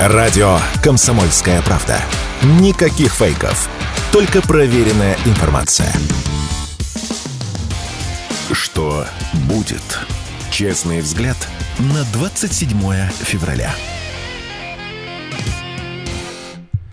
Радио 0.00 0.60
«Комсомольская 0.80 1.60
правда». 1.62 2.00
Никаких 2.60 3.12
фейков. 3.12 3.68
Только 4.12 4.40
проверенная 4.40 5.16
информация. 5.24 5.92
Что 8.52 9.04
будет? 9.48 9.82
Честный 10.52 11.00
взгляд 11.00 11.36
на 11.80 12.04
27 12.12 13.10
февраля. 13.10 13.74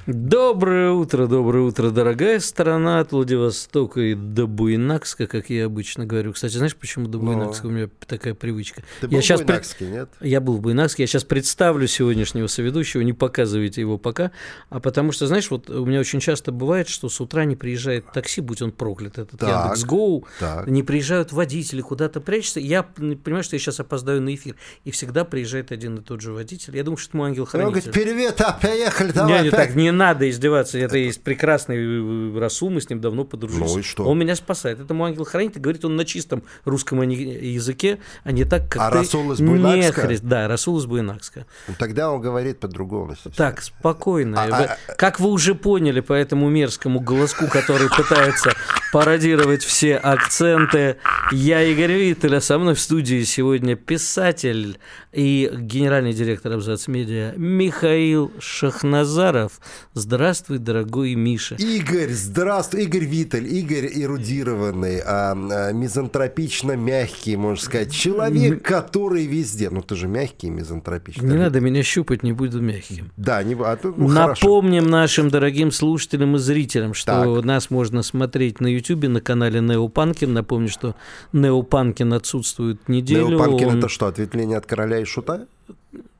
Доброе 0.08 0.92
утро, 0.92 1.26
доброе 1.26 1.64
утро, 1.64 1.90
дорогая 1.90 2.40
страна 2.40 3.00
от 3.00 3.12
Владивостока 3.12 4.00
и 4.02 4.14
до 4.14 4.46
Буйнакска, 4.46 5.26
как 5.26 5.50
я 5.50 5.66
обычно 5.66 6.06
говорю. 6.06 6.34
Кстати, 6.34 6.58
знаешь, 6.58 6.76
почему 6.76 7.08
до 7.08 7.18
Буйнакска? 7.18 7.66
У 7.66 7.72
меня 7.72 7.90
такая 8.06 8.36
привычка. 8.36 8.84
Ты 9.02 9.08
я 9.08 9.14
был 9.14 9.22
сейчас 9.22 9.42
в 9.42 9.46
Буйнакске, 9.46 9.88
нет? 9.88 10.10
Я 10.22 10.42
был 10.42 10.58
в 10.58 10.62
Буйнакске, 10.62 11.02
я 11.02 11.08
сейчас 11.08 11.24
представлю 11.24 11.88
сегодняшнего 11.88 12.46
соведущего, 12.46 13.02
не 13.02 13.14
показывайте 13.14 13.82
его 13.82 13.98
пока, 13.98 14.30
а 14.70 14.80
потому 14.80 15.12
что, 15.12 15.26
знаешь, 15.26 15.50
вот 15.50 15.72
у 15.72 15.84
меня 15.88 16.02
очень 16.02 16.20
часто 16.20 16.52
бывает, 16.52 16.88
что 16.88 17.10
с 17.10 17.20
утра 17.20 17.44
не 17.46 17.56
приезжает 17.56 18.06
такси, 18.12 18.42
будь 18.42 18.62
он 18.62 18.74
проклят, 18.74 19.18
этот 19.18 19.40
Так, 19.40 19.50
Яндекс.Гоу, 19.50 20.28
так. 20.40 20.68
не 20.68 20.84
приезжают 20.84 21.32
водители, 21.32 21.82
куда-то 21.82 22.22
прячутся. 22.22 22.60
Я 22.60 22.84
понимаю, 22.84 23.44
что 23.44 23.56
я 23.56 23.60
сейчас 23.60 23.80
опоздаю 23.80 24.22
на 24.22 24.36
эфир, 24.36 24.56
и 24.84 24.92
всегда 24.92 25.26
приезжает 25.26 25.72
один 25.72 25.96
и 25.96 26.02
тот 26.02 26.22
же 26.22 26.32
водитель. 26.32 26.78
Я 26.78 26.84
думаю, 26.84 26.98
что 26.98 27.10
это 27.10 27.18
мой 27.18 27.26
Он 27.26 27.32
ангел-хранитель. 27.32 27.72
говорит, 27.72 27.92
привет, 27.92 28.42
а, 28.42 28.52
поехали, 28.62 29.08
Не, 29.08 29.14
давай. 29.14 29.42
не 29.42 29.48
опять». 29.48 29.68
так, 29.70 29.76
не 29.76 29.95
надо 29.96 30.30
издеваться. 30.30 30.78
Это 30.78 30.98
есть 30.98 31.22
прекрасный 31.24 31.78
э, 31.78 32.40
Расул, 32.40 32.70
мы 32.70 32.82
с 32.82 32.90
ним 32.90 33.02
давно 33.02 33.24
подружились. 33.24 33.74
Ну 33.74 33.80
и 33.80 33.82
что? 33.82 34.04
Он 34.06 34.20
меня 34.20 34.36
спасает. 34.36 34.80
Это 34.80 34.94
мой 34.94 35.10
ангел-хранитель. 35.12 35.60
Говорит 35.62 35.84
он 35.86 35.96
на 35.96 36.06
чистом 36.06 36.44
русском 36.66 37.02
языке, 37.02 38.00
а 38.24 38.32
не 38.32 38.44
так, 38.46 38.70
как 38.70 38.82
А 38.82 38.92
ты. 38.92 38.98
Расул 39.00 39.32
из 39.32 39.40
Буйнакска? 39.42 40.02
хри- 40.08 40.20
Да, 40.22 40.48
Расул 40.48 40.78
из 40.78 40.86
Буйнакска. 40.86 41.46
Ну, 41.68 41.74
Тогда 41.80 42.12
он 42.12 42.22
говорит 42.22 42.60
по-другому. 42.60 43.16
Так, 43.36 43.62
спокойно. 43.62 44.44
А- 44.44 44.78
а- 44.88 44.94
как 44.96 45.20
вы 45.20 45.30
уже 45.30 45.56
поняли 45.56 46.02
по 46.02 46.14
этому 46.14 46.50
мерзкому 46.50 47.00
голоску, 47.00 47.48
который 47.48 47.90
пытается 47.90 48.52
пародировать 48.92 49.64
все 49.64 49.96
акценты, 49.98 50.98
я 51.32 51.62
Игорь 51.64 51.94
Виттель, 51.94 52.36
а 52.36 52.42
со 52.42 52.58
мной 52.60 52.76
в 52.76 52.80
студии 52.80 53.24
сегодня 53.24 53.76
писатель 53.76 54.80
и 55.12 55.52
генеральный 55.54 56.14
директор 56.14 56.52
Абзац 56.54 56.88
Медиа 56.88 57.34
Михаил 57.36 58.32
Шахназаров. 58.40 59.54
Здравствуй, 59.98 60.58
дорогой 60.58 61.16
Миша. 61.16 61.56
Игорь, 61.56 62.12
здравствуй, 62.12 62.84
Игорь 62.84 63.06
Виттель, 63.06 63.48
Игорь 63.48 63.90
эрудированный, 63.94 65.00
а, 65.00 65.32
а, 65.32 65.72
мизантропично 65.72 66.74
мягкий, 66.74 67.38
можно 67.38 67.64
сказать, 67.64 67.94
человек, 67.94 68.62
который 68.62 69.26
везде. 69.26 69.70
Ну 69.70 69.82
ты 69.82 69.96
же 69.96 70.10
мягкий 70.10 70.50
мизантропичный. 70.50 71.30
Не 71.30 71.38
надо 71.38 71.62
меня 71.62 71.82
щупать, 71.82 72.24
не 72.24 72.34
буду 72.34 72.62
мягким. 72.62 73.10
Да, 73.16 73.42
не, 73.42 73.56
а 73.56 73.78
то, 73.78 73.94
ну, 73.96 74.10
хорошо. 74.10 74.46
Напомним 74.46 74.88
нашим 74.88 75.30
дорогим 75.30 75.72
слушателям 75.72 76.36
и 76.36 76.40
зрителям, 76.40 76.94
что 76.94 77.36
Так. 77.38 77.46
нас 77.46 77.70
можно 77.70 78.04
смотреть 78.04 78.60
на 78.60 78.68
YouTube 78.68 79.08
на 79.08 79.22
канале 79.22 79.62
Неопанкин. 79.62 80.34
Напомню, 80.34 80.68
что 80.68 80.96
Неопанкин 81.32 82.12
отсутствует 82.12 82.90
неделю. 82.90 83.30
Неопанкин 83.30 83.68
Он- 83.70 83.78
это 83.80 83.88
что, 83.88 84.08
ответвление 84.08 84.58
от 84.58 84.66
короля 84.66 85.00
и 85.00 85.06
шута? 85.06 85.48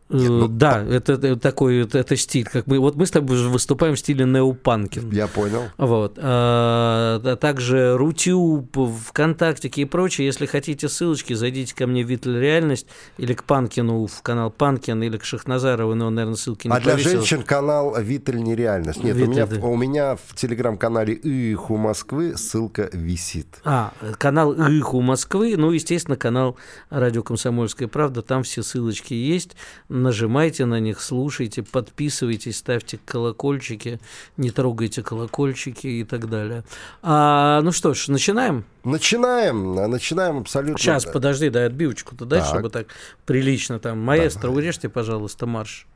Э, 0.10 0.18
ну, 0.18 0.48
да, 0.48 0.84
это, 0.84 1.14
это 1.14 1.36
такой, 1.36 1.82
это, 1.82 1.98
это 1.98 2.16
стиль. 2.16 2.46
Как 2.46 2.66
бы, 2.66 2.78
вот 2.80 2.96
мы 2.96 3.06
с 3.08 3.12
тобой 3.12 3.38
же 3.38 3.50
выступаем 3.50 3.96
в 3.96 4.00
стиле 4.00 4.26
Неопанкин. 4.26 5.10
Я 5.12 5.28
понял. 5.28 5.64
Вот. 5.78 6.20
А, 6.22 7.20
а 7.24 7.36
также 7.36 7.98
Рутюб, 7.98 8.78
ВКонтакте 9.08 9.68
и 9.68 9.86
прочее. 9.86 10.28
Если 10.28 10.46
хотите 10.46 10.90
ссылочки, 10.90 11.34
зайдите 11.34 11.74
ко 11.76 11.88
мне 11.88 12.04
в 12.04 12.08
Витль 12.08 12.38
Реальность 12.38 12.88
или 13.18 13.34
к 13.34 13.44
Панкину 13.44 14.06
в 14.06 14.22
канал 14.22 14.52
Панкин 14.52 15.02
или 15.02 15.18
к 15.18 15.24
Шахназарову, 15.24 15.96
но, 15.96 16.10
наверное, 16.10 16.38
ссылки 16.38 16.68
не 16.68 16.74
А 16.74 16.80
для 16.80 16.94
повесил. 16.94 17.12
женщин 17.12 17.44
канал 17.44 17.96
Виттель 18.00 18.44
нереальность. 18.44 19.04
Нет, 19.04 19.16
у 19.16 19.20
Виттель, 19.20 19.32
меня, 19.32 19.46
да. 19.48 19.66
у 19.66 19.76
меня 19.76 20.16
в 20.16 20.36
телеграм-канале 20.36 21.14
Иху 21.14 21.78
Москвы 21.78 22.38
ссылка 22.38 22.90
висит. 22.94 23.48
А, 23.64 23.92
канал 24.18 24.54
Иху 24.54 25.02
Москвы, 25.02 25.56
ну, 25.58 25.72
естественно, 25.72 26.16
канал 26.16 26.58
Радио 26.90 27.24
Комсомольская 27.24 27.88
правда, 27.88 28.22
там 28.22 28.44
все 28.44 28.62
ссылочки 28.62 29.14
есть, 29.14 29.56
нажимайте 30.02 30.66
на 30.66 30.80
них, 30.80 31.02
слушайте, 31.02 31.64
подписывайтесь, 31.64 32.58
ставьте 32.58 33.00
колокольчики, 33.06 34.00
не 34.38 34.52
трогайте 34.52 35.02
колокольчики 35.02 35.88
и 35.88 36.04
так 36.04 36.30
далее. 36.30 36.64
А, 37.02 37.62
ну 37.62 37.72
что 37.72 37.94
ж, 37.94 38.08
начинаем? 38.10 38.66
Начинаем, 38.84 39.80
а, 39.80 39.88
начинаем 39.88 40.38
абсолютно. 40.40 40.78
Сейчас, 40.78 41.06
подожди, 41.06 41.50
дай 41.50 41.66
отбивочку-то 41.68 42.26
дай, 42.26 42.42
Так. 42.42 42.50
чтобы 42.50 42.70
так 42.70 42.88
прилично 43.26 43.80
там. 43.80 44.00
Маэстро, 44.00 44.50
урежьте, 44.50 44.90
пожалуйста, 44.90 45.46
марш. 45.46 45.88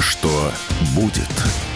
Что 0.00 0.52
будет? 0.94 1.75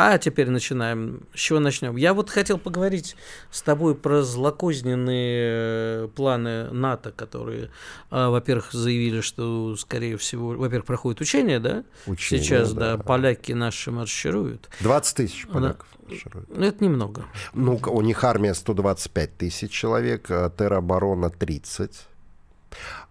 А 0.00 0.16
теперь 0.18 0.48
начинаем. 0.48 1.26
С 1.34 1.40
чего 1.40 1.58
начнем? 1.58 1.96
Я 1.96 2.14
вот 2.14 2.30
хотел 2.30 2.56
поговорить 2.56 3.16
с 3.50 3.62
тобой 3.62 3.96
про 3.96 4.22
злокозненные 4.22 6.04
э, 6.04 6.08
планы 6.14 6.70
НАТО, 6.70 7.10
которые, 7.10 7.70
а, 8.08 8.30
во-первых, 8.30 8.70
заявили, 8.72 9.20
что, 9.20 9.74
скорее 9.74 10.16
всего, 10.16 10.50
во-первых, 10.50 10.86
проходит 10.86 11.20
учение, 11.20 11.58
да? 11.58 11.82
Учение, 12.06 12.44
Сейчас, 12.44 12.72
да. 12.74 12.96
да. 12.96 13.02
поляки 13.02 13.50
наши 13.50 13.90
маршируют. 13.90 14.70
20 14.78 15.16
тысяч 15.16 15.48
поляков. 15.48 15.88
марширует. 16.06 16.48
Ну, 16.48 16.64
это 16.64 16.84
немного. 16.84 17.24
Ну, 17.52 17.80
у 17.88 18.00
них 18.00 18.22
армия 18.22 18.54
125 18.54 19.36
тысяч 19.36 19.72
человек, 19.72 20.30
а 20.30 20.48
тероборона 20.48 21.28
30. 21.28 22.06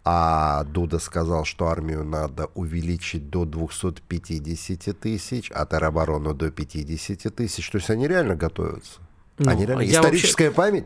А 0.04 0.64
Дуда 0.64 1.00
сказал, 1.00 1.44
что 1.46 1.68
армию 1.68 2.04
надо 2.04 2.48
увеличить 2.56 3.30
до 3.30 3.46
250 3.46 5.00
тысяч, 5.00 5.52
а 5.54 5.66
тероборону 5.66 6.34
до 6.34 6.50
50 6.52 7.36
тысяч. 7.36 7.70
То 7.70 7.78
есть 7.78 7.90
они 7.90 8.08
реально 8.08 8.36
готовятся. 8.36 9.02
Ну, 9.38 9.52
они 9.52 9.66
реально... 9.66 9.86
Историческая 9.86 10.52
память? 10.52 10.86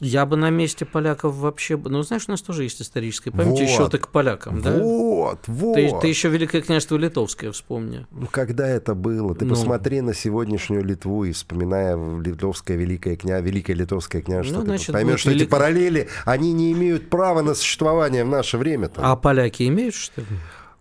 Я 0.00 0.26
бы 0.26 0.36
на 0.36 0.50
месте 0.50 0.84
поляков 0.84 1.34
вообще... 1.36 1.76
Ну, 1.76 2.02
знаешь, 2.02 2.24
у 2.26 2.30
нас 2.32 2.42
тоже 2.42 2.64
есть 2.64 2.82
историческая 2.82 3.30
память, 3.30 3.50
Вот. 3.50 3.60
еще 3.60 3.88
ты 3.88 3.98
к 3.98 4.08
полякам, 4.08 4.60
да? 4.60 4.72
Вот, 4.78 5.40
вот. 5.46 5.74
Ты, 5.74 5.92
ты 6.00 6.08
еще 6.08 6.28
Великое 6.28 6.60
княжество 6.62 6.96
Литовское 6.96 7.52
вспомни. 7.52 8.06
Ну, 8.10 8.26
когда 8.28 8.66
это 8.66 8.94
было? 8.94 9.34
Ты 9.36 9.44
Ну. 9.44 9.50
посмотри 9.54 10.00
на 10.00 10.12
сегодняшнюю 10.14 10.82
Литву 10.84 11.24
и 11.24 11.32
вспоминая 11.32 11.96
Литовское 12.20 12.76
Великое, 12.76 13.14
кня... 13.16 13.40
Великое 13.40 13.74
Литовское 13.74 14.22
княжество, 14.22 14.58
Ну, 14.58 14.64
ты 14.64 14.68
значит, 14.70 14.92
поймешь, 14.92 15.10
будет 15.12 15.20
что 15.20 15.30
эти 15.30 15.38
велик- 15.40 15.50
параллели, 15.50 16.08
они 16.24 16.52
не 16.52 16.72
имеют 16.72 17.08
права 17.08 17.42
на 17.42 17.54
существование 17.54 18.24
в 18.24 18.28
наше 18.28 18.58
время. 18.58 18.90
А 18.96 19.14
поляки 19.14 19.68
имеют, 19.68 19.94
что 19.94 20.22
ли? 20.22 20.26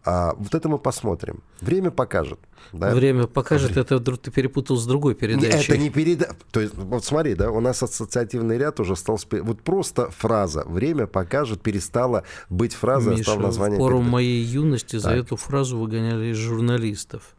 А, 0.03 0.33
вот 0.37 0.55
это 0.55 0.67
мы 0.67 0.79
посмотрим. 0.79 1.43
Время 1.61 1.91
покажет. 1.91 2.39
Да? 2.73 2.93
Время 2.93 3.27
покажет, 3.27 3.77
это 3.77 3.97
вдруг 3.97 4.19
ты 4.19 4.31
перепутал 4.31 4.77
с 4.77 4.85
другой 4.85 5.13
передачей. 5.13 5.71
Это 5.71 5.77
не 5.77 5.89
переда... 5.89 6.35
То 6.51 6.59
есть, 6.59 6.73
вот 6.75 7.03
смотри, 7.05 7.35
да, 7.35 7.51
у 7.51 7.59
нас 7.59 7.83
ассоциативный 7.83 8.57
ряд 8.57 8.79
уже 8.79 8.95
стал... 8.95 9.19
Вот 9.29 9.61
просто 9.61 10.09
фраза 10.09 10.63
«время 10.65 11.05
покажет» 11.07 11.61
перестала 11.61 12.23
быть 12.49 12.73
фразой, 12.73 13.13
а 13.13 13.17
Миша, 13.17 13.23
стала 13.31 13.39
в 13.39 13.43
названием 13.43 13.79
пору 13.79 13.97
передачи. 13.97 14.11
моей 14.11 14.43
юности 14.43 14.95
за 14.95 15.09
Так. 15.09 15.17
эту 15.17 15.35
фразу 15.35 15.77
выгоняли 15.77 16.31
из 16.31 16.37
журналистов. 16.37 17.35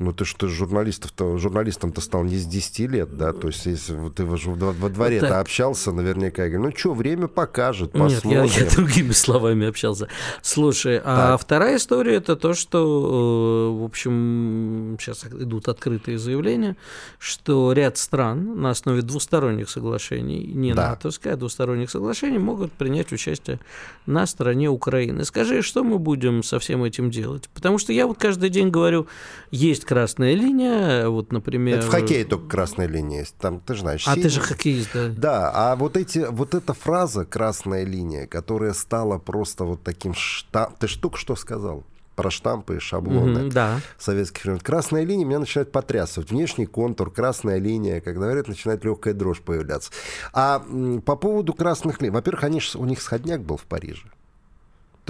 Ну 0.00 0.14
ты 0.14 0.24
что, 0.24 0.48
журналистов-то, 0.48 1.36
журналистом-то 1.36 2.00
стал 2.00 2.24
не 2.24 2.36
с 2.38 2.46
10 2.46 2.88
лет, 2.88 3.18
да? 3.18 3.34
То 3.34 3.48
есть 3.48 3.66
если 3.66 3.92
вот 3.94 4.14
ты 4.14 4.24
во, 4.24 4.36
во- 4.38 4.72
во 4.72 4.88
дворе-то 4.88 5.28
Так. 5.28 5.42
общался, 5.42 5.92
наверняка, 5.92 6.44
я 6.44 6.48
говорю, 6.48 6.70
ну 6.70 6.76
что, 6.76 6.94
время 6.94 7.28
покажет, 7.28 7.92
Нет, 7.94 8.10
я, 8.10 8.40
посмотрим. 8.40 8.64
я 8.64 8.70
другими 8.76 9.12
словами 9.12 9.66
общался. 9.66 10.08
Слушай, 10.40 11.02
а 11.04 11.32
Так. 11.32 11.42
вторая 11.42 11.76
история 11.76 12.14
это 12.14 12.34
то, 12.34 12.54
что, 12.54 13.74
э, 13.76 13.80
в 13.82 13.84
общем, 13.84 14.96
сейчас 14.98 15.24
идут 15.26 15.68
открытые 15.68 16.18
заявления, 16.18 16.78
что 17.18 17.70
ряд 17.74 17.98
стран 17.98 18.58
на 18.58 18.70
основе 18.70 19.02
двусторонних 19.02 19.68
соглашений, 19.68 20.46
не 20.46 20.72
Да. 20.72 20.90
натовское, 20.92 21.34
а 21.34 21.36
двусторонних 21.36 21.90
соглашений, 21.90 22.38
могут 22.38 22.72
принять 22.72 23.12
участие 23.12 23.60
на 24.06 24.26
стороне 24.26 24.70
Украины. 24.70 25.26
Скажи, 25.26 25.60
что 25.60 25.84
мы 25.84 25.98
будем 25.98 26.42
со 26.42 26.58
всем 26.58 26.84
этим 26.84 27.10
делать? 27.10 27.50
Потому 27.52 27.76
что 27.76 27.92
я 27.92 28.06
вот 28.06 28.16
каждый 28.16 28.48
день 28.48 28.70
говорю, 28.70 29.06
есть 29.50 29.84
красная 29.90 30.34
линия, 30.34 31.08
вот, 31.08 31.32
например... 31.32 31.78
Это 31.78 31.86
в 31.88 31.90
хоккее 31.90 32.24
только 32.24 32.46
красная 32.46 32.86
линия 32.86 33.20
есть. 33.20 33.34
Там, 33.38 33.58
ты 33.58 33.74
же 33.74 33.80
знаешь, 33.80 34.06
А 34.06 34.14
ты 34.14 34.20
синий- 34.20 34.34
же 34.34 34.40
хоккеист, 34.40 34.90
да? 34.94 35.08
Да, 35.08 35.50
а 35.52 35.74
вот 35.74 35.96
эти, 35.96 36.26
вот 36.30 36.54
эта 36.54 36.74
фраза 36.74 37.24
«красная 37.24 37.84
линия», 37.84 38.28
которая 38.28 38.72
стала 38.72 39.18
просто 39.18 39.64
вот 39.64 39.82
таким 39.82 40.14
штампом... 40.14 40.76
Ты 40.78 40.86
только 41.00 41.18
что 41.18 41.34
сказал 41.34 41.82
про 42.14 42.30
штампы 42.30 42.76
и 42.76 42.78
шаблоны. 42.78 43.40
Мгм, 43.40 43.50
да. 43.50 43.80
советских 43.98 44.44
времен. 44.44 44.60
Красная 44.60 45.02
линия 45.02 45.24
меня 45.24 45.40
начинает 45.40 45.72
потрясывать. 45.72 46.30
Внешний 46.30 46.66
контур, 46.66 47.10
красная 47.10 47.58
линия, 47.58 48.00
когда 48.00 48.26
говорят, 48.26 48.46
начинает 48.46 48.84
легкая 48.84 49.12
дрожь 49.12 49.40
появляться. 49.40 49.90
А 50.32 50.62
по 51.04 51.16
поводу 51.16 51.52
красных 51.52 52.00
линий, 52.00 52.12
во-первых, 52.12 52.44
они, 52.44 52.60
у 52.76 52.84
них 52.84 53.02
сходняк 53.02 53.40
был 53.40 53.56
в 53.56 53.64
Париже. 53.64 54.04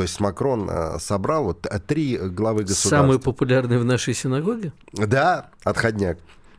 То 0.00 0.04
есть 0.04 0.18
Макрон 0.18 0.66
а, 0.70 0.98
собрал 0.98 1.44
вот 1.44 1.66
а, 1.66 1.78
три 1.78 2.16
главы 2.16 2.62
государства. 2.62 2.88
Самый 2.88 3.18
популярный 3.18 3.76
в 3.76 3.84
нашей 3.84 4.14
синагоге? 4.14 4.72
Да, 4.94 5.50
отходняк. 5.62 6.16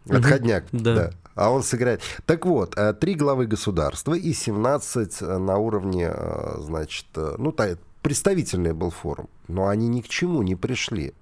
Отходняк, 0.07 0.65
да. 0.71 0.95
да. 0.95 1.11
А 1.33 1.49
он 1.49 1.63
сыграет. 1.63 2.03
Так 2.27 2.45
вот, 2.45 2.77
э, 2.77 2.93
три 2.93 3.15
главы 3.15 3.47
государства 3.47 4.13
и 4.13 4.31
17 4.31 5.21
э, 5.23 5.37
на 5.39 5.57
уровне, 5.57 6.11
э, 6.13 6.57
значит, 6.59 7.07
э, 7.15 7.33
ну, 7.39 7.51
та- 7.51 7.77
представительный 8.03 8.73
был 8.73 8.91
форум, 8.91 9.27
но 9.47 9.69
они 9.69 9.87
ни 9.87 10.01
к 10.01 10.07
чему 10.07 10.43
не 10.43 10.55
пришли. 10.55 11.15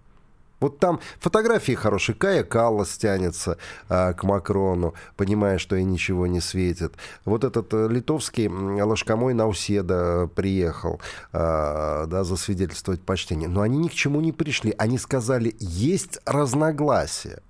Вот 0.59 0.79
там 0.79 0.99
фотографии 1.19 1.73
хорошие. 1.73 2.15
Кая 2.15 2.43
Каллас 2.43 2.97
тянется 2.97 3.57
а, 3.87 4.13
к 4.13 4.23
Макрону, 4.23 4.93
понимая, 5.15 5.57
что 5.57 5.75
ей 5.75 5.85
ничего 5.85 6.27
не 6.27 6.41
светит. 6.41 6.93
Вот 7.25 7.43
этот 7.43 7.73
а, 7.73 7.87
литовский 7.87 8.47
ложкомой 8.47 9.33
Науседа 9.33 10.29
приехал 10.35 10.99
а, 11.31 12.05
да, 12.07 12.23
засвидетельствовать 12.23 13.01
почтение. 13.01 13.47
Но 13.47 13.61
они 13.61 13.77
ни 13.77 13.87
к 13.87 13.93
чему 13.93 14.21
не 14.21 14.31
пришли. 14.31 14.73
Они 14.77 14.97
сказали, 14.97 15.55
есть 15.59 16.19
разногласия. 16.25 17.41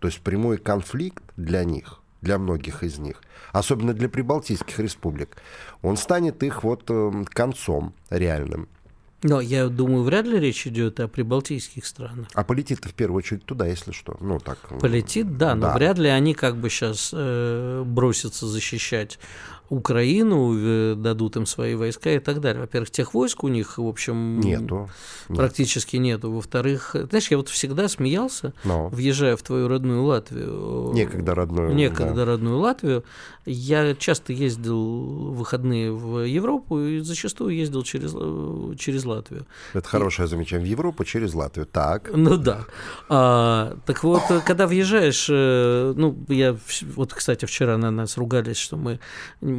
То 0.00 0.08
есть 0.08 0.20
прямой 0.20 0.58
конфликт 0.58 1.22
для 1.36 1.64
них, 1.64 2.00
для 2.22 2.38
многих 2.38 2.82
из 2.82 2.98
них, 2.98 3.20
особенно 3.52 3.92
для 3.92 4.08
прибалтийских 4.08 4.78
республик, 4.78 5.36
он 5.82 5.96
станет 5.96 6.42
их 6.42 6.62
вот 6.62 6.84
э, 6.88 7.24
концом 7.30 7.94
реальным. 8.10 8.68
Но 9.22 9.40
я 9.40 9.68
думаю, 9.68 10.04
вряд 10.04 10.26
ли 10.26 10.38
речь 10.38 10.66
идет 10.66 11.00
о 11.00 11.08
прибалтийских 11.08 11.84
странах. 11.84 12.28
А 12.34 12.44
полетит-то 12.44 12.88
в 12.88 12.94
первую 12.94 13.18
очередь 13.18 13.44
туда, 13.44 13.66
если 13.66 13.90
что. 13.90 14.16
Ну, 14.20 14.38
так. 14.38 14.58
Полетит, 14.80 15.36
да, 15.36 15.56
но 15.56 15.68
да. 15.68 15.74
вряд 15.74 15.98
ли 15.98 16.08
они 16.08 16.34
как 16.34 16.56
бы 16.56 16.70
сейчас 16.70 17.10
э, 17.12 17.82
бросятся 17.84 18.46
защищать 18.46 19.18
Украину, 19.70 20.54
э, 20.56 20.94
дадут 20.94 21.36
им 21.36 21.46
свои 21.46 21.74
войска 21.74 22.10
и 22.10 22.18
так 22.18 22.40
далее. 22.40 22.62
Во-первых, 22.62 22.90
тех 22.90 23.14
войск 23.14 23.44
у 23.44 23.48
них, 23.48 23.78
в 23.78 23.86
общем, 23.86 24.40
нету. 24.40 24.88
Практически 25.28 25.96
нет. 25.96 26.18
нету. 26.18 26.32
Во-вторых, 26.32 26.96
знаешь, 27.10 27.30
я 27.30 27.36
вот 27.36 27.48
всегда 27.48 27.88
смеялся, 27.88 28.54
Но. 28.64 28.88
въезжая 28.88 29.36
в 29.36 29.42
твою 29.42 29.68
родную 29.68 30.04
Латвию. 30.04 30.92
Некогда 30.94 31.34
родную. 31.34 31.74
Некогда 31.74 32.14
да. 32.14 32.24
родную 32.24 32.58
Латвию. 32.58 33.04
Я 33.44 33.94
часто 33.94 34.32
ездил 34.32 35.32
в 35.32 35.36
выходные 35.36 35.92
в 35.92 36.24
Европу 36.24 36.80
и 36.80 37.00
зачастую 37.00 37.54
ездил 37.54 37.82
через, 37.82 38.12
э, 38.14 38.74
через 38.78 39.04
Латвию. 39.04 39.46
Это 39.74 39.88
хорошее 39.88 40.26
и... 40.26 40.30
замечание. 40.30 40.66
В 40.66 40.70
Европу 40.70 41.04
через 41.04 41.34
Латвию. 41.34 41.66
Так. 41.66 42.10
Ну 42.14 42.36
да. 42.36 42.64
А, 43.08 43.76
так 43.86 44.04
вот, 44.04 44.22
когда 44.44 44.66
въезжаешь, 44.66 45.28
э, 45.30 45.94
ну, 45.96 46.16
я 46.28 46.56
вот, 46.96 47.14
кстати, 47.14 47.44
вчера 47.44 47.78
на 47.78 47.90
нас 47.90 48.18
ругались, 48.18 48.56
что 48.56 48.76
мы 48.76 48.98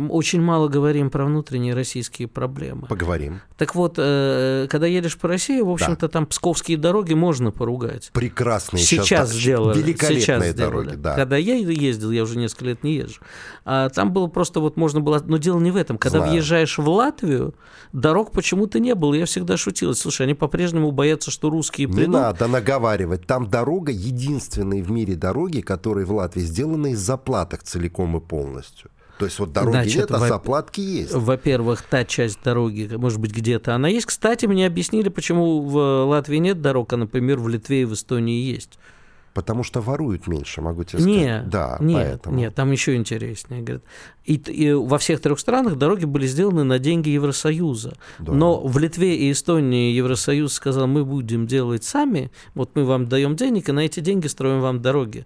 очень 0.09 0.41
мало 0.41 0.67
говорим 0.67 1.09
про 1.09 1.25
внутренние 1.25 1.73
российские 1.73 2.27
проблемы. 2.27 2.87
Поговорим. 2.87 3.41
Так 3.57 3.75
вот, 3.75 3.95
э, 3.97 4.67
когда 4.69 4.87
едешь 4.87 5.17
по 5.17 5.27
России, 5.27 5.61
в 5.61 5.69
общем-то, 5.69 6.07
да. 6.07 6.11
там 6.11 6.25
псковские 6.25 6.77
дороги 6.77 7.13
можно 7.13 7.51
поругать. 7.51 8.09
Прекрасные 8.13 8.81
сейчас, 8.81 9.05
сейчас 9.05 9.33
сделали. 9.33 9.77
Великолепные 9.77 10.21
сейчас 10.21 10.53
дороги, 10.55 10.87
сделали. 10.87 11.01
да. 11.01 11.15
Когда 11.15 11.37
я 11.37 11.55
ездил, 11.55 12.11
я 12.11 12.23
уже 12.23 12.37
несколько 12.37 12.65
лет 12.65 12.83
не 12.83 12.93
езжу, 12.95 13.21
а 13.65 13.89
там 13.89 14.13
было 14.13 14.27
просто 14.27 14.59
вот 14.59 14.77
можно 14.77 15.01
было... 15.01 15.21
Но 15.25 15.37
дело 15.37 15.59
не 15.59 15.71
в 15.71 15.75
этом. 15.75 15.97
Когда 15.97 16.19
Знаю. 16.19 16.31
въезжаешь 16.31 16.77
в 16.77 16.87
Латвию, 16.87 17.53
дорог 17.93 18.31
почему-то 18.31 18.79
не 18.79 18.95
было. 18.95 19.13
Я 19.13 19.25
всегда 19.25 19.57
шутил. 19.57 19.93
Слушай, 19.95 20.23
они 20.23 20.33
по-прежнему 20.33 20.91
боятся, 20.91 21.31
что 21.31 21.49
русские 21.49 21.87
придут. 21.87 22.07
Не 22.07 22.13
надо 22.13 22.47
наговаривать. 22.47 23.25
Там 23.25 23.49
дорога 23.49 23.91
единственные 23.91 24.83
в 24.83 24.91
мире 24.91 25.15
дороги, 25.15 25.61
которые 25.61 26.05
в 26.05 26.13
Латвии 26.13 26.41
сделаны 26.41 26.91
из 26.91 26.99
заплаток 26.99 27.63
целиком 27.63 28.17
и 28.17 28.19
полностью. 28.19 28.89
То 29.19 29.25
есть 29.25 29.37
вот 29.37 29.51
дороги 29.51 29.73
Значит, 29.73 29.95
нет, 29.97 30.11
а 30.11 30.19
заплатки 30.19 30.79
есть. 30.79 31.13
Во-первых, 31.13 31.81
та 31.81 32.05
часть 32.05 32.41
дороги, 32.41 32.89
может 32.95 33.19
быть, 33.19 33.35
где-то 33.35 33.75
она 33.75 33.89
есть. 33.89 34.05
Кстати, 34.05 34.45
мне 34.45 34.65
объяснили, 34.65 35.09
почему 35.09 35.61
в 35.61 36.05
Латвии 36.05 36.37
нет 36.37 36.61
дорог, 36.61 36.93
а, 36.93 36.97
например, 36.97 37.37
в 37.37 37.49
Литве 37.49 37.81
и 37.81 37.85
в 37.85 37.93
Эстонии 37.93 38.41
есть. 38.41 38.79
Потому 39.33 39.63
что 39.63 39.81
воруют 39.81 40.27
меньше, 40.27 40.61
могу 40.61 40.85
тебе 40.85 41.01
сказать. 41.01 41.19
Нет, 41.19 41.49
да, 41.49 41.77
нет, 41.81 41.97
поэтому. 41.97 42.35
нет, 42.37 42.55
там 42.55 42.71
еще 42.71 42.95
интереснее. 42.95 43.61
Говорят. 43.61 43.83
И, 44.23 44.35
и 44.35 44.71
во 44.71 44.97
всех 44.97 45.19
трех 45.19 45.37
странах 45.37 45.75
дороги 45.75 46.05
были 46.05 46.25
сделаны 46.25 46.63
на 46.63 46.79
деньги 46.79 47.09
Евросоюза. 47.09 47.97
Да. 48.19 48.31
Но 48.31 48.59
в 48.65 48.77
Литве 48.77 49.17
и 49.17 49.31
Эстонии 49.33 49.91
Евросоюз 49.91 50.53
сказал, 50.53 50.87
мы 50.87 51.03
будем 51.03 51.45
делать 51.45 51.83
сами, 51.83 52.31
вот 52.53 52.71
мы 52.75 52.85
вам 52.85 53.07
даем 53.09 53.35
денег, 53.35 53.67
и 53.67 53.73
на 53.73 53.81
эти 53.81 53.99
деньги 53.99 54.27
строим 54.27 54.61
вам 54.61 54.81
дороги. 54.81 55.25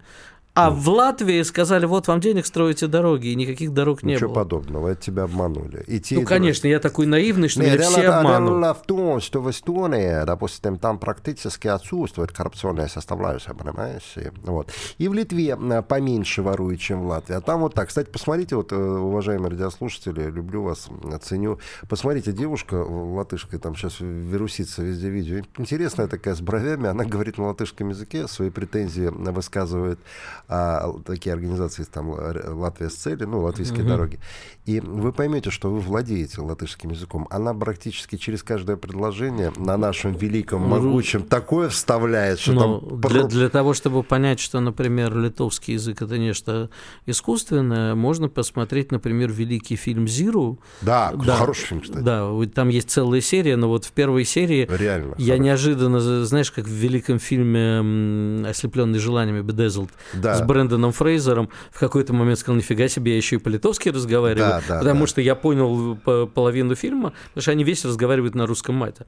А 0.55 0.69
в 0.69 0.87
Латвии 0.87 1.41
сказали, 1.41 1.87
вот 1.87 2.07
вам 2.07 2.19
денег 2.19 2.45
строите 2.45 2.85
дороги, 2.85 3.27
и 3.27 3.35
никаких 3.35 3.73
дорог 3.73 4.03
не 4.03 4.13
Ничего 4.13 4.29
было. 4.29 4.43
подобного, 4.43 4.89
это 4.89 5.01
тебя 5.01 5.23
обманули. 5.23 5.83
И 5.87 5.99
те, 5.99 6.19
ну, 6.19 6.25
конечно, 6.25 6.67
я 6.67 6.79
такой 6.79 7.07
наивный, 7.07 7.47
что 7.47 7.61
меня 7.61 7.79
все 7.79 8.07
обманывают. 8.07 8.61
Дело 8.61 8.73
в 8.75 8.83
том, 8.83 9.19
что 9.19 9.41
в 9.41 9.49
Эстонии, 9.49 10.23
допустим, 10.25 10.77
там 10.77 10.99
практически 10.99 11.67
отсутствует 11.67 12.31
коррупционная 12.31 12.87
составляющая, 12.87 13.55
понимаешь? 13.55 14.13
И, 14.15 14.31
вот. 14.43 14.71
и 14.99 15.07
в 15.07 15.13
Литве 15.15 15.57
э, 15.59 15.81
поменьше 15.81 16.43
воруют, 16.43 16.79
чем 16.79 17.01
в 17.01 17.07
Латвии. 17.07 17.35
А 17.35 17.41
там 17.41 17.61
вот 17.61 17.73
так. 17.73 17.87
Кстати, 17.87 18.09
посмотрите, 18.11 18.55
вот, 18.55 18.71
э, 18.71 18.75
уважаемые 18.75 19.49
радиослушатели, 19.49 20.29
люблю 20.29 20.61
вас, 20.61 20.87
ценю. 21.23 21.57
Посмотрите, 21.89 22.31
девушка 22.31 22.75
латышка, 22.75 23.57
там 23.57 23.75
сейчас 23.75 23.99
вирусится 23.99 24.83
везде 24.83 25.09
видео. 25.09 25.41
Интересная 25.57 26.07
такая, 26.07 26.35
с 26.35 26.41
бровями, 26.41 26.89
она 26.89 27.05
говорит 27.05 27.39
на 27.39 27.47
латышском 27.47 27.89
языке, 27.89 28.27
свои 28.27 28.51
претензии 28.51 29.07
высказывает 29.07 29.99
а, 30.47 30.93
такие 31.05 31.33
организации, 31.33 31.83
там 31.83 32.09
Латвия 32.11 32.89
с 32.89 32.95
целью, 32.95 33.27
ну, 33.27 33.41
латвийские 33.41 33.83
uh-huh. 33.83 33.87
дороги. 33.87 34.19
И 34.65 34.79
вы 34.79 35.11
поймете, 35.11 35.49
что 35.49 35.69
вы 35.69 35.79
владеете 35.79 36.41
латышским 36.41 36.91
языком. 36.91 37.27
Она 37.29 37.53
практически 37.53 38.15
через 38.15 38.43
каждое 38.43 38.77
предложение 38.77 39.51
на 39.57 39.77
нашем 39.77 40.13
великом, 40.13 40.61
ну, 40.61 40.67
могучем 40.67 41.23
такое 41.23 41.69
вставляет, 41.69 42.39
что 42.39 42.53
ну, 42.53 42.79
там... 42.79 43.01
Для, 43.01 43.23
для 43.23 43.49
того, 43.49 43.73
чтобы 43.73 44.03
понять, 44.03 44.39
что, 44.39 44.59
например, 44.59 45.15
литовский 45.17 45.73
язык 45.73 46.01
это 46.01 46.17
нечто 46.17 46.69
искусственное, 47.05 47.95
можно 47.95 48.29
посмотреть, 48.29 48.91
например, 48.91 49.31
великий 49.31 49.75
фильм 49.75 50.07
«Зиру». 50.07 50.59
Да, 50.81 51.11
да 51.13 51.35
хороший 51.35 51.65
фильм, 51.65 51.81
кстати. 51.81 52.03
Да, 52.03 52.29
там 52.53 52.69
есть 52.69 52.89
целая 52.89 53.21
серия, 53.21 53.57
но 53.57 53.67
вот 53.67 53.85
в 53.85 53.91
первой 53.91 54.23
серии 54.23 54.67
Реально, 54.69 55.15
я 55.17 55.33
хороший. 55.33 55.39
неожиданно, 55.39 56.25
знаешь, 56.25 56.51
как 56.51 56.65
в 56.65 56.71
великом 56.71 57.19
фильме 57.19 58.47
«Ослепленный 58.47 58.99
желаниями» 58.99 59.41
Bedazzled, 59.41 59.89
да. 60.13 60.32
С 60.35 60.41
Брэндоном 60.41 60.91
Фрейзером, 60.91 61.49
в 61.71 61.79
какой-то 61.79 62.13
момент 62.13 62.39
сказал, 62.39 62.57
нифига 62.57 62.87
себе, 62.87 63.11
я 63.11 63.17
еще 63.17 63.35
и 63.35 63.39
по-литовски 63.39 63.89
разговариваю. 63.89 64.49
Да 64.49 64.53
да, 64.53 64.63
да, 64.67 64.79
потому 64.79 65.01
да. 65.01 65.07
что 65.07 65.21
я 65.21 65.35
понял 65.35 65.97
половину 66.27 66.75
фильма, 66.75 67.13
потому 67.29 67.41
что 67.41 67.51
они 67.51 67.63
весь 67.63 67.85
разговаривают 67.85 68.35
на 68.35 68.45
русском 68.45 68.75
мате. 68.75 69.05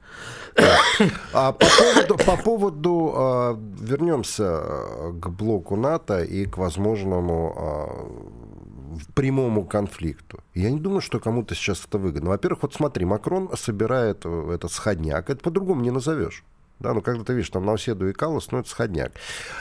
А 1.32 1.52
по 1.52 1.66
поводу, 1.66 2.16
по 2.24 2.36
поводу 2.36 3.12
а, 3.14 3.60
вернемся 3.80 4.44
а, 4.46 5.12
к 5.12 5.28
блоку 5.30 5.76
НАТО 5.76 6.22
и 6.22 6.46
к 6.46 6.58
возможному 6.58 7.54
а, 7.56 8.46
прямому 9.14 9.64
конфликту. 9.64 10.40
Я 10.54 10.70
не 10.70 10.80
думаю, 10.80 11.00
что 11.00 11.20
кому-то 11.20 11.54
сейчас 11.54 11.84
это 11.86 11.98
выгодно. 11.98 12.30
Во-первых, 12.30 12.62
вот 12.62 12.74
смотри, 12.74 13.04
Макрон 13.04 13.50
собирает 13.56 14.22
э, 14.24 14.52
этот 14.54 14.72
сходняк, 14.72 15.30
это 15.30 15.42
по-другому 15.42 15.82
не 15.82 15.90
назовешь. 15.90 16.44
Да, 16.78 16.92
ну 16.92 17.00
когда 17.00 17.24
ты 17.24 17.32
видишь 17.32 17.50
там 17.50 17.64
Науседу 17.64 18.08
и 18.08 18.12
Каллас, 18.12 18.50
ну 18.50 18.58
это 18.58 18.68
сходняк. 18.68 19.12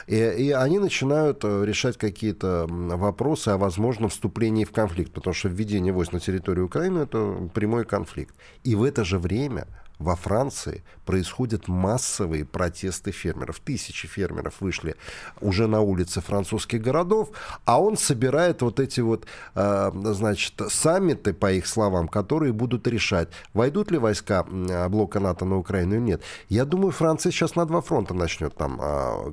И, 0.07 0.15
и 0.15 0.51
они 0.51 0.79
начинают 0.79 1.45
э, 1.45 1.63
решать 1.65 1.97
какие-то 1.97 2.65
вопросы 2.69 3.49
о 3.49 3.57
возможном 3.57 4.09
вступлении 4.09 4.65
в 4.65 4.71
конфликт, 4.71 5.13
потому 5.13 5.33
что 5.33 5.47
введение 5.47 5.93
войск 5.93 6.11
на 6.11 6.19
территорию 6.19 6.65
Украины 6.65 6.99
это 6.99 7.49
прямой 7.53 7.85
конфликт. 7.85 8.35
И 8.63 8.75
в 8.75 8.83
это 8.83 9.05
же 9.05 9.17
время 9.17 9.67
во 9.99 10.15
Франции 10.15 10.83
происходят 11.05 11.67
массовые 11.67 12.45
протесты 12.45 13.11
фермеров. 13.11 13.59
Тысячи 13.59 14.07
фермеров 14.07 14.61
вышли 14.61 14.95
уже 15.41 15.67
на 15.67 15.81
улицы 15.81 16.21
французских 16.21 16.81
городов, 16.81 17.29
а 17.65 17.81
он 17.81 17.97
собирает 17.97 18.61
вот 18.61 18.79
эти 18.79 19.01
вот, 19.01 19.25
э, 19.55 19.91
значит, 19.93 20.53
саммиты, 20.69 21.33
по 21.33 21.51
их 21.51 21.67
словам, 21.67 22.07
которые 22.07 22.53
будут 22.53 22.87
решать, 22.87 23.29
войдут 23.53 23.91
ли 23.91 23.97
войска 23.97 24.43
блока 24.89 25.19
НАТО 25.19 25.45
на 25.45 25.57
Украину 25.57 25.95
или 25.95 26.01
нет. 26.01 26.23
Я 26.49 26.65
думаю, 26.65 26.91
Франция 26.91 27.31
сейчас 27.31 27.55
на 27.55 27.65
два 27.65 27.81
фронта 27.81 28.13
начнет 28.13 28.55
там 28.55 28.79
э, 28.81 29.31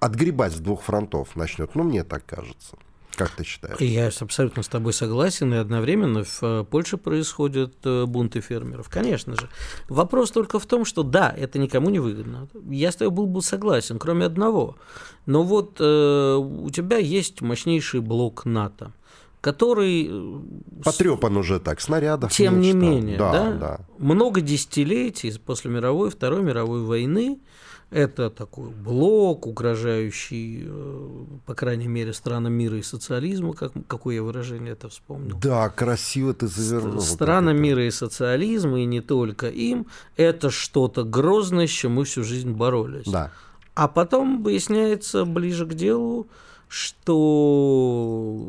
отгребать 0.00 0.52
с 0.52 0.58
двух 0.58 0.82
фронтов 0.82 1.36
начнет. 1.36 1.74
Ну, 1.74 1.84
мне 1.84 2.04
так 2.04 2.24
кажется. 2.26 2.76
Как 3.16 3.30
ты 3.30 3.44
считаешь? 3.44 3.80
Я 3.80 4.10
абсолютно 4.20 4.62
с 4.62 4.68
тобой 4.68 4.92
согласен, 4.92 5.52
и 5.54 5.56
одновременно 5.56 6.24
в 6.24 6.42
э, 6.42 6.64
Польше 6.64 6.98
происходят 6.98 7.74
э, 7.84 8.04
бунты 8.04 8.40
фермеров. 8.40 8.90
Конечно 8.90 9.34
же. 9.36 9.48
Вопрос 9.88 10.30
только 10.30 10.58
в 10.58 10.66
том, 10.66 10.84
что 10.84 11.02
да, 11.02 11.34
это 11.36 11.58
никому 11.58 11.88
не 11.90 11.98
выгодно. 11.98 12.48
Я 12.68 12.92
с 12.92 12.96
тобой 12.96 13.14
был 13.14 13.26
бы 13.26 13.42
согласен, 13.42 13.98
кроме 13.98 14.26
одного. 14.26 14.76
Но 15.24 15.42
вот 15.42 15.78
э, 15.80 16.34
у 16.36 16.68
тебя 16.70 16.98
есть 16.98 17.40
мощнейший 17.40 18.00
блок 18.00 18.44
НАТО 18.44 18.92
который... 19.46 20.08
Э, 20.10 20.82
Потрепан 20.82 21.36
уже 21.36 21.60
так, 21.60 21.80
снарядов. 21.80 22.32
Тем 22.32 22.60
не 22.60 22.72
менее, 22.72 23.16
да, 23.16 23.32
да, 23.32 23.52
да. 23.52 23.80
много 23.98 24.40
десятилетий 24.40 25.32
после 25.38 25.70
мировой, 25.70 26.10
Второй 26.10 26.42
мировой 26.42 26.82
войны 26.82 27.38
это 27.90 28.30
такой 28.30 28.70
блок, 28.70 29.46
угрожающий, 29.46 30.64
э, 30.66 31.24
по 31.46 31.54
крайней 31.54 31.86
мере, 31.86 32.12
странам 32.12 32.52
мира 32.52 32.78
и 32.78 32.82
социализму, 32.82 33.52
как, 33.52 33.72
какое 33.86 34.16
я 34.16 34.22
выражение 34.22 34.72
это 34.72 34.88
вспомнил. 34.88 35.38
Да, 35.38 35.68
красиво 35.68 36.34
ты 36.34 36.48
завернул. 36.48 37.00
Странам 37.00 37.60
мира 37.60 37.86
и 37.86 37.90
социализма, 37.90 38.80
и 38.80 38.84
не 38.84 39.00
только 39.00 39.48
им, 39.48 39.86
это 40.16 40.50
что-то 40.50 41.04
грозное, 41.04 41.66
с 41.66 41.70
чем 41.70 41.92
мы 41.92 42.04
всю 42.04 42.24
жизнь 42.24 42.50
боролись. 42.50 43.06
Да. 43.06 43.30
А 43.74 43.88
потом 43.88 44.42
выясняется 44.42 45.24
ближе 45.24 45.66
к 45.66 45.74
делу, 45.74 46.26
что 46.68 48.46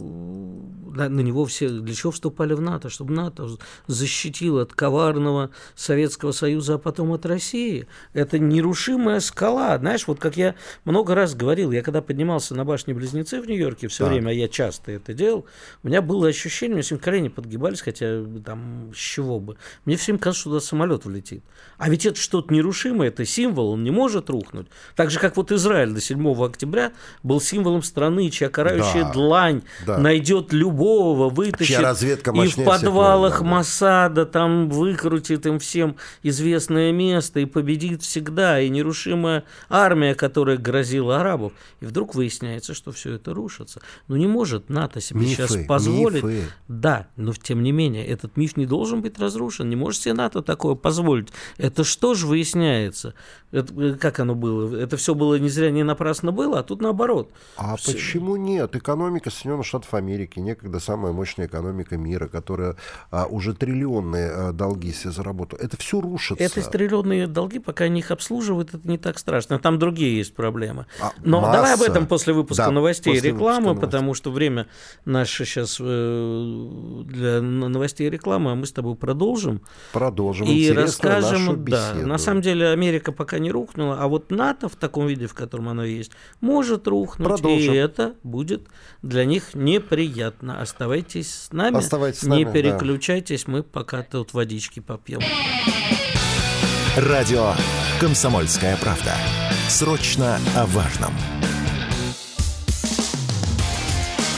на, 0.96 1.22
него 1.22 1.46
все 1.46 1.70
для 1.70 1.94
чего 1.94 2.12
вступали 2.12 2.54
в 2.54 2.62
НАТО, 2.62 2.90
чтобы 2.90 3.14
НАТО 3.14 3.48
защитило 3.88 4.64
от 4.64 4.74
коварного 4.74 5.52
Советского 5.76 6.32
Союза, 6.32 6.76
а 6.76 6.78
потом 6.78 7.12
от 7.14 7.26
России. 7.26 7.88
Это 8.14 8.40
нерушимая 8.40 9.20
скала. 9.20 9.78
Знаешь, 9.78 10.08
вот 10.08 10.20
как 10.20 10.38
я 10.38 10.56
много 10.86 11.16
раз 11.16 11.36
говорил, 11.36 11.72
я 11.72 11.82
когда 11.82 12.02
поднимался 12.02 12.56
на 12.56 12.66
башне 12.66 12.94
Близнецы 12.94 13.42
в 13.42 13.48
Нью-Йорке 13.48 13.88
все 13.88 14.06
так. 14.06 14.14
время, 14.14 14.30
а 14.30 14.34
я 14.34 14.48
часто 14.48 14.92
это 14.92 15.14
делал, 15.14 15.46
у 15.84 15.88
меня 15.88 16.02
было 16.02 16.28
ощущение, 16.28 16.74
у 16.74 16.78
меня 16.78 16.84
всем 16.84 16.98
колени 16.98 17.28
подгибались, 17.28 17.82
хотя 17.82 18.24
там 18.44 18.92
с 18.94 18.98
чего 18.98 19.40
бы. 19.40 19.58
Мне 19.86 19.98
всем 19.98 20.18
казалось, 20.18 20.40
что 20.40 20.50
туда 20.50 20.60
самолет 20.62 21.06
влетит. 21.06 21.44
А 21.78 21.90
ведь 21.90 22.06
это 22.06 22.20
что-то 22.20 22.54
нерушимое, 22.54 23.10
это 23.10 23.26
символ, 23.26 23.72
он 23.72 23.84
не 23.84 23.92
может 23.92 24.30
рухнуть. 24.30 24.68
Так 24.96 25.12
же, 25.12 25.20
как 25.20 25.38
вот 25.38 25.52
Израиль 25.52 25.92
до 25.92 26.02
7 26.02 26.44
октября 26.44 26.92
был 27.24 27.40
символом 27.40 27.84
страны, 27.84 28.07
чья 28.32 28.50
карающая 28.50 29.04
да, 29.04 29.12
длань 29.12 29.62
да. 29.86 29.98
найдет 29.98 30.54
любого, 30.54 31.30
вытащит 31.30 31.80
и 31.80 32.48
в 32.48 32.66
подвалах 32.66 33.36
всех, 33.36 33.44
да, 33.44 33.50
Масада 33.50 34.26
там 34.26 34.70
выкрутит 34.70 35.46
им 35.46 35.60
всем 35.60 35.98
известное 36.24 36.92
место 36.92 37.40
и 37.40 37.46
победит 37.46 38.02
всегда, 38.02 38.60
и 38.60 38.70
нерушимая 38.70 39.44
армия, 39.70 40.16
которая 40.16 40.58
грозила 40.58 41.20
арабов. 41.20 41.54
И 41.80 41.86
вдруг 41.86 42.16
выясняется, 42.16 42.74
что 42.74 42.92
все 42.92 43.14
это 43.14 43.34
рушится. 43.34 43.82
Ну 44.08 44.16
не 44.16 44.28
может 44.28 44.70
НАТО 44.70 45.02
себе 45.02 45.22
мифы, 45.22 45.48
сейчас 45.48 45.66
позволить. 45.68 46.24
Мифы. 46.24 46.44
Да, 46.68 47.08
но 47.16 47.34
тем 47.34 47.64
не 47.64 47.72
менее, 47.72 48.06
этот 48.06 48.38
миф 48.38 48.58
не 48.58 48.66
должен 48.66 49.02
быть 49.02 49.20
разрушен. 49.20 49.70
Не 49.70 49.76
может 49.76 50.02
себе 50.02 50.14
НАТО 50.14 50.42
такое 50.42 50.76
позволить. 50.76 51.30
Это 51.58 51.84
что 51.84 52.14
же 52.14 52.28
выясняется? 52.28 53.14
Это, 53.52 53.74
э, 53.82 53.94
как 53.94 54.20
оно 54.20 54.36
было? 54.36 54.76
Это 54.76 54.98
все 54.98 55.16
было 55.16 55.36
не 55.36 55.50
зря, 55.50 55.72
не 55.72 55.84
напрасно 55.84 56.32
было, 56.32 56.60
а 56.60 56.64
тут 56.64 56.82
наоборот. 56.82 57.32
А 57.56 57.76
все. 57.78 57.97
Почему 57.98 58.36
нет? 58.36 58.76
Экономика 58.76 59.30
Соединенных 59.30 59.66
Штатов 59.66 59.94
Америки, 59.94 60.40
некогда 60.40 60.80
самая 60.80 61.14
мощная 61.14 61.48
экономика 61.48 61.98
мира, 61.98 62.28
которая 62.28 62.76
а, 63.12 63.26
уже 63.26 63.54
триллионные 63.54 64.32
а, 64.32 64.52
долги 64.52 64.92
себе 64.92 65.12
заработала, 65.12 65.60
это 65.60 65.78
все 65.78 66.00
рушится. 66.02 66.44
Это 66.44 66.62
триллионные 66.70 67.28
долги, 67.28 67.60
пока 67.60 67.86
они 67.86 68.00
их 68.00 68.12
обслуживают, 68.12 68.74
это 68.74 68.88
не 68.88 68.98
так 68.98 69.20
страшно. 69.20 69.60
Там 69.60 69.80
другие 69.80 70.18
есть 70.18 70.36
проблемы. 70.36 70.86
А, 71.02 71.12
Но 71.24 71.42
масса. 71.42 71.54
давай 71.54 71.74
об 71.74 71.82
этом 71.82 72.08
после 72.08 72.34
выпуска 72.34 72.66
да, 72.66 72.72
новостей 72.72 73.16
после 73.16 73.30
и 73.30 73.34
рекламы, 73.34 73.70
выпуска 73.70 73.88
потому 73.88 74.14
что 74.14 74.32
время 74.32 74.68
наше 75.06 75.46
сейчас 75.46 75.78
э, 75.80 77.04
для 77.06 77.42
новостей 77.42 78.08
и 78.08 78.10
рекламы, 78.10 78.52
а 78.52 78.56
мы 78.56 78.66
с 78.66 78.72
тобой 78.72 78.96
продолжим. 78.96 79.62
Продолжим. 79.94 80.48
И 80.48 80.70
расскажем, 80.72 81.64
да, 81.66 81.94
на 81.96 82.18
самом 82.18 82.42
деле 82.42 82.70
Америка 82.70 83.12
пока 83.12 83.40
не 83.40 83.52
рухнула, 83.52 83.98
а 84.00 84.08
вот 84.08 84.32
НАТО 84.32 84.70
в 84.70 84.76
таком 84.76 85.08
виде, 85.08 85.28
в 85.28 85.34
котором 85.34 85.70
оно 85.70 85.84
есть, 85.84 86.12
может 86.42 86.88
рухнуть, 86.88 87.28
Продолжим. 87.28 87.74
и 87.74 87.78
это 87.88 88.16
будет 88.24 88.68
для 89.02 89.26
них 89.26 89.56
неприятно. 89.56 90.62
Оставайтесь 90.62 91.34
с 91.34 91.52
нами, 91.52 91.78
Оставайтесь 91.78 92.20
с 92.20 92.24
нами 92.24 92.44
не 92.44 92.46
переключайтесь, 92.46 93.46
да. 93.46 93.52
мы 93.54 93.64
пока 93.64 94.04
тут 94.04 94.34
водички 94.34 94.80
попьем. 94.80 95.22
Радио 96.98 97.54
«Комсомольская 98.00 98.78
правда». 98.78 99.14
Срочно 99.70 100.40
о 100.56 100.66
важном. 100.68 101.14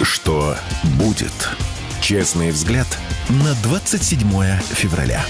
Что 0.01 0.55
будет? 0.97 1.49
Честный 2.01 2.51
взгляд 2.51 2.87
на 3.29 3.53
27 3.63 4.59
февраля. 4.59 5.23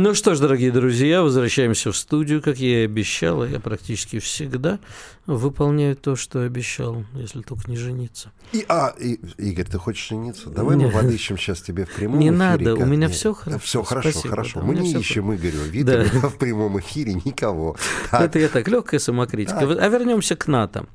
Ну 0.00 0.14
что 0.14 0.36
ж, 0.36 0.38
дорогие 0.38 0.70
друзья, 0.70 1.24
возвращаемся 1.24 1.90
в 1.90 1.96
студию, 1.96 2.40
как 2.40 2.58
я 2.58 2.82
и 2.82 2.84
обещал. 2.84 3.44
Я 3.44 3.58
практически 3.58 4.20
всегда 4.20 4.78
выполняю 5.26 5.96
то, 5.96 6.14
что 6.14 6.42
обещал, 6.42 7.04
если 7.14 7.42
только 7.42 7.68
не 7.68 7.76
жениться. 7.76 8.30
И, 8.52 8.64
а, 8.68 8.94
и, 8.96 9.18
Игорь, 9.38 9.64
ты 9.64 9.76
хочешь 9.76 10.08
жениться? 10.08 10.50
Давай 10.50 10.76
Нет. 10.76 10.94
мы 10.94 11.02
подыщем 11.02 11.36
сейчас 11.36 11.62
тебе 11.62 11.84
в 11.84 11.90
прямом 11.90 12.20
не 12.20 12.26
эфире. 12.26 12.30
Не 12.30 12.38
надо, 12.38 12.76
как... 12.76 12.86
у 12.86 12.86
меня 12.86 13.08
все 13.08 13.34
хорошо. 13.34 13.58
Все 13.58 13.82
хорошо, 13.82 14.10
Спасибо, 14.10 14.30
хорошо. 14.30 14.60
Да, 14.60 14.66
мы 14.66 14.76
не 14.76 14.92
ищем 14.92 15.26
хорошо. 15.26 15.48
Игорю 15.48 15.62
Витера 15.72 16.06
да. 16.12 16.28
в 16.28 16.38
прямом 16.38 16.78
эфире 16.78 17.14
никого. 17.14 17.76
Так. 18.12 18.20
Это 18.20 18.38
я 18.38 18.48
так, 18.48 18.68
легкая 18.68 19.00
самокритика. 19.00 19.66
Так. 19.66 19.78
А 19.80 19.88
вернемся 19.88 20.36
к 20.36 20.46
НАТО, 20.46 20.86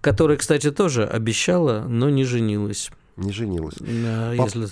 которая, 0.00 0.36
кстати, 0.36 0.70
тоже 0.70 1.04
обещала, 1.04 1.84
но 1.88 2.10
не 2.10 2.24
женилась. 2.24 2.92
Не 3.16 3.32
женилась. 3.32 3.74
А, 3.80 4.32
если... 4.34 4.68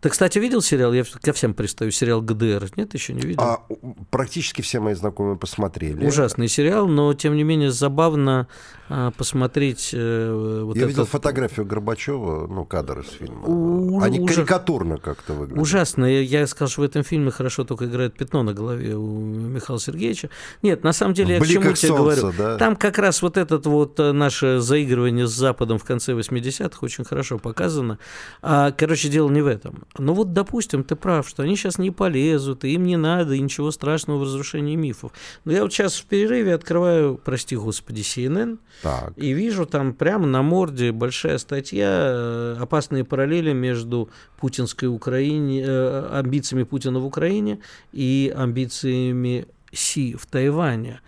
Ты, 0.00 0.08
кстати, 0.08 0.38
видел 0.38 0.62
сериал? 0.62 0.92
Я 0.92 1.04
ко 1.04 1.32
всем 1.32 1.54
пристаю. 1.54 1.90
Сериал 1.90 2.22
ГДР. 2.22 2.70
Нет, 2.76 2.94
еще 2.94 3.12
не 3.12 3.22
видел? 3.22 3.42
А, 3.42 3.66
практически 4.10 4.62
все 4.62 4.80
мои 4.80 4.94
знакомые 4.94 5.36
посмотрели. 5.36 6.06
Ужасный 6.06 6.48
сериал, 6.48 6.86
но 6.86 7.14
тем 7.14 7.36
не 7.36 7.42
менее 7.42 7.70
забавно 7.70 8.48
а, 8.88 9.10
посмотреть. 9.10 9.90
Э, 9.92 10.62
вот 10.62 10.76
Я 10.76 10.82
этот... 10.82 10.90
видел 10.90 11.06
фотографию 11.06 11.66
Горбачева, 11.66 12.46
ну 12.46 12.64
кадр 12.64 13.00
из 13.00 13.10
фильма. 13.10 13.46
У... 13.46 14.00
Они 14.00 14.20
Ужас... 14.20 14.36
карикатурно 14.36 14.98
как-то 14.98 15.34
выглядят. 15.34 15.60
Ужасно. 15.60 16.04
Я, 16.04 16.20
я 16.20 16.46
сказал, 16.46 16.68
что 16.68 16.82
в 16.82 16.84
этом 16.84 17.02
фильме 17.02 17.30
хорошо 17.30 17.64
только 17.64 17.86
играет 17.86 18.16
пятно 18.16 18.42
на 18.42 18.54
голове 18.54 18.94
у 18.94 19.24
Михаила 19.24 19.80
Сергеевича. 19.80 20.30
Нет, 20.62 20.84
на 20.84 20.92
самом 20.92 21.14
деле 21.14 21.34
я 21.34 21.40
к 21.40 21.46
чему 21.46 21.72
тебе 21.72 21.94
говорю. 21.94 22.32
Да? 22.36 22.56
Там 22.58 22.76
как 22.76 22.98
раз 22.98 23.22
вот 23.22 23.36
этот 23.36 23.66
вот 23.66 23.98
э, 23.98 24.12
наше 24.12 24.60
заигрывание 24.60 25.26
с 25.26 25.32
Западом 25.32 25.78
в 25.78 25.84
конце 25.84 26.12
80-х 26.12 26.78
очень 26.80 27.04
хорошо 27.04 27.38
показано. 27.38 27.98
А, 28.42 28.70
короче, 28.70 29.08
дело 29.08 29.28
не 29.30 29.42
в 29.42 29.46
этом 29.46 29.55
этом. 29.56 29.84
Ну 29.98 30.12
вот, 30.12 30.32
допустим, 30.32 30.84
ты 30.84 30.94
прав, 30.96 31.28
что 31.28 31.42
они 31.42 31.56
сейчас 31.56 31.78
не 31.78 31.90
полезут, 31.90 32.64
и 32.64 32.74
им 32.74 32.84
не 32.84 32.96
надо, 32.96 33.34
и 33.34 33.40
ничего 33.40 33.70
страшного 33.70 34.18
в 34.18 34.22
разрушении 34.22 34.76
мифов. 34.76 35.12
Но 35.44 35.52
я 35.52 35.62
вот 35.62 35.72
сейчас 35.72 35.96
в 35.96 36.04
перерыве 36.04 36.54
открываю, 36.54 37.20
прости 37.22 37.56
господи, 37.56 38.02
CNN, 38.02 38.58
так. 38.82 39.12
и 39.16 39.32
вижу 39.32 39.66
там 39.66 39.94
прямо 39.94 40.26
на 40.26 40.42
морде 40.42 40.92
большая 40.92 41.38
статья 41.38 41.88
э, 41.90 42.56
«Опасные 42.60 43.04
параллели 43.04 43.52
между 43.52 44.10
путинской 44.38 44.88
Украине, 44.88 45.64
э, 45.66 46.08
амбициями 46.12 46.62
Путина 46.64 47.00
в 47.00 47.06
Украине 47.06 47.58
и 47.92 48.32
амбициями 48.36 49.46
Си 49.72 50.14
в 50.14 50.26
Тайване. 50.26 51.00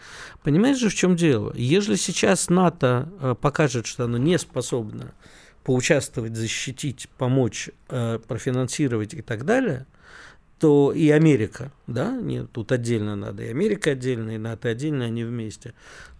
Понимаешь 0.42 0.78
же, 0.78 0.88
в 0.88 0.94
чем 0.94 1.16
дело? 1.16 1.52
Если 1.54 1.94
сейчас 1.94 2.48
НАТО 2.50 3.08
э, 3.20 3.34
покажет, 3.40 3.86
что 3.86 4.04
оно 4.04 4.18
не 4.18 4.38
способно 4.38 5.14
поучаствовать, 5.68 6.34
защитить, 6.34 7.10
помочь, 7.18 7.68
э, 7.90 8.18
профинансировать 8.26 9.12
и 9.12 9.20
так 9.20 9.44
далее, 9.44 9.84
то 10.58 10.92
и 10.92 11.10
Америка, 11.10 11.72
да, 11.86 12.10
нет, 12.10 12.50
тут 12.52 12.72
отдельно 12.72 13.16
надо, 13.16 13.42
и 13.42 13.50
Америка 13.50 13.90
отдельно, 13.90 14.30
и 14.30 14.38
НАТО 14.38 14.70
отдельно, 14.70 15.04
они 15.04 15.24
вместе, 15.24 15.74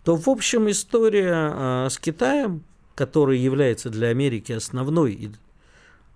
то, 0.05 0.17
в 0.17 0.29
общем, 0.29 0.69
история 0.69 1.33
э, 1.33 1.89
с 1.89 1.97
Китаем, 1.97 2.63
который 2.95 3.39
является 3.39 3.89
для 3.89 4.09
Америки 4.09 4.53
основной, 4.53 5.33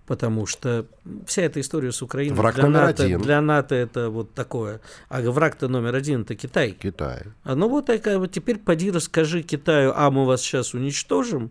потому 0.05 0.45
что 0.45 0.85
вся 1.25 1.41
эта 1.41 1.59
история 1.59 1.91
с 1.91 2.03
Украиной 2.03 2.35
враг 2.35 2.53
для, 2.53 2.67
НАТО, 2.67 3.03
один. 3.03 3.19
для 3.19 3.41
НАТО 3.41 3.73
это 3.73 4.11
вот 4.11 4.35
такое, 4.35 4.79
а 5.09 5.21
враг-то 5.21 5.67
номер 5.69 5.95
один 5.95 6.21
это 6.21 6.35
Китай. 6.35 6.77
Китай. 6.79 7.23
А 7.43 7.55
ну 7.55 7.67
вот 7.67 7.87
такая 7.87 8.19
вот 8.19 8.31
теперь 8.31 8.59
поди 8.59 8.91
расскажи 8.91 9.41
Китаю, 9.41 9.91
а 9.95 10.11
мы 10.11 10.23
вас 10.23 10.41
сейчас 10.41 10.75
уничтожим, 10.75 11.49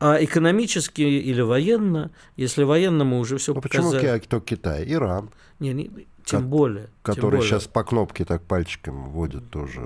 а 0.00 0.22
экономически 0.22 1.02
или 1.02 1.40
военно, 1.40 2.10
если 2.36 2.62
военно 2.62 3.04
мы 3.04 3.18
уже 3.18 3.38
все 3.38 3.54
ну, 3.54 3.60
показали. 3.60 3.98
Почему 3.98 4.20
кто 4.20 4.40
Китай? 4.40 4.84
Иран. 4.86 5.30
Не, 5.58 5.72
не, 5.72 6.06
тем 6.24 6.42
Ко- 6.42 6.46
более. 6.46 6.88
Который 7.02 7.20
тем 7.20 7.30
более. 7.30 7.48
сейчас 7.48 7.66
по 7.66 7.82
кнопке 7.84 8.24
так 8.24 8.42
пальчиком 8.42 9.08
вводит 9.10 9.50
тоже, 9.50 9.80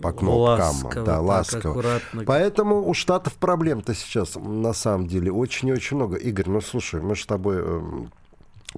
по 0.00 0.12
кнопкам. 0.12 0.76
Ласково, 0.76 1.04
да, 1.04 1.20
ласково. 1.20 1.70
Аккуратно. 1.72 2.24
Поэтому 2.24 2.88
у 2.88 2.94
Штатов 2.94 3.34
проблем-то 3.34 3.94
сейчас 3.94 4.36
на 4.36 4.72
самом 4.72 5.08
деле 5.08 5.32
очень 5.32 5.68
и 5.68 5.72
очень 5.72 5.96
много. 5.96 6.16
Игорь, 6.16 6.48
ну 6.48 6.60
слушай, 6.60 7.02
мы 7.02 7.16
с 7.16 7.26
тобой 7.26 7.56
эм, 7.56 8.12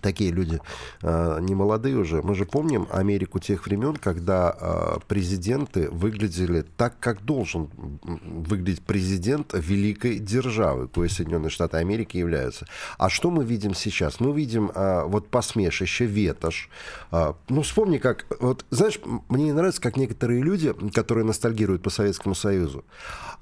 такие 0.00 0.30
люди 0.30 0.60
э, 1.02 1.38
не 1.40 1.54
молодые 1.54 1.96
уже. 1.96 2.22
Мы 2.22 2.34
же 2.34 2.46
помним 2.46 2.86
Америку 2.90 3.38
тех 3.38 3.66
времен, 3.66 3.96
когда 3.96 4.56
э, 4.58 4.98
президенты 5.06 5.90
выглядели 5.90 6.64
так, 6.76 6.98
как 6.98 7.24
должен 7.24 7.68
выглядеть 8.02 8.82
президент 8.82 9.52
великой 9.52 10.18
державы, 10.18 10.88
кое 10.88 11.08
Соединенные 11.08 11.50
Штаты 11.50 11.76
Америки 11.76 12.16
являются. 12.16 12.66
А 12.98 13.10
что 13.10 13.30
мы 13.30 13.44
видим 13.44 13.74
сейчас? 13.74 14.20
Мы 14.20 14.34
видим 14.34 14.70
э, 14.74 15.04
вот 15.04 15.28
посмешище, 15.28 16.06
ветошь. 16.06 16.70
Э, 17.10 17.34
ну, 17.48 17.62
вспомни, 17.62 17.98
как... 17.98 18.26
Вот, 18.40 18.64
знаешь, 18.70 18.98
мне 19.28 19.44
не 19.44 19.52
нравится, 19.52 19.82
как 19.82 19.96
некоторые 19.96 20.42
люди, 20.42 20.72
которые 20.94 21.24
ностальгируют 21.24 21.82
по 21.82 21.90
Советскому 21.90 22.34
Союзу, 22.34 22.84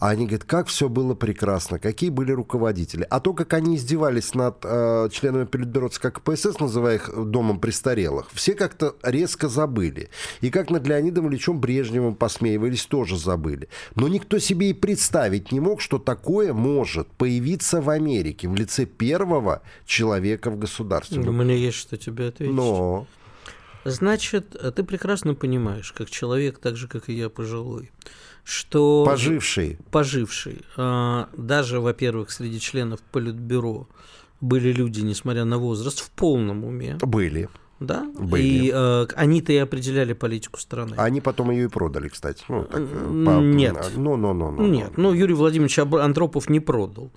они 0.08 0.24
говорят, 0.26 0.44
как 0.44 0.68
все 0.68 0.88
было 0.88 1.14
прекрасно, 1.14 1.78
какие 1.78 2.08
были 2.08 2.32
руководители. 2.32 3.06
А 3.10 3.20
то, 3.20 3.34
как 3.34 3.52
они 3.52 3.76
издевались 3.76 4.34
над 4.34 4.56
э, 4.64 5.08
членами 5.12 5.44
Политбюро 5.44 5.88
ЦК 5.88 6.10
КПСС, 6.12 6.58
называя 6.58 6.96
их 6.96 7.10
домом 7.14 7.60
престарелых, 7.60 8.28
все 8.32 8.54
как-то 8.54 8.96
резко 9.02 9.48
забыли. 9.48 10.08
И 10.40 10.50
как 10.50 10.70
над 10.70 10.86
Леонидом 10.86 11.28
Ильичем 11.28 11.60
Брежневым 11.60 12.14
посмеивались, 12.14 12.86
тоже 12.86 13.18
забыли. 13.18 13.68
Но 13.94 14.08
никто 14.08 14.38
себе 14.38 14.70
и 14.70 14.72
представить 14.72 15.52
не 15.52 15.60
мог, 15.60 15.82
что 15.82 15.98
такое 15.98 16.54
может 16.54 17.06
появиться 17.08 17.82
в 17.82 17.90
Америке 17.90 18.48
в 18.48 18.54
лице 18.54 18.86
первого 18.86 19.60
человека 19.84 20.50
в 20.50 20.58
государстве. 20.58 21.20
У 21.20 21.32
меня 21.32 21.54
есть 21.54 21.76
что 21.76 21.98
тебе 21.98 22.28
ответить. 22.28 22.54
Но... 22.54 23.06
Значит, 23.84 24.56
ты 24.74 24.82
прекрасно 24.82 25.34
понимаешь, 25.34 25.92
как 25.92 26.10
человек, 26.10 26.58
так 26.58 26.76
же, 26.76 26.88
как 26.88 27.08
и 27.08 27.14
я, 27.14 27.28
пожилой, 27.28 27.90
что... 28.44 29.04
Поживший. 29.06 29.78
Поживший. 29.90 30.60
А, 30.76 31.28
даже, 31.36 31.80
во-первых, 31.80 32.30
среди 32.30 32.60
членов 32.60 33.00
Политбюро 33.12 33.88
были 34.40 34.72
люди, 34.72 35.00
несмотря 35.00 35.44
на 35.44 35.58
возраст, 35.58 36.00
в 36.00 36.10
полном 36.10 36.64
уме. 36.64 36.98
Были. 37.02 37.48
Да, 37.80 38.04
Были. 38.18 38.42
и 38.42 38.70
э, 38.74 39.06
они-то 39.16 39.54
и 39.54 39.56
определяли 39.56 40.12
политику 40.12 40.60
страны. 40.60 40.94
Они 40.98 41.22
потом 41.22 41.50
ее 41.50 41.64
и 41.64 41.68
продали, 41.68 42.08
кстати. 42.08 42.44
Ну, 42.48 42.64
так, 42.64 42.82
э, 42.82 43.24
по- 43.24 43.40
Нет. 43.40 43.92
Ну, 43.96 44.16
ну, 44.16 44.34
ну, 44.34 44.50
ну. 44.50 44.66
Нет, 44.66 44.98
ну 44.98 45.14
Юрий 45.14 45.32
Владимирович 45.32 45.78
Андропов 45.78 46.50
не 46.50 46.60
продал. 46.60 47.10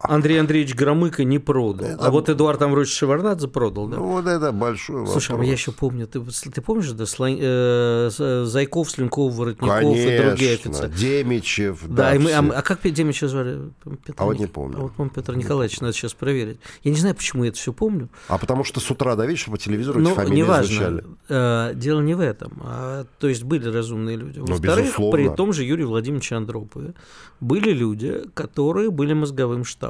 Андрей 0.00 0.38
Андреевич 0.38 0.74
Громыко 0.76 1.24
не 1.24 1.38
продал. 1.40 1.88
А 1.98 2.10
вот 2.10 2.28
Эдуард 2.28 2.62
Амрович 2.62 2.88
Шеварнадзе 2.94 3.48
продал, 3.48 3.88
да. 3.88 3.96
Ну, 3.96 4.06
вот 4.12 4.26
это 4.26 4.52
большой 4.52 5.06
Слушай, 5.08 5.30
а 5.30 5.32
вопрос. 5.32 5.46
я 5.46 5.52
еще 5.52 5.72
помню, 5.72 6.06
ты, 6.06 6.20
ты 6.20 6.60
помнишь, 6.62 6.90
да, 6.92 7.04
Слон- 7.04 7.36
э, 7.40 8.08
с- 8.12 8.44
Зайков, 8.46 8.90
Слюнков, 8.90 9.34
Воротников 9.34 9.80
и 9.80 10.18
другие 10.18 10.56
Конечно, 10.56 10.70
офицеры? 10.86 10.92
Демичев, 10.92 11.80
Да, 11.88 12.14
и 12.14 12.18
мы, 12.18 12.30
а, 12.32 12.38
а 12.58 12.62
как 12.62 12.80
Демича 12.82 13.26
звали? 13.26 13.70
Петр 14.06 14.14
А 14.18 14.24
вот 14.26 14.38
не 14.38 14.46
помню. 14.46 14.76
А 14.78 14.80
вот, 14.82 14.92
по-моему, 14.92 15.14
Петр 15.14 15.34
Николаевич, 15.36 15.80
надо 15.80 15.92
сейчас 15.92 16.14
проверить. 16.14 16.60
Я 16.84 16.92
не 16.92 16.96
знаю, 16.98 17.16
почему 17.16 17.42
я 17.42 17.48
это 17.50 17.58
все 17.58 17.72
помню. 17.72 18.08
А 18.28 18.38
потому 18.38 18.62
что 18.62 18.78
с 18.78 18.88
утра 18.90 19.16
до 19.16 19.26
вечера 19.26 19.50
по 19.50 19.58
телевизору 19.58 20.00
эти 20.00 20.08
Ну, 20.08 20.14
фамилии 20.14 20.36
неважно. 20.42 20.66
звучали. 20.76 21.04
Э, 21.28 21.72
дело 21.74 22.00
не 22.02 22.14
в 22.14 22.20
этом. 22.20 22.52
А, 22.64 23.04
то 23.18 23.28
есть 23.28 23.42
были 23.42 23.68
разумные 23.68 24.16
люди. 24.16 24.38
Ну, 24.38 24.46
Во-вторых, 24.46 24.94
при 25.10 25.28
том 25.28 25.52
же 25.52 25.64
Юрии 25.64 25.84
Владимировиче 25.84 26.36
Андропове 26.36 26.94
были 27.40 27.70
люди, 27.72 28.22
которые 28.34 28.90
были 28.90 29.12
мозговым 29.12 29.64
штабом. 29.64 29.87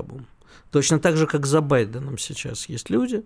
Точно 0.70 0.98
так 0.98 1.16
же, 1.16 1.26
как 1.26 1.46
за 1.46 1.62
Байденом 1.62 2.18
сейчас 2.18 2.68
есть 2.68 2.90
люди, 2.90 3.22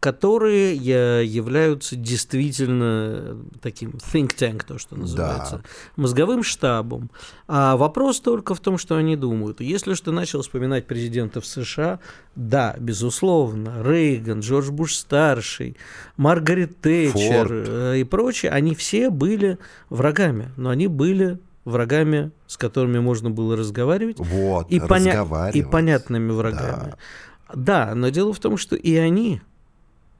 которые 0.00 0.74
я- 0.74 1.20
являются 1.20 1.94
действительно 1.94 3.36
таким 3.60 3.90
think 4.12 4.34
tank, 4.36 4.64
то, 4.66 4.78
что 4.78 4.96
называется, 4.96 5.62
мозговым 5.96 6.42
штабом. 6.42 7.10
А 7.48 7.76
вопрос 7.76 8.20
только 8.20 8.54
в 8.54 8.60
том, 8.60 8.78
что 8.78 8.96
они 8.96 9.14
думают. 9.16 9.60
Если 9.60 9.92
что 9.94 10.10
начал 10.12 10.40
вспоминать 10.40 10.86
президентов 10.86 11.44
США, 11.44 11.98
да, 12.34 12.74
безусловно, 12.78 13.82
Рейган, 13.82 14.40
Джордж 14.40 14.70
Буш-старший, 14.70 15.76
Маргарет 16.16 16.80
Тэтчер 16.80 17.48
Форд. 17.48 17.68
э, 17.68 17.98
и 18.00 18.04
прочие, 18.04 18.52
они 18.52 18.74
все 18.74 19.10
были 19.10 19.58
врагами, 19.90 20.50
но 20.56 20.70
они 20.70 20.86
были 20.86 21.38
врагами, 21.66 22.30
с 22.46 22.56
которыми 22.56 23.00
можно 23.00 23.28
было 23.28 23.56
разговаривать, 23.56 24.18
Вот, 24.18 24.70
и, 24.70 24.78
поня- 24.78 25.12
и 25.54 25.62
понятными 25.62 26.30
врагами. 26.30 26.94
Да. 27.52 27.94
но 27.94 28.08
дело 28.08 28.32
в 28.32 28.38
том, 28.38 28.56
что 28.56 28.74
и 28.76 28.94
они, 28.96 29.42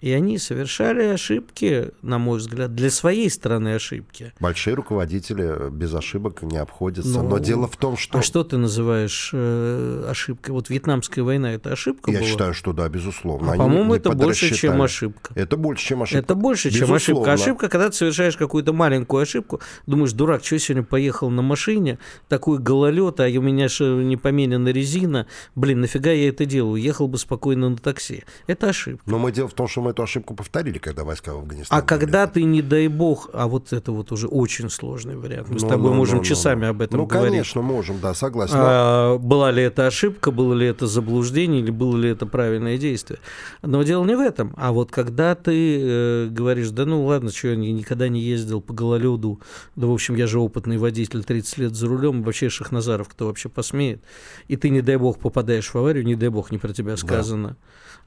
и 0.00 0.12
они 0.12 0.38
совершали 0.38 1.05
ошибки, 1.05 1.91
на 2.03 2.19
мой 2.19 2.38
взгляд, 2.38 2.75
для 2.75 2.91
своей 2.91 3.31
стороны 3.31 3.75
ошибки. 3.75 4.33
Большие 4.41 4.75
руководители 4.75 5.71
без 5.71 5.95
ошибок 5.95 6.43
не 6.43 6.59
обходятся. 6.59 7.23
Ну, 7.23 7.29
Но 7.29 7.38
дело 7.38 7.67
в 7.67 7.76
том, 7.76 7.97
что... 7.97 8.19
А 8.19 8.23
что 8.23 8.45
ты 8.45 8.59
называешь 8.59 9.31
э, 9.33 10.07
ошибкой? 10.09 10.50
Вот 10.53 10.69
Вьетнамская 10.69 11.25
война 11.25 11.53
это 11.55 11.73
ошибка 11.73 12.11
Я 12.11 12.19
была? 12.19 12.29
считаю, 12.29 12.55
что 12.55 12.73
да, 12.73 12.88
безусловно. 12.88 13.53
А, 13.53 13.57
по-моему, 13.57 13.95
это 13.95 14.11
больше, 14.12 14.55
чем 14.55 14.83
ошибка. 14.83 15.33
Это 15.35 15.57
больше, 15.57 15.85
чем 15.87 16.03
ошибка. 16.03 16.19
Это 16.19 16.35
больше, 16.35 16.71
чем 16.71 16.88
Безусловно. 16.88 16.97
ошибка. 16.97 17.33
Ошибка, 17.33 17.69
когда 17.69 17.88
ты 17.88 17.97
совершаешь 17.97 18.37
какую-то 18.37 18.73
маленькую 18.73 19.23
ошибку, 19.23 19.61
думаешь, 19.87 20.12
дурак, 20.12 20.45
что 20.45 20.57
я 20.57 20.59
сегодня 20.59 20.85
поехал 20.85 21.31
на 21.31 21.43
машине, 21.43 21.99
такой 22.29 22.59
гололед, 22.59 23.21
а 23.21 23.25
у 23.26 23.41
меня 23.43 23.69
же 23.69 23.85
не 24.05 24.17
поменена 24.17 24.69
резина, 24.69 25.26
блин, 25.55 25.81
нафига 25.81 26.11
я 26.12 26.29
это 26.29 26.45
делаю, 26.45 26.81
ехал 26.81 27.09
бы 27.09 27.19
спокойно 27.19 27.71
на 27.71 27.76
такси. 27.76 28.25
Это 28.47 28.69
ошибка. 28.69 29.03
Но 29.07 29.19
мы 29.19 29.33
дело 29.33 29.49
в 29.49 29.55
том, 29.55 29.69
что 29.69 29.81
мы 29.87 29.90
эту 29.93 30.02
ошибку 30.02 30.35
повторили, 30.35 30.78
когда 30.78 31.05
войска 31.05 31.33
в 31.33 31.38
Афганистане. 31.38 31.81
А 31.81 31.85
когда 31.85 32.26
ты, 32.26 32.43
не 32.43 32.61
дай 32.61 32.88
бог, 32.88 33.31
а 33.33 33.47
вот 33.47 33.73
это 33.73 33.93
вот 33.93 34.11
уже 34.11 34.26
очень 34.26 34.69
сложный 34.69 35.16
вариант, 35.16 35.49
мы 35.49 35.59
с 35.59 35.62
Ну, 35.62 35.69
тобой 35.69 35.90
ну, 35.93 35.97
можем 35.97 36.16
ну, 36.16 36.21
ну, 36.23 36.25
часами 36.25 36.64
ну. 36.64 36.71
об 36.71 36.83
этом 36.83 36.99
Ну, 36.99 37.07
говорить. 37.07 37.31
конечно, 37.31 37.62
можем, 37.62 38.00
да, 38.00 38.12
согласен. 38.14 38.57
А, 38.59 39.19
была 39.19 39.52
ли 39.52 39.62
это 39.62 39.87
ошибка, 39.87 40.31
было 40.33 40.55
ли 40.55 40.66
это 40.66 40.87
заблуждение, 40.87 41.61
или 41.61 41.71
было 41.71 41.97
ли 41.97 42.11
это 42.11 42.26
правильное 42.26 42.78
действие. 42.78 43.21
Но 43.62 43.83
дело 43.85 44.05
не 44.05 44.16
в 44.16 44.21
этом. 44.21 44.55
А 44.57 44.73
вот 44.73 44.90
когда 44.90 45.35
ты 45.35 45.78
э, 45.81 46.26
говоришь, 46.31 46.71
да 46.71 46.85
ну 46.85 47.05
ладно, 47.05 47.31
что 47.31 47.49
я 47.49 47.57
никогда 47.57 48.09
не 48.09 48.21
ездил 48.21 48.61
по 48.61 48.75
гололеду, 48.75 49.40
да 49.76 49.87
в 49.87 49.93
общем 49.93 50.16
я 50.16 50.26
же 50.26 50.40
опытный 50.40 50.78
водитель, 50.78 51.23
30 51.23 51.59
лет 51.59 51.75
за 51.76 51.87
рулем, 51.87 52.23
вообще 52.25 52.49
Шахназаров, 52.49 53.09
кто 53.09 53.26
вообще 53.26 53.49
посмеет, 53.49 54.03
и 54.49 54.57
ты, 54.57 54.70
не 54.70 54.81
дай 54.81 54.96
бог, 54.96 55.18
попадаешь 55.18 55.72
в 55.72 55.77
аварию, 55.77 56.05
не 56.05 56.16
дай 56.16 56.29
бог, 56.29 56.51
не 56.51 56.59
про 56.59 56.72
тебя 56.72 56.96
сказано. 56.96 57.57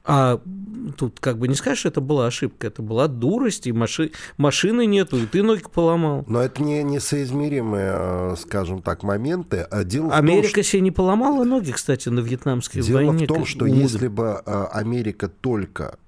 А 0.04 0.40
тут 0.96 1.20
как 1.20 1.38
бы 1.38 1.46
не 1.46 1.54
скажешь, 1.54 1.84
это 1.84 2.00
была 2.00 2.26
ошибка, 2.26 2.66
это 2.66 2.82
была 2.82 3.06
дурость, 3.06 3.66
и 3.66 3.72
маши... 3.72 4.12
машины 4.38 4.86
нету, 4.86 5.18
и 5.18 5.26
ты 5.26 5.42
ноги 5.42 5.62
поломал. 5.72 6.24
Но 6.26 6.40
это 6.40 6.62
не 6.62 6.82
несоизмеримые, 6.82 7.92
э, 7.94 8.36
скажем 8.38 8.82
так, 8.82 9.02
моменты. 9.02 9.66
А 9.70 9.84
Дело 9.84 10.06
в 10.06 10.10
том, 10.10 10.18
Америка 10.18 10.62
себе 10.62 10.80
не 10.80 10.90
поломала 10.90 11.44
ноги, 11.44 11.72
кстати, 11.72 12.08
на 12.08 12.20
вьетнамской 12.20 12.82
Дело 12.82 12.96
войне. 12.98 13.24
в 13.24 13.28
том, 13.28 13.44
что 13.44 13.66
умудр- 13.66 13.82
если 13.82 14.08
бы 14.08 14.42
э, 14.44 14.64
Америка 14.72 15.28
только 15.28 15.98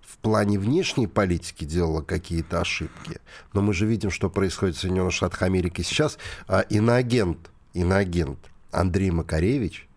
в 0.00 0.18
плане 0.18 0.58
внешней 0.58 1.06
политики 1.06 1.64
делала 1.64 2.00
какие-то 2.00 2.60
ошибки, 2.60 3.20
но 3.52 3.62
мы 3.62 3.74
же 3.74 3.84
видим, 3.84 4.10
что 4.10 4.30
происходит 4.30 4.76
в 4.76 4.80
Соединенных 4.80 5.12
Штатах 5.12 5.42
Америки 5.42 5.82
сейчас, 5.82 6.18
а 6.46 6.60
иноагент, 6.60 7.50
иноагент 7.74 8.38
Андрей 8.70 9.10
Макаревич, 9.10 9.88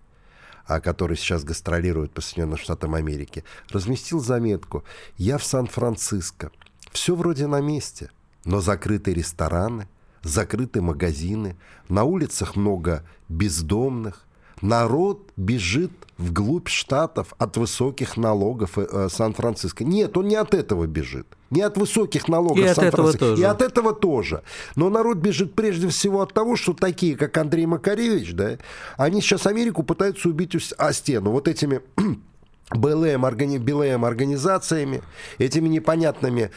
который 0.80 1.18
сейчас 1.18 1.44
гастролирует 1.44 2.12
по 2.12 2.22
Соединенным 2.22 2.58
Штатам 2.58 2.94
Америки, 2.94 3.44
разместил 3.70 4.20
заметку 4.20 4.84
«Я 5.16 5.38
в 5.38 5.44
Сан-Франциско. 5.44 6.52
Все 6.92 7.16
вроде 7.16 7.48
на 7.48 7.62
месте, 7.62 8.12
но 8.44 8.60
закрыты 8.60 9.14
рестораны, 9.14 9.88
закрыты 10.24 10.82
магазины, 10.82 11.58
на 11.90 12.04
улицах 12.04 12.56
много 12.56 13.06
бездомных, 13.30 14.26
народ 14.62 15.32
бежит 15.38 15.92
вглубь 16.18 16.68
штатов 16.70 17.34
от 17.38 17.58
высоких 17.58 18.18
налогов 18.18 18.78
э, 18.78 18.88
э, 18.92 19.10
Сан-Франциско. 19.10 19.84
Нет, 19.84 20.18
он 20.18 20.28
не 20.28 20.36
от 20.36 20.54
этого 20.54 20.88
бежит. 20.88 21.28
Не 21.50 21.62
от 21.62 21.78
высоких 21.78 22.28
налогов 22.28 22.58
И 22.58 22.64
от 22.64 22.78
этого 22.78 23.12
Сан-Франциско. 23.12 23.20
тоже. 23.20 23.42
И 23.42 23.46
от 23.46 23.62
этого 23.62 23.94
тоже. 23.94 24.44
Но 24.76 24.90
народ 24.90 25.18
бежит 25.18 25.54
прежде 25.54 25.88
всего 25.90 26.22
от 26.22 26.34
того, 26.34 26.56
что 26.56 26.74
такие, 26.74 27.16
как 27.16 27.38
Андрей 27.38 27.66
Макаревич, 27.66 28.34
да, 28.34 28.58
они 28.98 29.22
сейчас 29.22 29.46
Америку 29.48 29.84
пытаются 29.84 30.30
убить 30.30 30.56
о 30.78 30.94
стену. 30.94 31.32
Вот 31.32 31.48
этими 31.48 31.82
БЛМ, 32.72 33.24
органи- 33.26 33.60
БЛМ 33.60 34.04
организациями, 34.04 35.02
этими 35.38 35.70
непонятными 35.70 36.52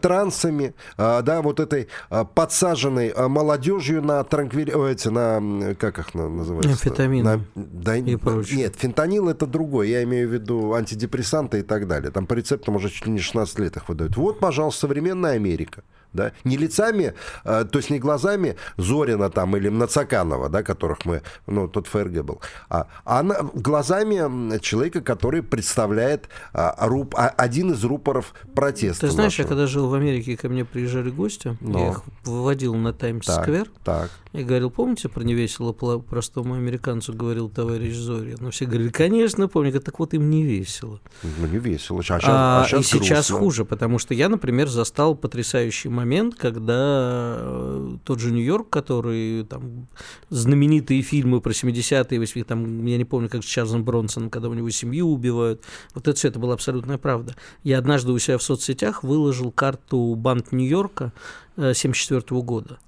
трансами, 0.00 0.74
а, 0.98 1.22
да, 1.22 1.40
вот 1.40 1.58
этой 1.58 1.88
а, 2.10 2.24
подсаженной 2.24 3.08
а, 3.08 3.28
молодежью 3.28 4.02
на 4.02 4.22
транквили... 4.24 4.72
ой, 4.72 4.92
эти, 4.92 5.08
на, 5.08 5.74
как 5.74 5.98
их 5.98 6.14
на- 6.14 6.28
называется? 6.28 6.70
Амфетамины 6.70 7.24
На- 7.24 7.44
да, 7.54 7.96
и 7.96 8.16
прочее. 8.16 8.58
Нет, 8.58 8.76
фентанил 8.76 9.28
это 9.28 9.46
другой, 9.46 9.88
я 9.88 10.02
имею 10.02 10.28
в 10.28 10.32
виду 10.32 10.74
антидепрессанты 10.74 11.60
и 11.60 11.62
так 11.62 11.88
далее. 11.88 12.10
Там 12.10 12.26
по 12.26 12.34
рецептам 12.34 12.76
уже 12.76 12.90
чуть 12.90 13.06
ли 13.06 13.12
не 13.12 13.20
16 13.20 13.58
лет 13.58 13.76
их 13.76 13.88
выдают. 13.88 14.16
Вот, 14.16 14.40
пожалуйста, 14.40 14.82
современная 14.82 15.32
Америка. 15.32 15.82
Да? 16.14 16.32
Не 16.44 16.56
лицами, 16.56 17.14
э, 17.44 17.64
то 17.70 17.78
есть 17.78 17.90
не 17.90 17.98
глазами 17.98 18.56
Зорина 18.78 19.30
там 19.30 19.56
или 19.56 19.68
Нацаканова, 19.68 20.48
да, 20.48 20.62
которых 20.62 21.04
мы, 21.04 21.22
ну, 21.46 21.68
тот 21.68 21.86
ФРГ 21.88 22.22
был, 22.22 22.40
а, 22.70 22.86
а 23.04 23.22
на- 23.22 23.42
глазами 23.54 24.58
человека, 24.60 25.00
который 25.00 25.42
представляет 25.42 26.28
а, 26.52 26.86
руп- 26.88 27.14
а, 27.16 27.28
один 27.36 27.72
из 27.72 27.82
рупоров 27.84 28.32
протеста. 28.54 29.06
Ты 29.08 29.12
знаешь, 29.12 29.38
я 29.38 29.44
нашего. 29.44 29.48
когда 29.56 29.66
жил 29.66 29.88
в 29.88 29.94
Америке, 29.94 30.36
ко 30.36 30.48
мне 30.48 30.64
приезжали 30.64 31.10
гости, 31.10 31.56
Но. 31.60 31.78
я 31.80 31.90
их 31.90 32.02
выводил 32.24 32.74
на 32.74 32.92
Таймс-сквер, 32.92 33.68
Так. 33.84 34.10
И 34.34 34.42
говорил, 34.42 34.68
помните 34.70 35.08
про 35.08 35.22
невесело 35.22 35.72
простому 35.72 36.54
американцу, 36.54 37.12
говорил 37.14 37.48
товарищ 37.48 37.94
Зорин? 37.94 38.38
Ну, 38.40 38.50
все 38.50 38.66
говорили, 38.66 38.88
конечно, 38.90 39.46
помню. 39.46 39.70
Говорю, 39.70 39.84
так 39.84 39.98
вот 40.00 40.12
им 40.12 40.28
не 40.28 40.42
весело. 40.42 41.00
Ну, 41.22 41.46
не 41.46 41.58
весело. 41.58 42.00
А 42.00 42.02
щас- 42.02 42.22
А, 42.26 42.62
а 42.64 42.66
щас 42.66 42.80
и 42.80 42.82
сейчас 42.84 43.28
грустно. 43.28 43.38
хуже, 43.38 43.64
потому 43.64 43.98
что 44.00 44.12
я, 44.12 44.28
например, 44.28 44.68
застал 44.68 45.14
потрясающий 45.14 45.88
момент, 45.88 46.34
когда 46.34 47.36
э, 47.38 47.96
тот 48.04 48.18
же 48.18 48.32
Нью-Йорк, 48.32 48.68
который 48.70 49.44
там 49.44 49.86
знаменитые 50.30 51.02
фильмы 51.02 51.40
про 51.40 51.52
70-е, 51.52 52.18
80-е, 52.20 52.44
там, 52.44 52.84
я 52.86 52.96
не 52.98 53.04
помню, 53.04 53.28
как 53.28 53.42
с 53.44 53.46
Чарльзом 53.46 53.84
Бронсоном, 53.84 54.30
когда 54.30 54.48
у 54.48 54.54
него 54.54 54.68
семью 54.70 55.06
убивают, 55.08 55.62
вот 55.94 56.08
это 56.08 56.16
все, 56.18 56.26
это 56.28 56.40
была 56.40 56.54
абсолютная 56.54 56.98
правда. 56.98 57.36
Я 57.62 57.78
однажды 57.78 58.10
у 58.10 58.18
себя 58.18 58.36
в 58.38 58.42
соцсетях 58.42 59.04
выложил 59.04 59.52
карту 59.52 60.14
банд 60.16 60.50
Нью-Йорка 60.50 61.12
74 61.56 62.40
года. 62.42 62.78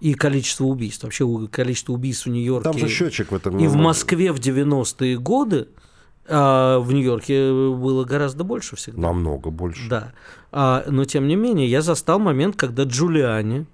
И 0.00 0.14
количество 0.14 0.64
убийств. 0.64 1.04
Вообще 1.04 1.26
количество 1.48 1.92
убийств 1.92 2.26
в 2.26 2.30
Нью-Йорке. 2.30 2.70
Там 2.70 2.78
же 2.78 2.88
счетчик 2.88 3.30
в 3.30 3.34
этом. 3.34 3.58
И 3.58 3.66
в 3.66 3.76
Москве 3.76 4.32
в 4.32 4.38
90-е 4.38 5.18
годы, 5.18 5.68
а 6.26 6.78
в 6.78 6.92
Нью-Йорке 6.92 7.50
было 7.52 8.04
гораздо 8.04 8.44
больше 8.44 8.76
всегда. 8.76 9.00
Намного 9.00 9.50
больше. 9.50 9.88
Да. 9.88 10.12
А, 10.52 10.84
но 10.86 11.04
тем 11.04 11.28
не 11.28 11.36
менее, 11.36 11.68
я 11.68 11.82
застал 11.82 12.18
момент, 12.18 12.56
когда 12.56 12.84
Джулиани 12.84 13.66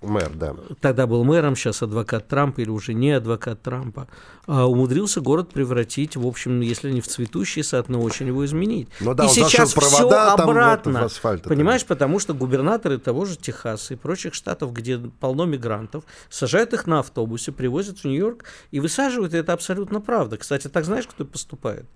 Мэр, 0.00 0.30
да. 0.34 0.54
тогда 0.80 1.06
был 1.06 1.24
мэром, 1.24 1.56
сейчас 1.56 1.82
адвокат 1.82 2.28
Трампа 2.28 2.60
или 2.60 2.70
уже 2.70 2.94
не 2.94 3.10
адвокат 3.10 3.62
Трампа, 3.62 4.06
а 4.46 4.66
умудрился 4.66 5.20
город 5.20 5.50
превратить, 5.50 6.14
в 6.14 6.26
общем, 6.26 6.60
если 6.60 6.92
не 6.92 7.00
в 7.00 7.08
цветущий 7.08 7.64
сад, 7.64 7.88
но 7.88 8.00
очень 8.00 8.28
его 8.28 8.44
изменить. 8.44 8.88
Ну 9.00 9.14
да, 9.14 9.24
и 9.24 9.28
сейчас 9.28 9.72
провода 9.72 10.28
все 10.28 10.36
там 10.36 10.50
обратно. 10.50 11.00
в 11.02 11.04
асфальт 11.04 11.42
понимаешь, 11.42 11.84
потому 11.84 12.20
что 12.20 12.32
губернаторы 12.32 12.98
того 12.98 13.24
же 13.24 13.36
Техаса 13.36 13.94
и 13.94 13.96
прочих 13.96 14.34
штатов, 14.34 14.72
где 14.72 14.98
полно 14.98 15.46
мигрантов, 15.46 16.04
сажают 16.30 16.72
их 16.74 16.86
на 16.86 17.00
автобусе, 17.00 17.50
привозят 17.50 17.98
в 17.98 18.04
Нью-Йорк 18.04 18.44
и 18.70 18.78
высаживают, 18.78 19.34
и 19.34 19.38
это 19.38 19.52
абсолютно 19.52 20.00
правда. 20.00 20.36
Кстати, 20.36 20.68
так 20.68 20.84
знаешь, 20.84 21.06
кто 21.08 21.24
поступает? 21.24 21.86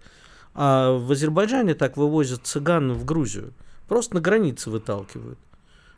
А 0.54 0.92
в 0.92 1.12
Азербайджане 1.12 1.74
так 1.74 1.96
вывозят 1.96 2.46
цыган 2.46 2.92
в 2.92 3.04
Грузию. 3.04 3.54
Просто 3.88 4.14
на 4.16 4.20
границе 4.20 4.70
выталкивают. 4.70 5.38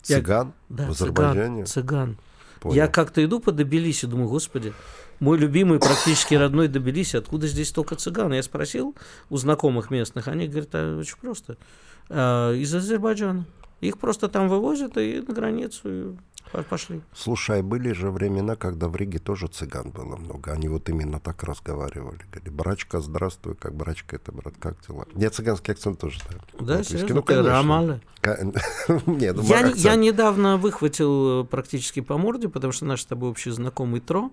Я- 0.08 0.16
Цыган 0.18 0.52
Да, 0.68 0.86
в 0.86 0.90
Азербайджане. 0.90 1.64
цыган. 1.66 1.66
цыган. 1.66 2.18
Понял. 2.60 2.76
Я 2.76 2.88
как-то 2.88 3.22
иду 3.24 3.40
по 3.40 3.52
Тбилиси, 3.52 4.06
думаю, 4.06 4.28
господи, 4.28 4.72
мой 5.20 5.36
любимый, 5.38 5.78
практически 5.78 6.34
родной 6.34 6.68
Тбилиси, 6.68 7.16
откуда 7.16 7.46
здесь 7.46 7.68
столько 7.68 7.94
цыган? 7.96 8.32
Я 8.32 8.42
спросил 8.42 8.94
у 9.30 9.36
знакомых 9.36 9.90
местных, 9.90 10.28
они 10.28 10.46
говорят, 10.48 10.70
а, 10.72 10.98
очень 10.98 11.16
просто, 11.20 11.56
«А, 12.08 12.52
из 12.52 12.74
Азербайджана. 12.74 13.44
Их 13.80 13.98
просто 13.98 14.28
там 14.28 14.48
вывозят 14.48 14.96
и 14.96 15.22
на 15.26 15.34
границу 15.34 15.80
и 15.84 16.14
пошли. 16.62 17.00
Слушай, 17.14 17.60
а 17.60 17.62
были 17.62 17.92
же 17.92 18.10
времена, 18.10 18.54
когда 18.56 18.88
в 18.88 18.96
Риге 18.96 19.18
тоже 19.18 19.48
цыган 19.48 19.90
было 19.90 20.16
много. 20.16 20.52
Они 20.52 20.68
вот 20.68 20.88
именно 20.88 21.18
так 21.20 21.42
разговаривали. 21.42 22.18
Говорили, 22.30 22.50
брачка, 22.50 23.00
здравствуй, 23.00 23.54
как 23.56 23.74
брачка, 23.74 24.16
это 24.16 24.32
брат, 24.32 24.54
как 24.58 24.76
дела? 24.86 25.06
Нет, 25.14 25.34
цыганский 25.34 25.72
акцент 25.72 25.98
тоже, 25.98 26.20
да. 26.30 26.36
Да, 26.60 26.64
латвийский. 26.76 26.98
серьезно? 26.98 27.14
Ну, 27.16 27.22
конечно. 27.22 27.50
Рамалы. 27.50 28.00
Ка- 28.20 28.38
Нет, 29.06 29.36
Я, 29.42 29.66
я 29.74 29.96
недавно 29.96 30.56
выхватил 30.56 31.42
э, 31.42 31.44
практически 31.44 32.00
по 32.00 32.16
морде, 32.16 32.48
потому 32.48 32.72
что 32.72 32.84
наш 32.84 33.02
с 33.02 33.06
тобой 33.06 33.30
общий 33.30 33.50
знакомый 33.50 34.00
Тро, 34.00 34.30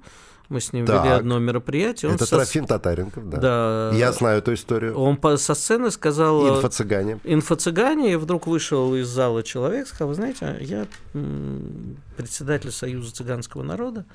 мы 0.52 0.60
с 0.62 0.74
ним 0.74 0.86
Так. 0.86 1.04
вели 1.04 1.14
одно 1.16 1.40
мероприятие. 1.40 2.10
он 2.10 2.16
Это 2.16 2.26
со- 2.26 2.36
Трофим 2.36 2.66
Татаренков, 2.68 3.30
да. 3.30 3.38
Да. 3.38 3.92
Я 3.96 4.12
знаю 4.12 4.38
эту 4.40 4.54
историю. 4.54 4.96
Он 4.98 5.18
по- 5.18 5.38
со 5.38 5.54
сцены 5.56 5.90
сказал... 5.92 6.46
э, 6.46 6.50
Инфо-цыгане. 6.60 7.20
инфо-цыгане, 7.24 8.12
и 8.14 8.16
вдруг 8.18 8.48
вышел 8.48 8.94
из 8.96 9.08
зала 9.08 9.42
человек, 9.44 9.88
сказал, 9.88 10.10
вы 10.10 10.16
знаете, 10.16 10.58
я 10.62 10.86
председатель 12.18 12.72
Союза 12.72 13.14
цыганского 13.14 13.64
народа, 13.64 14.06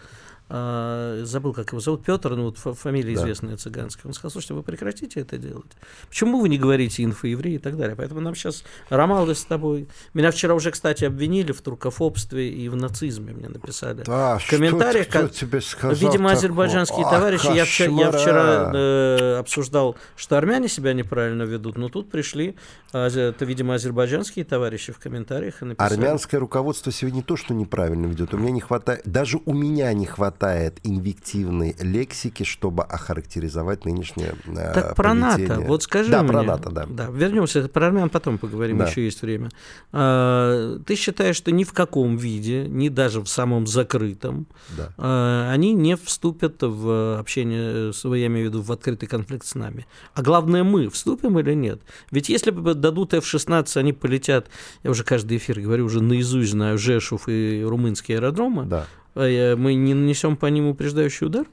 а, 0.49 1.23
забыл, 1.25 1.53
как 1.53 1.71
его 1.73 1.81
зовут, 1.81 2.05
Петр, 2.05 2.31
ну 2.37 2.45
вот 2.45 2.59
фа- 2.59 2.73
фамилия 2.75 3.15
Да. 3.17 3.23
известная 3.23 3.57
цыганская. 3.57 4.09
Он 4.09 4.13
сказал, 4.15 4.31
слушайте, 4.31 4.55
вы 4.55 4.63
прекратите 4.63 5.21
это 5.21 5.39
делать. 5.39 5.73
Почему 6.09 6.41
вы 6.41 6.49
не 6.49 6.57
говорите 6.59 7.03
инфо-евреи 7.03 7.55
и 7.55 7.59
так 7.59 7.77
далее? 7.77 7.97
Поэтому 7.97 8.21
нам 8.21 8.35
сейчас 8.37 8.63
Ромалды 8.89 9.35
с 9.35 9.45
тобой. 9.45 9.89
Меня 10.15 10.31
вчера 10.31 10.55
уже, 10.55 10.71
кстати, 10.71 11.05
обвинили 11.05 11.51
в 11.51 11.61
туркофобстве 11.63 12.49
и 12.49 12.69
в 12.69 12.77
нацизме, 12.77 13.33
мне 13.33 13.49
написали. 13.49 14.05
Да, 14.05 14.39
в 14.39 14.49
комментариях, 14.49 15.09
кто, 15.09 15.21
как- 15.23 15.31
кто 15.33 15.39
тебе 15.41 15.61
сказал 15.61 15.91
Видимо, 15.97 16.13
такого? 16.13 16.33
азербайджанские 16.33 17.05
Ах, 17.07 17.11
товарищи. 17.13 17.47
Я 17.57 17.65
вчера, 17.65 17.93
я 17.93 18.13
вчера 18.13 18.71
э, 18.73 19.37
обсуждал, 19.41 19.97
что 20.15 20.39
армяне 20.39 20.69
себя 20.69 20.93
неправильно 20.93 21.43
ведут, 21.43 21.77
но 21.77 21.89
тут 21.89 22.09
пришли, 22.11 22.55
а, 22.93 23.09
это, 23.09 23.45
видимо, 23.45 23.75
азербайджанские 23.75 24.45
товарищи 24.45 24.93
в 24.93 24.99
комментариях 24.99 25.63
и 25.63 25.65
написали. 25.65 25.95
Армянское 25.95 26.39
руководство 26.39 26.93
сегодня 26.93 27.17
не 27.17 27.23
то, 27.23 27.37
что 27.37 27.53
неправильно 27.55 28.07
ведет. 28.07 28.33
У 28.35 28.39
меня 28.39 28.53
не 28.53 28.61
хватает, 28.61 29.03
даже 29.05 29.41
у 29.45 29.53
меня 29.53 29.93
не 29.93 30.07
хватает 30.07 30.36
инвективной 30.85 31.75
лексики, 31.81 32.43
чтобы 32.43 32.83
охарактеризовать 32.85 33.85
нынешнее 33.85 34.35
э, 34.47 34.73
Так 34.75 34.95
про 34.95 35.15
НАТО, 35.15 35.61
вот 35.61 35.83
скажи 35.83 36.11
да, 36.11 36.23
мне. 36.23 36.33
про 36.33 36.43
НАТО, 36.43 36.71
да. 36.71 36.87
Да, 36.89 37.07
вернемся, 37.11 37.69
про 37.69 37.87
армян 37.87 38.11
потом 38.11 38.39
поговорим, 38.39 38.79
Да. 38.79 38.87
еще 38.87 39.05
есть 39.05 39.23
время. 39.23 39.51
А, 39.93 40.79
ты 40.87 40.95
считаешь, 40.97 41.37
что 41.37 41.53
ни 41.53 41.65
в 41.65 41.73
каком 41.73 42.17
виде, 42.17 42.67
ни 42.69 42.89
даже 42.89 43.21
в 43.21 43.27
самом 43.29 43.67
закрытом, 43.67 44.47
да. 44.77 44.93
а, 44.99 45.51
они 45.53 45.73
не 45.73 45.97
вступят 45.97 46.57
в 46.63 47.19
общение, 47.19 47.93
с- 47.93 48.05
я 48.05 48.27
имею 48.27 48.47
в 48.47 48.51
виду, 48.51 48.63
в 48.63 48.73
открытый 48.73 49.09
конфликт 49.09 49.47
с 49.47 49.55
нами. 49.55 49.87
А 50.15 50.23
главное, 50.23 50.65
мы 50.65 50.89
вступим 50.91 51.39
или 51.39 51.55
нет? 51.55 51.81
Ведь 52.11 52.29
если 52.29 52.51
бы 52.51 52.75
дадут 52.75 53.15
F-16, 53.15 53.77
они 53.79 53.93
полетят, 53.93 54.49
я 54.83 54.91
уже 54.91 55.05
каждый 55.05 55.37
эфир 55.39 55.61
говорю, 55.61 55.87
уже 55.87 56.03
наизусть 56.03 56.51
знаю 56.53 56.79
Жешув 56.79 57.29
и 57.29 57.63
румынские 57.67 58.19
аэродромы, 58.19 58.65
да. 58.67 58.87
А, 59.17 59.57
мы 59.57 59.75
не 59.75 59.95
нанесем 59.95 60.37
по 60.37 60.47
ним 60.47 60.69
упреждающий 60.69 61.27
удар? 61.27 61.47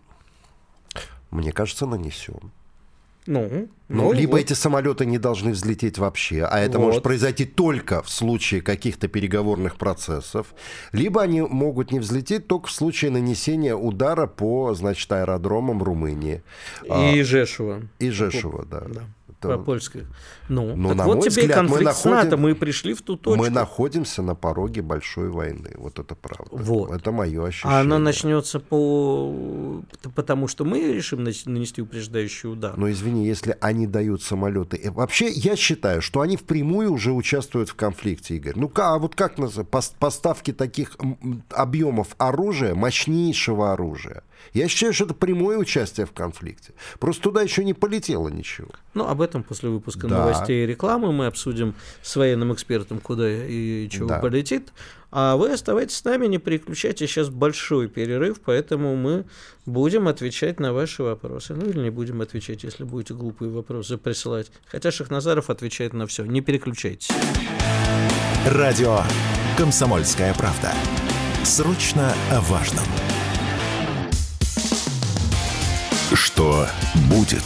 Мне 1.31 1.51
кажется, 1.51 1.85
нанесем. 1.85 2.51
Ну, 3.25 3.69
Ну, 3.87 4.11
либо 4.11 4.31
вот. 4.31 4.41
эти 4.41 4.51
самолеты 4.53 5.05
не 5.05 5.17
должны 5.17 5.51
взлететь 5.51 5.97
вообще, 5.97 6.43
а 6.43 6.59
это 6.59 6.77
Вот. 6.77 6.87
может 6.87 7.03
произойти 7.03 7.45
только 7.45 8.01
в 8.03 8.09
случае 8.09 8.61
каких-то 8.61 9.07
переговорных 9.07 9.77
процессов, 9.77 10.53
либо 10.91 11.21
они 11.21 11.41
могут 11.41 11.91
не 11.91 11.99
взлететь 11.99 12.47
только 12.47 12.67
в 12.67 12.71
случае 12.71 13.11
нанесения 13.11 13.75
удара 13.75 14.27
по, 14.27 14.73
значит, 14.73 15.09
аэродромам 15.11 15.81
Румынии 15.81 16.43
И 17.13 17.21
Жешува. 17.23 17.83
и 17.99 18.09
Жешува, 18.09 18.65
да. 18.65 18.81
Да. 18.89 19.03
Это- 19.49 19.57
По-польски. 19.57 20.05
Ну, 20.49 20.75
Ну, 20.75 20.89
так 20.89 20.97
на 20.97 21.03
вот 21.05 21.15
мой 21.15 21.29
тебе 21.29 21.41
взгляд, 21.43 21.61
мы 21.63 21.67
конфликт 21.69 21.95
с 21.95 22.05
находим- 22.05 22.23
НАТО, 22.23 22.37
мы 22.37 22.55
пришли 22.55 22.93
в 22.93 23.01
ту 23.01 23.15
точку. 23.17 23.39
Мы 23.43 23.49
находимся 23.49 24.21
на 24.21 24.35
пороге 24.35 24.81
большой 24.81 25.29
войны, 25.29 25.71
вот 25.75 25.99
это 25.99 26.15
правда. 26.15 26.49
Вот. 26.51 26.91
Это 26.91 27.11
мое 27.11 27.45
ощущение. 27.45 27.77
А 27.77 27.81
она 27.81 27.99
начнется 27.99 28.59
по... 28.59 29.81
потому, 30.15 30.47
что 30.47 30.65
мы 30.65 30.93
решим 30.93 31.23
нанести 31.23 31.81
упреждающий 31.81 32.49
удар. 32.51 32.73
Но 32.77 32.89
извини, 32.91 33.25
если 33.25 33.57
они 33.61 33.87
дают 33.87 34.21
самолеты... 34.21 34.77
э, 34.83 34.91
Вообще, 34.91 35.29
я 35.29 35.55
считаю, 35.55 36.01
что 36.01 36.21
они 36.21 36.37
впрямую 36.37 36.91
уже 36.91 37.11
участвуют 37.11 37.69
в 37.69 37.75
конфликте, 37.75 38.35
Игорь. 38.35 38.53
Ну, 38.55 38.71
а 38.75 38.97
вот 38.99 39.15
как 39.15 39.33
Поставки 39.99 40.53
таких 40.53 40.97
объемов 41.49 42.15
оружия, 42.17 42.75
мощнейшего 42.75 43.73
оружия. 43.73 44.23
Я 44.51 44.67
считаю, 44.67 44.93
что 44.93 45.05
это 45.05 45.13
прямое 45.13 45.57
участие 45.57 46.05
в 46.05 46.11
конфликте. 46.11 46.73
Просто 46.99 47.23
туда 47.23 47.41
еще 47.41 47.63
не 47.63 47.73
полетело 47.73 48.27
ничего. 48.27 48.69
Ну, 48.93 49.07
об 49.07 49.21
этом 49.21 49.43
после 49.43 49.69
выпуска 49.69 50.07
Да. 50.07 50.19
новостей 50.25 50.63
и 50.63 50.67
рекламы 50.67 51.11
мы 51.11 51.25
обсудим 51.27 51.75
с 52.01 52.15
военным 52.15 52.53
экспертом, 52.53 52.99
куда 52.99 53.27
и 53.29 53.87
чего 53.89 54.07
Да. 54.07 54.19
полетит. 54.19 54.71
А 55.15 55.35
вы 55.35 55.51
оставайтесь 55.53 55.95
с 55.97 56.03
нами, 56.03 56.25
не 56.27 56.39
переключайтесь. 56.39 57.09
Сейчас 57.11 57.29
большой 57.29 57.87
перерыв, 57.87 58.41
поэтому 58.41 58.95
мы 58.95 59.25
будем 59.65 60.07
отвечать 60.07 60.59
на 60.59 60.73
ваши 60.73 61.03
вопросы. 61.03 61.53
Ну, 61.53 61.69
или 61.69 61.79
не 61.79 61.89
будем 61.91 62.21
отвечать, 62.21 62.63
если 62.63 62.83
будете 62.83 63.13
глупые 63.13 63.51
вопросы 63.51 63.97
присылать. 63.97 64.51
Хотя 64.65 64.91
Шахназаров 64.91 65.49
отвечает 65.51 65.93
на 65.93 66.07
все. 66.07 66.25
Не 66.25 66.41
переключайтесь. 66.41 67.09
Радио 68.47 69.01
«Комсомольская 69.57 70.33
правда». 70.33 70.73
Срочно 71.43 72.13
о 72.31 72.41
важном. 72.41 72.85
Что 76.13 76.67
будет? 77.09 77.43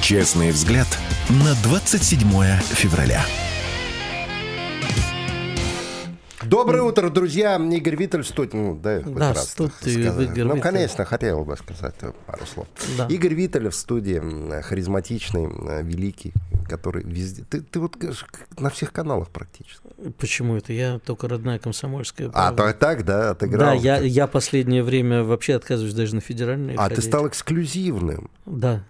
Честный 0.00 0.50
взгляд 0.50 0.86
на 1.28 1.54
27 1.62 2.18
февраля. 2.60 3.24
Доброе 6.42 6.82
утро, 6.82 7.08
друзья. 7.08 7.56
Игорь 7.56 7.96
Виттель 7.96 8.22
в 8.22 8.26
студии. 8.26 8.56
Ну, 8.56 8.74
да, 8.74 9.00
Да, 9.00 9.34
сказать. 9.34 9.72
Игорь 9.86 10.44
Ну, 10.44 10.54
Виттель. 10.54 10.60
конечно, 10.60 11.04
хотел 11.04 11.44
бы 11.44 11.56
сказать 11.56 11.94
пару 12.26 12.44
слов. 12.46 12.66
Да. 12.98 13.06
Игорь 13.06 13.34
Виттель 13.34 13.68
в 13.68 13.74
студии, 13.74 14.60
харизматичный, 14.62 15.46
великий, 15.82 16.32
который 16.68 17.04
везде... 17.04 17.44
Ты, 17.44 17.60
ты 17.60 17.78
вот 17.80 17.96
на 18.58 18.68
всех 18.68 18.92
каналах 18.92 19.30
практически. 19.30 19.80
Почему 20.18 20.56
это? 20.56 20.72
Я 20.72 20.98
только 20.98 21.28
родная 21.28 21.58
комсомольская. 21.58 22.30
А, 22.34 22.52
то 22.52 22.72
так, 22.72 23.04
да, 23.04 23.18
Да, 23.24 23.30
отыграл. 23.30 23.74
я, 23.74 23.98
я 23.98 24.26
последнее 24.26 24.82
время 24.82 25.22
вообще 25.22 25.54
отказываюсь 25.54 25.94
даже 25.94 26.14
на 26.14 26.20
федеральные 26.20 26.76
А 26.76 26.88
ты 26.88 26.96
ходить. 26.96 27.08
стал 27.08 27.28
эксклюзивным. 27.28 28.30
Да. 28.46 28.84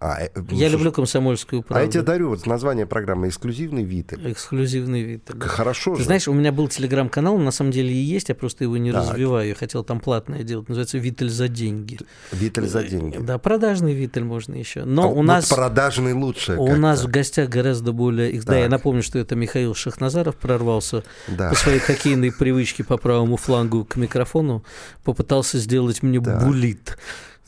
А, 0.00 0.20
э, 0.22 0.28
Я 0.36 0.42
слушай, 0.46 0.68
люблю 0.70 0.92
комсомольскую 0.92 1.60
А 1.60 1.62
правду. 1.64 1.84
я 1.86 1.90
тебе 1.90 2.02
дарю 2.02 2.28
вот 2.28 2.46
название 2.46 2.86
программы 2.86 3.26
«Эксклюзивный 3.28 3.82
Виттель». 3.82 4.30
Эксклюзивный 4.30 5.02
вид. 5.02 5.24
Как 5.26 5.42
Хорошо 5.50 5.94
Ты 5.94 5.98
же. 5.98 6.04
знаешь, 6.04 6.28
у 6.28 6.32
меня 6.32 6.52
был 6.52 6.68
телеграм-канал, 6.68 7.36
на 7.38 7.50
самом 7.50 7.72
деле 7.72 7.90
и 7.92 7.96
есть, 7.96 8.28
я 8.28 8.36
просто 8.36 8.62
его 8.62 8.76
не 8.76 8.92
Так. 8.92 9.02
развиваю. 9.10 9.48
Я 9.48 9.54
хотел 9.56 9.82
там 9.82 9.98
платное 9.98 10.44
делать. 10.44 10.68
Называется 10.68 10.98
Витель 10.98 11.28
за 11.30 11.48
деньги. 11.48 11.98
Виттель 12.30 12.68
за 12.68 12.84
деньги. 12.84 13.16
Да, 13.18 13.38
продажный 13.38 13.92
Витель 13.92 14.22
можно 14.22 14.54
еще. 14.54 14.84
Но 14.84 15.02
А 15.02 15.06
у 15.06 15.14
вот 15.16 15.22
нас. 15.22 15.48
продажный 15.48 16.12
лучше. 16.12 16.52
У 16.56 16.66
как-то. 16.66 16.80
нас 16.80 17.02
в 17.02 17.08
гостях 17.08 17.48
гораздо 17.48 17.90
более... 17.92 18.30
их- 18.30 18.44
Да, 18.44 18.56
я 18.56 18.62
Так. 18.64 18.70
напомню, 18.70 19.02
что 19.02 19.18
это 19.18 19.34
Михаил 19.34 19.74
Шахназаров 19.74 20.36
прорвался 20.36 21.02
Да. 21.26 21.48
по 21.50 21.56
своей 21.56 21.80
хоккейной 21.80 22.30
привычке 22.30 22.84
по 22.84 22.98
правому 22.98 23.36
флангу 23.36 23.84
к 23.84 23.96
микрофону, 23.96 24.62
попытался 25.02 25.58
сделать 25.58 26.04
мне 26.04 26.20
Так. 26.20 26.44
булит. 26.44 26.96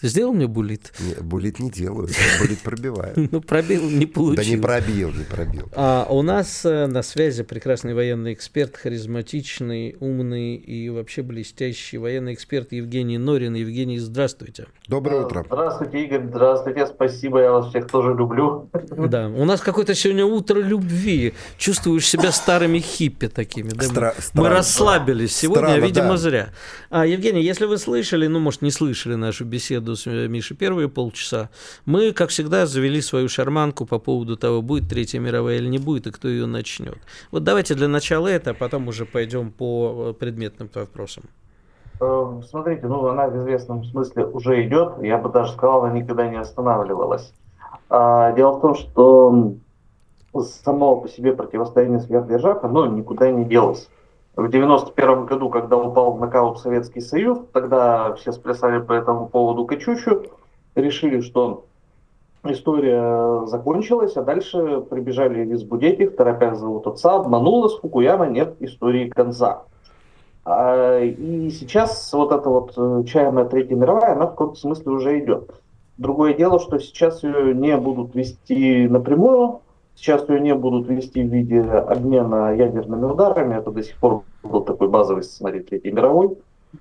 Ты 0.00 0.08
сделал 0.08 0.32
мне 0.32 0.46
булит? 0.46 0.92
Не, 0.98 1.22
булит 1.22 1.58
не 1.60 1.70
делаю, 1.70 2.08
булит 2.40 2.60
пробиваю. 2.60 3.14
Ну, 3.30 3.40
пробил, 3.40 3.88
не 3.88 4.06
получилось. 4.06 4.46
Да 4.48 4.54
не 4.54 4.60
пробил, 4.60 5.10
не 5.12 5.24
пробил. 5.24 5.68
А 5.74 6.06
у 6.08 6.22
нас 6.22 6.64
э, 6.64 6.86
на 6.86 7.02
связи 7.02 7.42
прекрасный 7.42 7.94
военный 7.94 8.32
эксперт, 8.32 8.76
харизматичный, 8.76 9.96
умный 10.00 10.56
и 10.56 10.88
вообще 10.88 11.22
блестящий 11.22 11.98
военный 11.98 12.32
эксперт 12.34 12.72
Евгений 12.72 13.18
Норин. 13.18 13.54
Евгений, 13.54 13.98
здравствуйте. 13.98 14.66
Доброе 14.88 15.26
утро. 15.26 15.44
Здравствуйте, 15.46 16.04
Игорь. 16.04 16.26
Здравствуйте, 16.28 16.86
спасибо, 16.86 17.40
я 17.40 17.52
вас 17.52 17.68
всех 17.68 17.86
тоже 17.88 18.14
люблю. 18.14 18.70
Да, 18.96 19.28
у 19.28 19.44
нас 19.44 19.60
какое-то 19.60 19.94
сегодня 19.94 20.24
утро 20.24 20.58
любви. 20.60 21.34
Чувствуешь 21.58 22.06
себя 22.08 22.32
старыми 22.32 22.78
хиппи 22.78 23.28
такими. 23.28 23.68
Да? 23.70 23.84
Стра- 23.86 24.14
Мы 24.16 24.22
странно. 24.22 24.48
расслабились 24.48 25.36
сегодня, 25.36 25.68
Странно, 25.68 25.84
видимо, 25.84 26.08
да. 26.10 26.16
зря. 26.16 26.48
А, 26.88 27.04
Евгений, 27.06 27.42
если 27.42 27.66
вы 27.66 27.76
слышали, 27.78 28.26
ну, 28.26 28.38
может, 28.40 28.62
не 28.62 28.70
слышали 28.70 29.14
нашу 29.14 29.44
беседу 29.44 29.89
с 29.96 30.06
э, 30.06 30.28
Мишей 30.28 30.56
первые 30.56 30.88
полчаса, 30.88 31.50
мы, 31.86 32.12
как 32.12 32.30
всегда, 32.30 32.66
завели 32.66 33.00
свою 33.00 33.28
шарманку 33.28 33.86
по 33.86 33.98
поводу 33.98 34.36
того, 34.36 34.62
будет 34.62 34.88
Третья 34.88 35.20
мировая 35.20 35.56
или 35.56 35.68
не 35.68 35.78
будет, 35.78 36.06
и 36.06 36.10
кто 36.10 36.28
ее 36.28 36.46
начнет. 36.46 36.98
Вот 37.30 37.44
давайте 37.44 37.74
для 37.74 37.88
начала 37.88 38.28
это, 38.28 38.50
а 38.50 38.54
потом 38.54 38.88
уже 38.88 39.04
пойдем 39.04 39.50
по 39.50 40.10
э, 40.10 40.12
предметным 40.12 40.68
вопросам. 40.74 41.24
Э, 42.00 42.40
Смотрите, 42.48 42.86
ну 42.86 43.06
она 43.06 43.28
в 43.28 43.36
известном 43.38 43.84
смысле 43.84 44.26
уже 44.26 44.66
идет, 44.66 45.02
я 45.02 45.18
бы 45.18 45.28
даже 45.28 45.52
сказал, 45.52 45.84
она 45.84 45.94
никогда 45.94 46.28
не 46.28 46.36
останавливалась. 46.36 47.32
А, 47.88 48.32
Дело 48.32 48.58
в 48.58 48.60
том, 48.60 48.74
что 48.74 49.54
само 50.42 51.00
по 51.00 51.08
себе 51.08 51.32
противостояние 51.32 52.00
сверхдержав, 52.00 52.64
оно 52.64 52.86
никуда 52.86 53.30
не 53.30 53.44
делось. 53.44 53.88
В 54.40 54.48
91 54.48 55.26
году, 55.26 55.50
когда 55.50 55.76
упал 55.76 56.12
в 56.12 56.18
нокаут 56.18 56.60
Советский 56.60 57.02
Союз, 57.02 57.40
тогда 57.52 58.14
все 58.14 58.32
сплясали 58.32 58.80
по 58.80 58.94
этому 58.94 59.28
поводу 59.28 59.66
качучу, 59.66 60.22
решили, 60.74 61.20
что 61.20 61.66
история 62.44 63.44
закончилась, 63.44 64.16
а 64.16 64.22
дальше 64.22 64.80
прибежали 64.88 65.46
из 65.52 65.62
Будетих, 65.62 66.16
торопясь 66.16 66.56
зовут 66.56 66.86
отца, 66.86 67.16
обманула 67.16 67.68
с 67.68 67.78
Фукуяма, 67.80 68.28
нет 68.28 68.54
истории 68.60 69.10
конца. 69.10 69.64
А, 70.46 70.98
И 71.00 71.50
сейчас 71.50 72.10
вот 72.14 72.32
эта 72.32 72.48
вот 72.48 72.72
э, 72.78 73.04
чаянная 73.06 73.44
Третья 73.44 73.76
мировая, 73.76 74.14
она 74.14 74.24
в 74.24 74.30
каком-то 74.30 74.58
смысле 74.58 74.92
уже 74.92 75.18
идет. 75.18 75.50
Другое 75.98 76.32
дело, 76.32 76.60
что 76.60 76.78
сейчас 76.78 77.22
ее 77.22 77.54
не 77.54 77.76
будут 77.76 78.14
вести 78.14 78.88
напрямую, 78.88 79.60
сейчас 79.96 80.26
ее 80.30 80.40
не 80.40 80.54
будут 80.54 80.88
вести 80.88 81.22
в 81.22 81.26
виде 81.26 81.60
обмена 81.60 82.56
ядерными 82.56 83.04
ударами, 83.04 83.58
это 83.58 83.70
до 83.70 83.82
сих 83.82 83.96
пор 83.98 84.22
был 84.42 84.62
такой 84.62 84.88
базовый 84.88 85.22
сценарий 85.22 85.60
Третьей 85.60 85.92
мировой. 85.92 86.36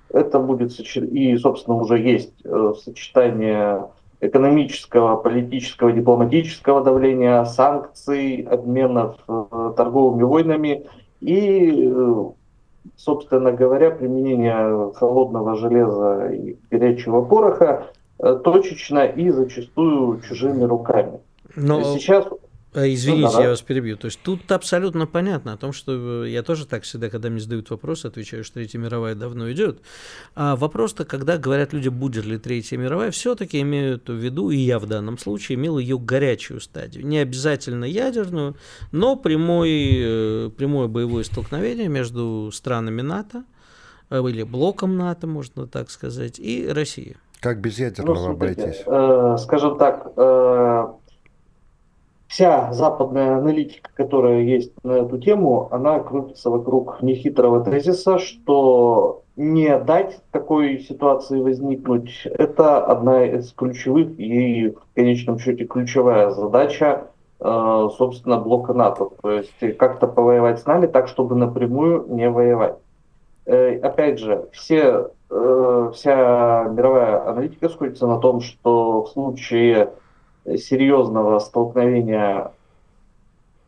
Это 0.10 0.40
будет, 0.40 0.80
и, 0.80 1.38
собственно, 1.38 1.78
уже 1.78 2.00
есть 2.00 2.34
э, 2.44 2.74
сочетание 2.84 3.88
экономического, 4.22 5.16
политического, 5.16 5.92
дипломатического 5.92 6.84
давления, 6.84 7.44
санкций, 7.46 8.48
обменов 8.50 9.18
э, 9.28 9.74
торговыми 9.76 10.24
войнами 10.24 10.86
и 11.22 11.90
э, 11.92 12.24
собственно 12.96 13.52
говоря, 13.52 13.92
применение 13.92 14.94
холодного 14.94 15.56
железа 15.56 16.30
и 16.30 16.58
горячего 16.70 17.22
пороха 17.24 17.88
точечно 18.18 19.06
и 19.06 19.30
зачастую 19.30 20.22
чужими 20.22 20.64
руками. 20.64 21.20
Но... 21.56 21.84
Сейчас 21.84 22.26
Извините, 22.72 23.24
Ну 23.26 23.32
да, 23.32 23.38
да. 23.38 23.44
я 23.46 23.50
вас 23.50 23.62
перебью. 23.64 23.98
То 23.98 24.06
есть 24.06 24.20
тут 24.22 24.52
абсолютно 24.52 25.08
понятно 25.08 25.54
о 25.54 25.58
том, 25.58 25.74
что 25.74 26.24
э, 26.26 26.30
я 26.30 26.44
тоже 26.44 26.68
так 26.68 26.84
всегда, 26.84 27.10
когда 27.10 27.30
мне 27.30 27.40
задают 27.40 27.70
вопрос, 27.72 28.06
отвечаю, 28.06 28.44
что 28.44 28.56
Третья 28.56 28.78
мировая 28.78 29.16
давно 29.16 29.52
идет. 29.52 29.82
А 30.36 30.56
вопрос-то, 30.56 31.04
когда 31.04 31.38
говорят 31.38 31.74
люди, 31.74 31.90
будет 31.90 32.26
ли 32.26 32.38
Третья 32.38 32.78
мировая, 32.78 33.10
все-таки 33.10 33.60
имеют 33.62 34.08
в 34.08 34.14
виду, 34.14 34.52
и 34.52 34.58
я 34.58 34.78
в 34.78 34.86
данном 34.86 35.18
случае 35.18 35.56
имел 35.58 35.80
ее 35.80 35.98
горячую 35.98 36.62
стадию. 36.62 37.06
Не 37.08 37.18
обязательно 37.18 37.86
ядерную, 37.86 38.56
но 38.92 39.16
прямой, 39.16 39.72
э, 39.98 40.50
прямое 40.56 40.88
боевое 40.88 41.24
столкновение 41.24 41.88
между 41.88 42.52
странами 42.54 43.02
НАТО, 43.02 43.46
э, 44.12 44.20
или 44.30 44.44
блоком 44.44 44.96
НАТО, 44.96 45.26
можно 45.26 45.66
так 45.66 45.90
сказать, 45.90 46.38
и 46.40 46.68
Россией. 46.68 47.18
Как 47.42 47.62
без 47.62 47.78
Ну, 47.80 47.86
ядерного 47.86 48.16
смотрите, 48.18 48.62
обойтись? 48.62 48.84
э, 48.86 49.36
скажем 49.40 49.78
так, 49.78 50.12
э, 50.18 50.86
вся 52.30 52.72
западная 52.72 53.38
аналитика, 53.38 53.90
которая 53.96 54.42
есть 54.42 54.72
на 54.84 55.00
эту 55.00 55.18
тему, 55.18 55.68
она 55.72 56.00
крутится 56.00 56.52
вокруг 56.52 57.02
нехитрого 57.02 57.66
тезиса, 57.66 58.20
что 58.20 59.24
не 59.36 59.78
дать 59.80 60.22
такой 60.32 60.80
ситуации 60.80 61.42
возникнуть, 61.42 62.26
это 62.26 62.86
одна 62.86 63.26
из 63.26 63.52
ключевых 63.52 64.20
и 64.20 64.70
в 64.70 64.96
конечном 64.96 65.40
счете 65.40 65.66
ключевая 65.66 66.30
задача, 66.30 67.08
э, 67.40 67.90
собственно, 67.98 68.38
блока 68.38 68.74
НАТО. 68.74 69.10
То 69.22 69.32
есть 69.32 69.78
как-то 69.78 70.08
повоевать 70.08 70.60
с 70.60 70.66
нами 70.66 70.86
так, 70.86 71.08
чтобы 71.08 71.36
напрямую 71.36 72.06
не 72.10 72.30
воевать. 72.30 72.76
Э, 73.46 73.80
Опять 73.80 74.20
же, 74.20 74.50
все, 74.52 75.10
э, 75.32 75.92
вся 75.96 76.66
мировая 76.72 77.28
аналитика 77.28 77.70
сходится 77.70 78.06
на 78.06 78.20
том, 78.20 78.42
что 78.42 79.04
в 79.04 79.08
случае 79.10 79.90
серьезного 80.46 81.40
столкновения 81.40 82.52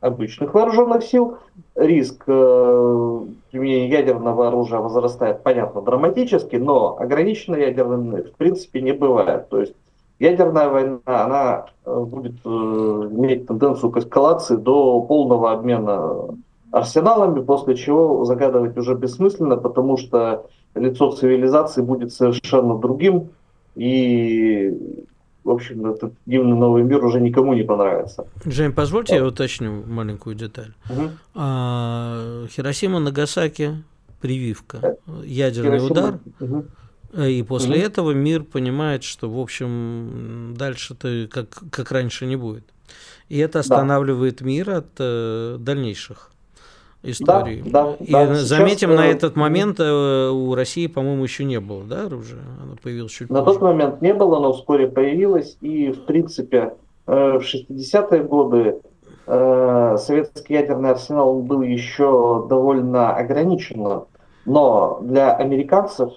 обычных 0.01 0.53
вооруженных 0.53 1.03
сил 1.03 1.37
риск 1.75 2.23
э, 2.25 3.19
применения 3.51 3.89
ядерного 3.89 4.47
оружия 4.47 4.79
возрастает, 4.79 5.43
понятно, 5.43 5.81
драматически, 5.81 6.55
но 6.55 6.97
ограниченно 6.99 7.55
ядерным 7.55 8.15
в 8.15 8.31
принципе 8.37 8.81
не 8.81 8.93
бывает. 8.93 9.47
То 9.49 9.61
есть 9.61 9.75
ядерная 10.19 10.69
война, 10.69 10.99
она 11.05 11.65
э, 11.85 11.99
будет 11.99 12.35
э, 12.43 12.49
иметь 12.49 13.45
тенденцию 13.45 13.91
к 13.91 13.97
эскалации 13.97 14.55
до 14.55 15.01
полного 15.01 15.51
обмена 15.51 16.35
арсеналами, 16.71 17.41
после 17.41 17.75
чего 17.75 18.25
загадывать 18.25 18.77
уже 18.77 18.95
бессмысленно, 18.95 19.57
потому 19.57 19.97
что 19.97 20.47
лицо 20.73 21.11
цивилизации 21.11 21.81
будет 21.81 22.11
совершенно 22.11 22.77
другим, 22.77 23.29
и, 23.75 25.05
в 25.43 25.49
общем, 25.49 25.85
этот 25.87 26.13
дивный 26.25 26.55
новый 26.57 26.83
мир 26.83 27.03
уже 27.03 27.19
никому 27.19 27.53
не 27.53 27.63
понравится. 27.63 28.25
Жень, 28.45 28.73
позвольте 28.73 29.15
я 29.15 29.25
уточню 29.25 29.83
маленькую 29.87 30.35
деталь. 30.35 30.73
Мгм. 30.89 31.11
А, 31.35 32.45
Хиросима, 32.49 32.99
Нагасаки, 32.99 33.83
прививка, 34.21 34.97
ядерный 35.23 35.79
Хиросима- 35.79 35.91
удар, 35.91 36.19
э, 37.13 37.29
и 37.31 37.43
после 37.43 37.75
Мгм. 37.77 37.85
этого 37.85 38.11
мир 38.11 38.43
понимает, 38.43 39.03
что, 39.03 39.29
в 39.29 39.39
общем, 39.39 40.53
дальше-то 40.57 41.27
как, 41.31 41.47
как 41.71 41.91
раньше 41.91 42.25
не 42.25 42.35
будет. 42.35 42.63
И 43.29 43.37
это 43.37 43.59
останавливает 43.59 44.41
мир 44.41 44.69
от 44.69 44.87
э, 44.99 45.57
дальнейших 45.59 46.30
историй. 47.03 47.63
да, 47.65 47.95
и 47.99 48.11
да. 48.11 48.33
заметим, 48.35 48.89
Сейчас, 48.89 48.99
на 48.99 49.07
э, 49.07 49.11
этот 49.11 49.35
момент 49.35 49.79
э, 49.79 50.29
у 50.29 50.53
России, 50.55 50.87
по-моему, 50.87 51.23
еще 51.23 51.43
не 51.43 51.59
было, 51.59 51.83
да, 51.83 52.05
оружия? 52.05 52.41
Оно 52.61 52.75
появилось 52.81 53.11
чуть 53.11 53.29
На 53.29 53.41
позже. 53.43 53.59
тот 53.59 53.69
момент 53.69 54.01
не 54.01 54.13
было, 54.13 54.39
но 54.39 54.53
вскоре 54.53 54.87
появилось, 54.87 55.57
и, 55.61 55.91
в 55.91 56.05
принципе, 56.05 56.73
э, 57.07 57.39
в 57.39 57.41
60-е 57.41 58.23
годы 58.23 58.77
советский 59.27 60.55
ядерный 60.55 60.89
арсенал 60.89 61.41
был 61.41 61.61
еще 61.61 62.45
довольно 62.49 63.15
ограничен, 63.15 64.01
но 64.45 64.99
для 65.03 65.31
американцев 65.31 66.11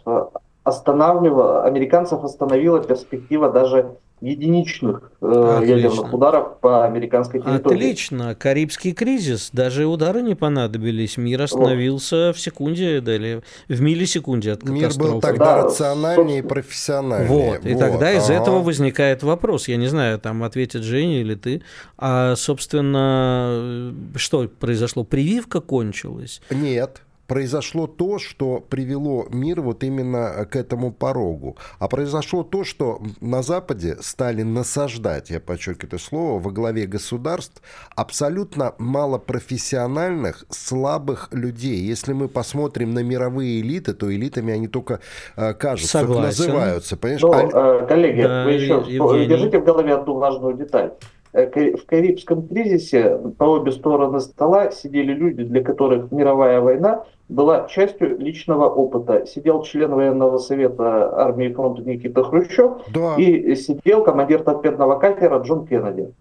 останавливала, 0.64 1.64
американцев 1.64 2.24
остановила 2.24 2.82
перспектива 2.82 3.50
даже 3.50 3.96
единичных 4.24 5.12
э, 5.20 5.60
ядерных 5.64 6.12
ударов 6.12 6.58
по 6.60 6.84
американской 6.84 7.40
территории. 7.40 7.76
Отлично. 7.76 8.34
Карибский 8.34 8.92
кризис. 8.92 9.50
Даже 9.52 9.86
удары 9.86 10.22
не 10.22 10.34
понадобились. 10.34 11.16
Мир 11.16 11.42
остановился 11.42 12.32
в 12.32 12.40
секунде, 12.40 13.00
да, 13.00 13.14
или 13.14 13.42
в 13.68 13.80
миллисекунде 13.80 14.52
от 14.52 14.62
Мир 14.64 14.84
катастрофы. 14.84 15.12
был 15.12 15.20
тогда 15.20 15.44
Да, 15.44 15.62
рациональнее 15.64 16.38
и 16.38 16.42
профессиональнее. 16.42 17.28
Вот, 17.28 17.66
и 17.66 17.74
тогда 17.74 18.12
из 18.12 18.24
ага. 18.24 18.34
этого 18.34 18.62
возникает 18.62 19.22
вопрос. 19.22 19.68
Я 19.68 19.76
не 19.76 19.88
знаю, 19.88 20.18
там 20.18 20.42
ответит 20.42 20.82
Женя 20.82 21.20
или 21.20 21.34
ты. 21.34 21.62
А, 21.98 22.34
собственно, 22.36 23.94
что 24.16 24.48
произошло? 24.48 25.04
Прививка 25.04 25.60
кончилась. 25.60 26.40
Нет. 26.50 27.02
Произошло 27.26 27.86
то, 27.86 28.18
что 28.18 28.60
привело 28.60 29.26
мир 29.30 29.62
вот 29.62 29.82
именно 29.82 30.46
к 30.50 30.56
этому 30.56 30.92
порогу. 30.92 31.56
А 31.78 31.88
произошло 31.88 32.42
то, 32.42 32.64
что 32.64 33.00
на 33.20 33.42
Западе 33.42 33.96
стали 34.00 34.42
насаждать, 34.42 35.30
я 35.30 35.40
подчеркиваю 35.40 35.88
это 35.88 35.98
слово, 35.98 36.38
во 36.38 36.50
главе 36.50 36.86
государств 36.86 37.62
абсолютно 37.96 38.74
малопрофессиональных, 38.78 40.44
слабых 40.50 41.28
людей. 41.32 41.78
Если 41.78 42.12
мы 42.12 42.28
посмотрим 42.28 42.92
на 42.92 43.02
мировые 43.02 43.60
элиты, 43.60 43.94
то 43.94 44.12
элитами 44.14 44.52
они 44.52 44.68
только 44.68 45.00
э, 45.36 45.54
кажутся, 45.54 46.00
Согласен. 46.00 46.44
называются. 46.46 46.96
Понимаешь? 46.96 47.22
Но, 47.22 47.32
А- 47.32 47.82
э, 47.82 47.86
коллеги, 47.86 48.22
Да, 48.22 48.44
вы 48.44 48.52
еще 48.52 48.84
Евгений. 48.86 49.26
держите 49.26 49.58
в 49.60 49.64
голове 49.64 49.94
одну 49.94 50.14
важную 50.18 50.56
деталь. 50.56 50.92
Э, 51.32 51.46
В 51.76 51.86
Карибском 51.86 52.46
кризисе 52.46 53.18
по 53.38 53.44
обе 53.44 53.72
стороны 53.72 54.20
стола 54.20 54.70
сидели 54.70 55.12
люди, 55.12 55.42
для 55.42 55.64
которых 55.64 56.12
мировая 56.12 56.60
война 56.60 57.04
была 57.28 57.66
частью 57.68 58.18
личного 58.18 58.68
опыта. 58.68 59.26
Сидел 59.26 59.62
член 59.62 59.92
военного 59.94 60.38
совета 60.38 61.16
армии 61.18 61.48
фронта 61.52 61.82
Никита 61.82 62.22
Хрущев 62.22 62.72
Да. 62.92 63.14
и 63.16 63.54
сидел 63.56 64.04
командир 64.04 64.42
торпедного 64.42 64.98
катера 64.98 65.38
Джон 65.38 65.66
Кеннеди. 65.66 66.12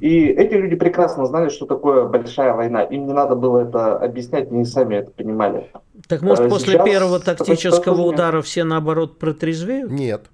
И 0.00 0.26
эти 0.26 0.54
люди 0.54 0.74
прекрасно 0.74 1.24
знали, 1.26 1.48
что 1.50 1.66
такое 1.66 2.04
большая 2.06 2.52
война. 2.54 2.82
Им 2.82 3.06
не 3.06 3.12
надо 3.12 3.36
было 3.36 3.60
это 3.60 3.96
объяснять, 3.96 4.50
они 4.50 4.64
сами 4.64 4.96
это 4.96 5.10
понимали. 5.12 5.70
Так 6.08 6.22
может 6.22 6.46
А 6.46 6.48
после 6.48 6.74
сейчас 6.74 6.84
первого 6.84 7.20
тактического 7.20 8.02
удара 8.02 8.42
все 8.42 8.64
наоборот 8.64 9.18
протрезвеют? 9.18 9.90
Нет. 9.90 10.26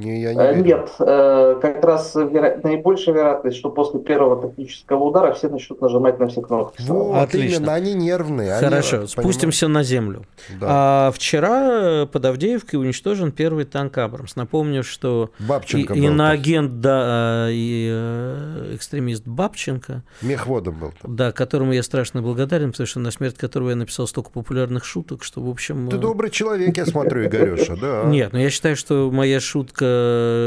Не, 0.00 0.22
я 0.22 0.34
не 0.34 0.40
Э, 0.40 0.54
верю. 0.54 0.64
Нет, 0.64 0.90
э, 0.98 1.58
как 1.60 1.84
раз 1.84 2.14
веро- 2.16 2.60
наибольшая 2.62 3.14
вероятность, 3.14 3.56
что 3.58 3.70
после 3.70 4.00
первого 4.00 4.40
тактического 4.40 5.04
удара 5.04 5.32
все 5.34 5.48
начнут 5.48 5.80
нажимать 5.80 6.18
на 6.18 6.28
все 6.28 6.40
кнопки. 6.40 6.82
Вот, 6.86 7.16
Отлично. 7.16 7.56
именно, 7.58 7.74
они 7.74 7.94
нервные. 7.94 8.52
они, 8.54 8.64
Хорошо, 8.64 8.90
понимаешь? 8.90 9.10
спустимся 9.10 9.68
на 9.68 9.82
землю. 9.82 10.24
Да. 10.60 10.66
А 10.68 11.10
вчера 11.12 12.06
под 12.06 12.24
Авдеевкой 12.24 12.80
уничтожен 12.80 13.32
первый 13.32 13.64
танк 13.64 13.98
Абрамс. 13.98 14.36
Напомню, 14.36 14.82
что 14.82 15.30
и, 15.38 15.42
Бабченко 15.44 15.94
был. 15.94 16.02
там. 16.02 16.12
иноагент, 16.12 16.80
да, 16.80 17.46
и 17.50 17.88
э, 17.92 18.72
экстремист 18.74 19.24
Бабченко, 19.26 20.02
Мехводом 20.22 20.74
был. 20.78 20.92
там. 21.00 21.16
да, 21.16 21.32
которому 21.32 21.72
я 21.72 21.82
страшно 21.82 22.22
благодарен, 22.22 22.70
потому 22.72 22.86
что 22.86 23.00
на 23.00 23.10
смерть 23.10 23.36
которого 23.36 23.70
я 23.70 23.76
написал 23.76 24.06
столько 24.06 24.30
популярных 24.30 24.84
шуток, 24.84 25.22
что, 25.24 25.40
в 25.40 25.48
общем... 25.50 25.88
Ты 25.88 25.96
э, 25.96 25.98
добрый 25.98 26.30
человек, 26.30 26.76
я 26.76 26.86
смотрю, 26.86 27.24
Игореша, 27.26 27.76
да. 27.76 28.04
Нет, 28.04 28.32
но 28.32 28.38
я 28.38 28.50
считаю, 28.50 28.76
что 28.76 29.10
моя 29.12 29.40
шутка 29.40 29.89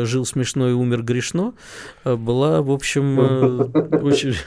«жил 0.05 0.25
смешно 0.25 0.69
и 0.69 0.73
умер 0.73 1.03
грешно» 1.03 1.53
э, 2.03 2.15
была, 2.15 2.61
в 2.61 2.71
общем, 2.71 3.19
э, 3.19 3.97
очень... 3.99 4.35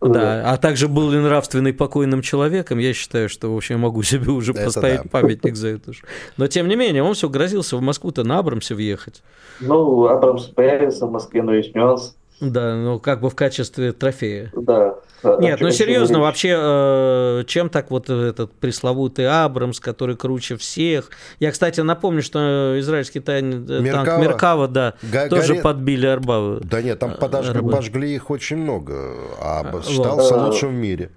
Да, 0.00 0.52
а 0.52 0.58
также 0.58 0.86
был 0.86 1.10
ли 1.10 1.18
нравственный 1.18 1.72
покойным 1.72 2.20
человеком, 2.20 2.78
я 2.78 2.92
считаю, 2.92 3.30
что, 3.30 3.54
в 3.54 3.56
общем, 3.56 3.76
я 3.76 3.80
могу 3.80 4.02
себе 4.02 4.30
уже 4.32 4.52
Это 4.52 4.64
поставить 4.64 5.04
да. 5.04 5.08
памятник 5.08 5.56
за 5.56 5.68
это. 5.68 5.94
ж. 5.94 6.02
Но, 6.36 6.46
тем 6.46 6.68
не 6.68 6.76
менее, 6.76 7.02
он 7.02 7.14
все 7.14 7.30
грозился 7.30 7.78
в 7.78 7.80
Москву-то 7.80 8.22
на 8.22 8.38
Абрамсе 8.40 8.74
въехать. 8.74 9.22
Ну, 9.60 10.06
Абрамс 10.06 10.44
появится 10.46 11.06
в 11.06 11.10
Москве, 11.10 11.42
но 11.42 11.54
есть 11.54 11.74
нюанс. 11.74 12.14
Да, 12.52 12.74
ну 12.76 12.98
как 12.98 13.20
бы 13.20 13.30
в 13.30 13.34
качестве 13.34 13.92
трофея. 13.92 14.50
Да. 14.56 14.94
Нет, 15.40 15.60
ну 15.62 15.70
серьезно, 15.70 16.20
вообще, 16.20 16.54
э, 16.54 17.44
чем 17.46 17.70
так 17.70 17.90
вот 17.90 18.10
этот 18.10 18.52
пресловутый 18.52 19.26
Абрамс, 19.26 19.80
который 19.80 20.16
круче 20.16 20.56
всех? 20.56 21.08
Я, 21.40 21.50
кстати, 21.50 21.80
напомню, 21.80 22.20
что 22.20 22.74
израильский 22.78 23.20
тайн- 23.20 23.64
э, 23.64 23.90
танк 23.90 24.06
Меркава. 24.06 24.20
Меркава, 24.22 24.68
да, 24.68 24.94
Га- 25.10 25.28
тоже 25.28 25.54
горе- 25.54 25.62
подбили 25.62 26.06
Арбавы. 26.06 26.60
Да 26.62 26.82
нет, 26.82 26.98
там 26.98 27.14
подожгли, 27.18 27.60
Рыбы. 27.60 27.72
пожгли 27.72 28.14
их 28.14 28.28
очень 28.30 28.58
много, 28.58 29.14
а 29.40 29.70
вот. 29.72 29.86
считался 29.86 30.34
Э, 30.34 30.44
лучшим 30.44 30.70
в 30.70 30.74
мире. 30.74 31.10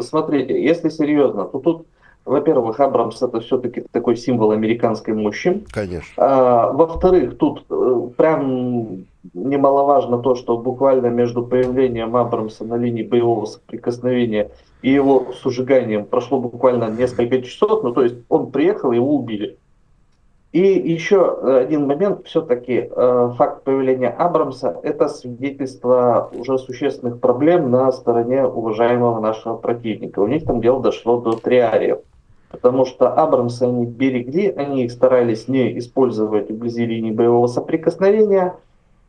Смотрите, 0.00 0.60
если 0.60 0.88
серьезно, 0.88 1.44
то 1.44 1.58
тут, 1.60 1.86
во-первых, 2.24 2.80
Абрамс 2.80 3.22
это 3.22 3.40
все-таки 3.40 3.84
такой 3.92 4.16
символ 4.16 4.50
американской 4.50 5.14
мощи. 5.14 5.64
Конечно. 5.70 6.12
А, 6.16 6.72
во-вторых, 6.72 7.38
тут 7.38 7.64
э, 7.70 8.00
прям 8.16 9.04
немаловажно 9.34 10.18
то, 10.18 10.34
что 10.34 10.56
буквально 10.56 11.06
между 11.06 11.44
появлением 11.44 12.16
Абрамса 12.16 12.64
на 12.64 12.76
линии 12.76 13.02
боевого 13.02 13.46
соприкосновения 13.46 14.50
и 14.82 14.90
его 14.90 15.32
сужиганием 15.42 16.04
прошло 16.04 16.38
буквально 16.40 16.90
несколько 16.90 17.42
часов, 17.42 17.82
ну 17.82 17.92
то 17.92 18.02
есть 18.02 18.16
он 18.28 18.50
приехал, 18.50 18.92
его 18.92 19.14
убили. 19.14 19.58
И 20.52 20.60
еще 20.60 21.58
один 21.60 21.86
момент, 21.86 22.26
все-таки 22.26 22.88
э, 22.90 23.30
факт 23.36 23.64
появления 23.64 24.08
Абрамса– 24.08 24.80
это 24.82 25.08
свидетельство 25.08 26.30
уже 26.32 26.56
существенных 26.58 27.20
проблем 27.20 27.70
на 27.70 27.92
стороне 27.92 28.46
уважаемого 28.46 29.20
нашего 29.20 29.56
противника. 29.56 30.20
У 30.20 30.26
них 30.26 30.44
там 30.44 30.62
дело 30.62 30.80
дошло 30.80 31.20
до 31.20 31.32
триариев. 31.32 31.98
Потому 32.50 32.86
что 32.86 33.12
Абрамсы 33.12 33.64
они 33.64 33.84
берегли, 33.84 34.48
они 34.48 34.84
их 34.84 34.92
старались 34.92 35.48
не 35.48 35.78
использовать 35.78 36.50
вблизи 36.50 36.86
линии 36.86 37.10
боевого 37.10 37.46
соприкосновения. 37.46 38.54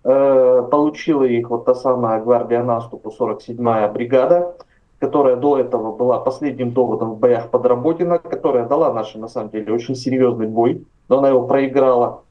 Э, 0.04 0.66
получила 0.72 1.24
их 1.24 1.50
вот 1.50 1.66
та 1.66 1.76
самая 1.76 2.22
гвардия 2.22 2.64
наступу, 2.64 3.14
47-я 3.18 3.90
бригада, 3.90 4.56
которая 4.98 5.36
до 5.36 5.60
этого 5.60 5.94
была 5.96 6.20
последним 6.20 6.72
доводом 6.72 7.12
в 7.16 7.20
боях 7.20 7.50
под 7.50 7.66
Работино, 7.66 8.18
которая 8.18 8.66
дала 8.66 8.94
нашим, 8.94 9.22
на 9.22 9.28
самом 9.28 9.50
деле, 9.50 9.74
очень 9.74 9.96
серьезный 9.96 10.48
бой, 10.48 10.86
но 11.10 11.20
она 11.20 11.30
его 11.30 11.46
проиграла. 11.48 12.22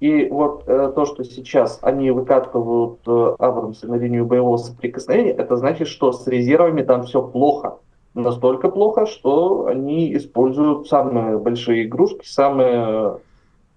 И 0.00 0.28
вот 0.28 0.64
э, 0.66 0.92
то, 0.94 1.06
что 1.06 1.24
сейчас 1.24 1.78
они 1.80 2.10
выкатывают 2.10 2.98
э, 3.06 3.36
Абрамсы 3.38 3.86
на 3.86 3.94
линию 3.94 4.26
боевого 4.26 4.58
соприкосновения, 4.58 5.32
это 5.32 5.56
значит, 5.56 5.88
что 5.88 6.12
с 6.12 6.26
резервами 6.26 6.82
там 6.82 7.04
все 7.04 7.22
плохо. 7.22 7.78
Настолько 8.12 8.68
плохо, 8.68 9.06
что 9.06 9.66
они 9.66 10.14
используют 10.14 10.88
самые 10.88 11.38
большие 11.38 11.86
игрушки, 11.86 12.26
самые 12.26 13.16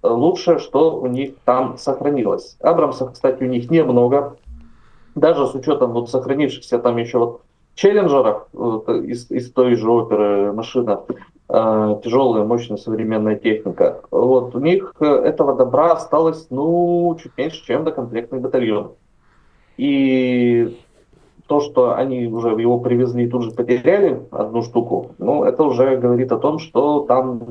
лучшее, 0.03 0.59
что 0.59 0.99
у 0.99 1.07
них 1.07 1.35
там 1.45 1.77
сохранилось. 1.77 2.57
Абрамсов, 2.61 3.13
кстати, 3.13 3.43
у 3.43 3.47
них 3.47 3.69
немного. 3.69 4.37
Даже 5.15 5.47
с 5.47 5.55
учетом 5.55 5.93
вот 5.93 6.09
сохранившихся 6.09 6.79
там 6.79 6.97
еще 6.97 7.17
вот 7.17 7.41
челленджеров 7.75 8.47
вот, 8.53 8.89
из, 8.89 9.29
из 9.31 9.51
той 9.51 9.75
же 9.75 9.89
оперы 9.89 10.51
машина, 10.51 11.01
э, 11.49 11.99
тяжелая, 12.03 12.43
мощная 12.43 12.77
современная 12.77 13.35
техника. 13.35 14.01
Вот 14.11 14.55
у 14.55 14.59
них 14.59 14.93
э, 14.99 15.05
этого 15.05 15.55
добра 15.55 15.93
осталось, 15.93 16.47
ну, 16.49 17.17
чуть 17.21 17.37
меньше, 17.37 17.65
чем 17.65 17.83
до 17.83 17.91
комплектный 17.91 18.39
батальон. 18.39 18.93
И 19.77 20.77
то, 21.47 21.61
что 21.61 21.95
они 21.95 22.27
уже 22.27 22.49
его 22.49 22.79
привезли 22.79 23.25
и 23.25 23.29
тут 23.29 23.43
же 23.43 23.51
потеряли 23.51 24.21
одну 24.31 24.63
штуку, 24.63 25.11
ну, 25.17 25.43
это 25.43 25.63
уже 25.63 25.97
говорит 25.97 26.31
о 26.31 26.39
том, 26.39 26.59
что 26.59 27.01
там 27.01 27.41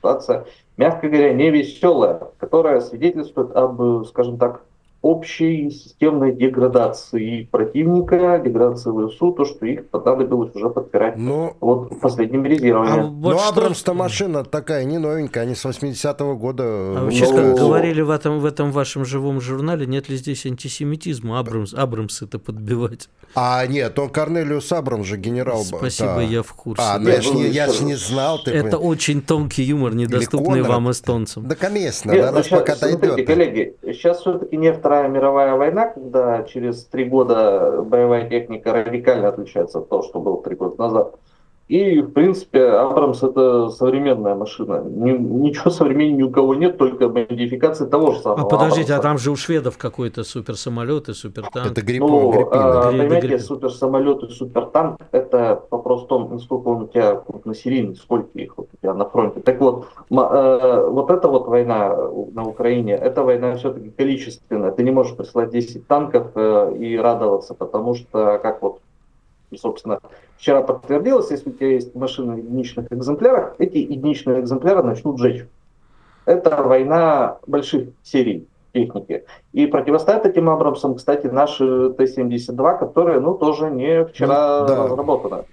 ситуация, 0.00 0.46
мягко 0.78 1.08
говоря, 1.08 1.34
не 1.34 1.50
веселая, 1.50 2.30
которая 2.38 2.80
свидетельствует 2.80 3.54
об, 3.54 4.06
скажем 4.06 4.38
так, 4.38 4.62
общей 5.02 5.70
системной 5.70 6.32
деградации 6.32 7.48
противника, 7.50 8.38
деградации 8.44 8.90
ВСУ, 9.08 9.32
то, 9.32 9.44
что 9.44 9.64
их 9.66 9.88
понадобилось 9.88 10.54
уже 10.54 10.68
подпирать 10.68 11.16
Ну, 11.16 11.56
вот 11.60 12.00
последними 12.00 12.48
резервами. 12.48 12.90
А 13.00 13.02
вот 13.06 13.32
ну 13.32 13.38
что- 13.38 13.48
Абрамс-то 13.48 13.94
машина 13.94 14.44
такая 14.44 14.84
не 14.84 14.98
новенькая, 14.98 15.44
они 15.44 15.54
с 15.54 15.64
80-го 15.64 16.36
года 16.36 16.64
А 16.64 17.04
вы 17.04 17.12
сейчас 17.12 17.30
как 17.30 17.44
Ну, 17.44 17.56
говорили 17.56 18.02
в 18.02 18.10
этом, 18.10 18.40
в 18.40 18.44
этом 18.44 18.72
вашем 18.72 19.04
живом 19.04 19.40
журнале, 19.40 19.86
нет 19.86 20.08
ли 20.08 20.16
здесь 20.16 20.44
антисемитизма? 20.46 21.38
Абрамс, 21.38 21.72
Абрамс 21.74 22.22
это 22.22 22.38
подбивать. 22.38 23.08
А 23.34 23.64
нет, 23.66 23.98
он 23.98 24.08
Корнелиус 24.10 24.70
Абрамс 24.72 25.06
же 25.06 25.16
генерал. 25.16 25.62
был, 25.70 25.78
Спасибо, 25.78 26.16
да. 26.16 26.22
я 26.22 26.42
в 26.42 26.52
курсе. 26.52 26.82
А, 26.84 26.98
ну 26.98 27.06
Да. 27.06 27.12
я 27.12 27.20
ж 27.22 27.30
не, 27.32 27.46
я 27.48 27.68
ж 27.68 27.80
не 27.82 27.94
знал. 27.94 28.38
Ты 28.42 28.50
Это 28.50 28.70
понимаешь. 28.76 28.86
очень 28.98 29.22
тонкий 29.22 29.62
юмор, 29.62 29.94
недоступный 29.94 30.60
Конрад. 30.62 30.68
вам, 30.68 30.90
эстонцам. 30.90 31.46
Да, 31.46 31.54
конечно, 31.54 32.10
Нет, 32.10 32.22
да, 32.22 32.32
ну 32.32 32.42
щас- 32.42 32.58
пока 32.60 32.74
смотрите, 32.74 33.06
дойдет. 33.06 33.26
коллеги, 33.26 33.76
сейчас 33.82 34.20
все-таки 34.20 34.56
не 34.56 34.66
Вторая 34.90 35.08
мировая 35.08 35.54
война, 35.54 35.86
когда 35.86 36.42
через 36.42 36.84
три 36.84 37.04
года 37.04 37.80
боевая 37.82 38.28
техника 38.28 38.72
радикально 38.72 39.28
отличается 39.28 39.78
от 39.78 39.88
того, 39.88 40.02
что 40.02 40.18
было 40.18 40.42
три 40.42 40.56
года 40.56 40.74
назад. 40.82 41.14
И, 41.70 42.00
в 42.00 42.10
принципе, 42.10 42.64
Абрамс 42.64 43.22
это 43.22 43.68
современная 43.70 44.34
машина. 44.34 44.82
Ни- 44.84 45.12
ничего 45.16 45.70
современнее 45.70 46.16
ни 46.16 46.22
у 46.24 46.30
кого 46.30 46.56
нет, 46.56 46.78
только 46.78 47.08
модификации 47.08 47.86
того 47.86 48.10
же 48.10 48.18
самого. 48.18 48.40
А 48.40 48.44
подождите, 48.44 48.92
а 48.92 48.96
Абрамса. 48.96 49.02
там 49.08 49.18
же 49.18 49.30
у 49.30 49.36
шведов 49.36 49.78
какой-то 49.78 50.24
суперсамолет 50.24 51.08
и 51.08 51.12
супертанк. 51.14 51.70
Это 51.70 51.80
грипп, 51.82 52.00
Ну, 52.02 52.32
гриппина. 52.32 52.50
а, 52.88 52.90
Гри- 52.90 52.98
понимаете, 52.98 53.26
гри- 53.28 53.38
суперсамолет 53.38 54.22
и 54.24 54.28
супертанк 54.32 54.96
это 55.12 55.62
по-простому, 55.70 56.28
насколько 56.30 56.66
он 56.66 56.82
у 56.82 56.86
тебя 56.88 57.14
крупносерийный, 57.14 57.94
сколько 57.94 58.36
их 58.36 58.58
вот 58.58 58.66
у 58.72 58.76
тебя 58.76 58.92
на 58.94 59.04
фронте. 59.08 59.38
Так 59.40 59.60
вот, 59.60 59.84
э, 60.10 60.86
вот 60.90 61.10
эта 61.12 61.28
вот 61.28 61.46
война 61.46 61.96
на 62.32 62.42
Украине, 62.48 62.94
эта 62.96 63.22
война 63.22 63.54
все-таки 63.54 63.90
количественная. 63.90 64.72
Ты 64.72 64.82
не 64.82 64.90
можешь 64.90 65.16
прислать 65.16 65.50
10 65.50 65.86
танков 65.86 66.32
э, 66.34 66.74
и 66.80 66.96
радоваться, 66.98 67.54
потому 67.54 67.94
что, 67.94 68.40
как 68.42 68.60
вот, 68.60 68.80
собственно, 69.56 70.00
вчера 70.36 70.62
подтвердилось, 70.62 71.30
если 71.30 71.50
у 71.50 71.52
тебя 71.52 71.68
есть 71.68 71.94
машины 71.94 72.34
в 72.34 72.38
единичных 72.38 72.92
экземплярах, 72.92 73.54
эти 73.58 73.78
единичные 73.78 74.40
экземпляры 74.40 74.82
начнут 74.82 75.18
жечь. 75.18 75.46
Это 76.24 76.62
война 76.62 77.38
больших 77.46 77.88
серий 78.02 78.46
техники. 78.72 79.24
И 79.52 79.66
противостоят 79.66 80.26
этим 80.26 80.48
Абрамсам, 80.48 80.94
кстати, 80.94 81.26
наши 81.26 81.90
Т-72, 81.90 82.78
которые, 82.78 83.20
ну, 83.20 83.34
тоже 83.34 83.70
не 83.70 84.04
вчера 84.04 84.60
Ну, 84.60 84.66
да. 84.68 84.84
разработаны. 84.84 85.44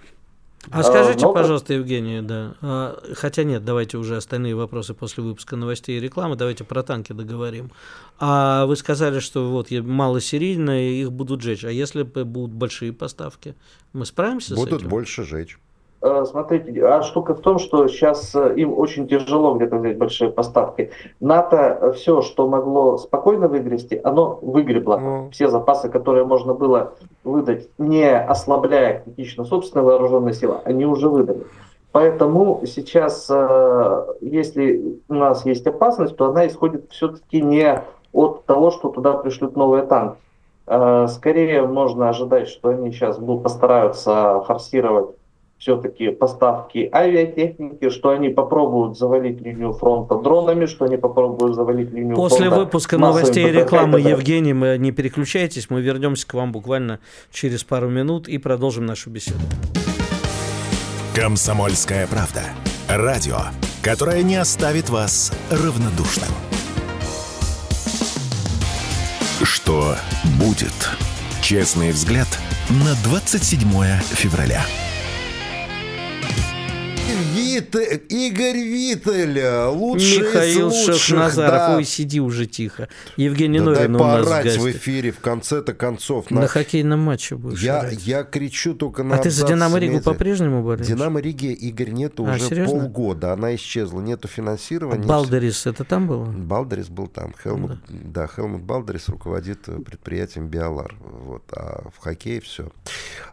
А 0.71 0.84
скажите, 0.84 1.25
но- 1.25 1.34
пожалуйста, 1.34 1.73
Евгений, 1.73 2.21
да. 2.21 2.56
а, 2.62 3.01
Хотя 3.15 3.43
нет, 3.43 3.63
давайте 3.63 3.97
уже 3.97 4.17
остальные 4.17 4.56
вопросы 4.56 4.93
после 4.93 5.23
выпуска 5.23 5.56
новостей 5.56 5.97
и 5.97 5.99
рекламы. 6.01 6.36
Давайте 6.36 6.63
про 6.63 6.84
танки 6.84 7.13
договорим. 7.13 7.71
А 8.19 8.65
вы 8.65 8.75
сказали, 8.75 9.19
что 9.19 9.49
вот 9.51 9.71
малосерийные, 9.71 11.01
их 11.01 11.12
будут 11.12 11.41
жечь. 11.41 11.63
А 11.63 11.71
если 11.71 12.03
будут 12.03 12.51
большие 12.51 12.93
поставки, 12.93 13.56
мы 13.93 14.06
справимся 14.06 14.56
с 14.56 14.58
Будут 14.58 14.82
этим? 14.82 14.89
больше 14.89 15.23
жечь. 15.23 15.60
Э, 16.02 16.26
Смотрите, 16.26 16.86
а 16.86 17.02
штука 17.02 17.34
в 17.34 17.40
том, 17.40 17.60
что 17.60 17.88
сейчас 17.88 18.36
им 18.36 18.78
очень 18.78 19.08
тяжело 19.08 19.56
где-то 19.56 19.78
взять 19.78 19.98
большие 19.98 20.32
поставки. 20.32 20.92
НАТО 21.20 21.94
все, 21.96 22.22
что 22.22 22.48
могло 22.48 22.98
спокойно 22.98 23.48
выгрести, 23.48 24.00
оно 24.04 24.38
выгребло. 24.42 24.98
Ну. 24.98 25.30
Все 25.32 25.48
запасы, 25.48 25.90
которые 25.90 26.26
можно 26.26 26.54
было 26.54 26.94
выдать, 27.24 27.70
не 27.78 28.16
ослабляя 28.16 29.02
критично 29.02 29.44
собственной 29.44 29.86
вооруженной 29.86 30.34
силы, 30.34 30.60
они 30.66 30.86
уже 30.86 31.10
выдали. 31.10 31.46
Поэтому 31.92 32.62
сейчас, 32.66 33.28
э, 33.28 34.06
если 34.22 35.00
у 35.10 35.16
нас 35.16 35.46
есть 35.46 35.66
опасность, 35.66 36.16
то 36.16 36.28
она 36.28 36.46
исходит 36.46 36.92
все-таки 36.92 37.42
не 37.42 37.82
от 38.14 38.46
того, 38.46 38.70
что 38.70 38.90
туда 38.90 39.14
пришлют 39.14 39.56
новые 39.56 39.84
танки. 39.84 40.18
Э, 40.68 41.08
скорее 41.08 41.64
можно 41.64 42.10
ожидать, 42.10 42.50
что 42.50 42.70
они 42.70 42.92
сейчас 42.92 43.18
будут 43.18 43.43
постараются 43.43 44.41
форсировать 44.45 45.16
все-таки 45.58 46.10
поставки 46.10 46.89
авиатехники, 46.93 47.89
что 47.89 48.10
они 48.10 48.30
попробуют 48.30 48.97
завалить 48.97 49.41
линию 49.41 49.74
фронта 49.74 50.16
дронами, 50.16 50.66
что 50.66 50.86
они 50.86 50.97
попробуют 50.97 51.55
завалить 51.55 51.91
линию 51.91 52.16
После 52.16 52.38
фронта. 52.38 52.55
После 52.55 52.66
выпуска 52.66 52.97
новостей 52.97 53.47
и 53.47 53.51
рекламы, 53.51 53.99
Евгений, 53.99 54.53
мы 54.53 54.78
не 54.78 54.91
переключайтесь, 54.91 55.70
мы 55.70 55.82
вернемся 55.82 56.28
к 56.28 56.34
вам 56.34 56.51
буквально 56.51 56.99
через 57.32 57.64
пару 57.64 57.89
минут 57.89 58.28
и 58.28 58.38
продолжим 58.38 58.86
нашу 58.86 59.10
беседу. 59.10 59.39
Комсомольская 61.16 62.05
правда. 62.08 62.41
Радио, 62.88 63.38
которое 63.82 64.22
не 64.22 64.36
оставит 64.36 64.89
вас 64.89 65.34
равнодушным. 65.49 66.30
Что 69.41 69.95
будет? 70.39 70.89
Честный 71.41 71.91
взгляд 71.91 72.28
на 72.70 72.93
27 73.03 73.70
февраля. 74.14 74.62
Вит... 77.16 77.76
Игорь 78.10 78.58
Виттель, 78.58 79.41
лучший 79.70 80.20
Михаил 80.20 80.70
из 80.70 80.74
лучших, 80.88 80.95
Шахназаров, 81.01 81.51
да. 81.51 81.76
ой, 81.78 81.84
сиди 81.86 82.20
уже 82.20 82.45
тихо. 82.45 82.88
Евгений 83.16 83.60
Да 83.60 83.66
Норин 83.66 83.93
дай 83.93 83.99
поорать 83.99 84.58
в 84.58 84.70
эфире 84.72 85.12
в 85.12 85.20
конце-то 85.20 85.74
концов. 85.74 86.30
На 86.32 86.41
На- 86.41 86.47
хоккейном 86.47 86.99
матче 86.99 87.36
будешь 87.36 87.62
Я, 87.62 87.80
орать. 87.82 88.05
я 88.05 88.24
кричу 88.24 88.74
только 88.74 89.03
на 89.03 89.16
А 89.16 89.18
ты 89.20 89.30
за 89.30 89.47
Динамо 89.47 89.80
Ригу 89.80 90.01
по-прежнему 90.01 90.64
болеешь? 90.64 90.88
Динамо 90.88 91.20
Риги, 91.20 91.47
Игорь, 91.53 91.89
нету 91.91 92.26
А, 92.28 92.36
уже 92.36 92.41
серьезно? 92.45 92.80
полгода. 92.80 93.34
Она 93.34 93.55
исчезла. 93.55 94.01
Нету 94.01 94.28
А 94.32 94.36
финансирования. 94.36 95.05
Балдерис 95.08 95.66
это 95.66 95.84
там 95.84 96.08
было? 96.08 96.26
Балдерис 96.26 96.88
был 96.89 97.08
там. 97.08 97.34
Хелмут, 97.43 97.80
да. 97.89 98.28
Хелмут 98.28 98.62
Балдерис 98.62 99.10
руководит 99.10 99.68
э, 99.68 99.80
предприятием 99.80 100.47
Биолар. 100.47 100.95
Вот. 101.01 101.43
А 101.51 101.89
в 101.95 101.99
хоккее 101.99 102.41
все. 102.41 102.70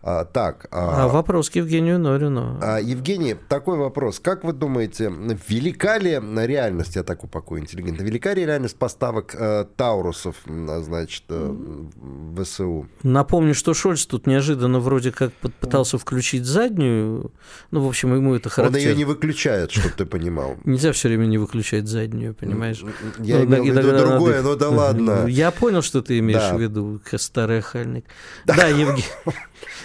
А, 0.03 0.25
так. 0.25 0.67
А 0.71 1.05
а, 1.05 1.09
вопрос 1.09 1.51
к 1.51 1.57
Евгению 1.57 1.99
Норину. 1.99 2.59
а, 2.63 2.79
Евгений, 2.79 3.35
такой 3.65 3.79
вопрос. 3.79 4.21
Как 4.21 4.45
вы 4.45 4.53
думаете, 4.53 5.11
велика 5.49 5.97
ли 5.99 6.21
реальность, 6.47 6.97
я 6.97 7.03
так 7.03 7.25
упакую 7.25 7.63
интеллигентно, 7.63 8.03
велика 8.03 8.35
ли 8.35 8.45
реальность 8.45 8.77
поставок 8.77 9.35
э, 9.35 9.65
Таурусов, 9.77 10.37
а, 10.47 10.83
значит, 10.83 11.23
э, 11.31 11.51
в 11.97 12.45
ВСУ? 12.45 12.87
Напомню, 13.03 13.55
что 13.55 13.73
Шольц 13.73 14.05
тут 14.05 14.27
неожиданно 14.27 14.81
вроде 14.81 15.13
как 15.13 15.33
пытался 15.33 15.97
включить 15.97 16.45
заднюю. 16.45 17.33
Ну, 17.71 17.81
в 17.81 17.89
общем, 17.89 18.15
ему 18.15 18.35
это 18.35 18.49
Он 18.49 18.53
характерно. 18.53 18.85
ее 18.85 18.97
не 18.97 19.07
выключает, 19.07 19.71
чтобы 19.73 19.95
ты 19.97 20.05
понимал. 20.05 20.57
Нельзя 20.65 20.93
все 20.93 21.09
время 21.09 21.25
не 21.25 21.39
выключать 21.39 21.89
заднюю, 21.89 22.35
понимаешь? 22.35 22.85
Я 23.19 23.39
Ну, 23.39 23.45
имел 23.47 23.63
в 23.63 23.67
виду 23.67 23.97
другое, 23.97 24.37
надо- 24.37 24.49
но 24.49 24.57
да 24.57 24.69
ладно. 24.69 25.27
Я 25.27 25.51
понял, 25.51 25.81
что 25.81 26.03
ты 26.03 26.19
имеешь 26.19 26.51
Да. 26.51 26.55
в 26.55 26.61
виду, 26.61 27.01
старый 27.17 27.61
охальник. 27.61 28.05
Да, 28.45 28.67
Евгений. 28.67 29.05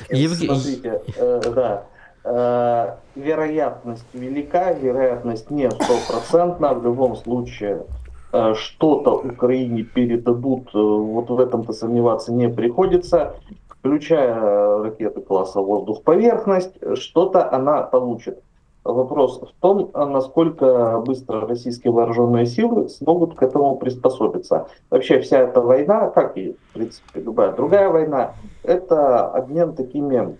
Евгений. 0.10 0.48
Смотрите, 0.60 1.02
э, 1.16 1.42
да. 1.56 1.86
Э, 2.32 2.98
вероятность 3.16 4.06
велика, 4.14 4.72
вероятность 4.72 5.50
не 5.50 5.68
стопроцентна. 5.72 6.76
В 6.76 6.84
любом 6.84 7.16
случае, 7.16 7.86
э, 8.32 8.54
что-то 8.54 9.16
Украине 9.16 9.82
передадут, 9.82 10.68
э, 10.76 10.78
вот 10.78 11.32
в 11.32 11.40
этом-то 11.40 11.74
сомневаться 11.74 12.32
не 12.32 12.48
приходится. 12.48 13.34
Включая 13.68 14.84
ракеты 14.84 15.22
класса 15.22 15.60
воздух-поверхность, 15.60 16.76
что-то 17.00 17.52
она 17.52 17.82
получит. 17.82 18.44
Вопрос 18.84 19.42
в 19.42 19.62
том, 19.62 19.90
а 19.94 20.06
насколько 20.06 21.02
быстро 21.04 21.48
российские 21.48 21.94
вооруженные 21.94 22.46
силы 22.46 22.90
смогут 22.90 23.36
к 23.36 23.42
этому 23.42 23.76
приспособиться. 23.78 24.68
Вообще 24.92 25.20
вся 25.20 25.40
эта 25.40 25.62
война, 25.62 26.10
как 26.12 26.38
и, 26.38 26.52
в 26.52 26.74
принципе, 26.74 27.22
любая 27.22 27.54
другая 27.54 27.90
война, 27.90 28.34
это 28.64 29.28
обмен 29.28 29.74
такими, 29.74 30.38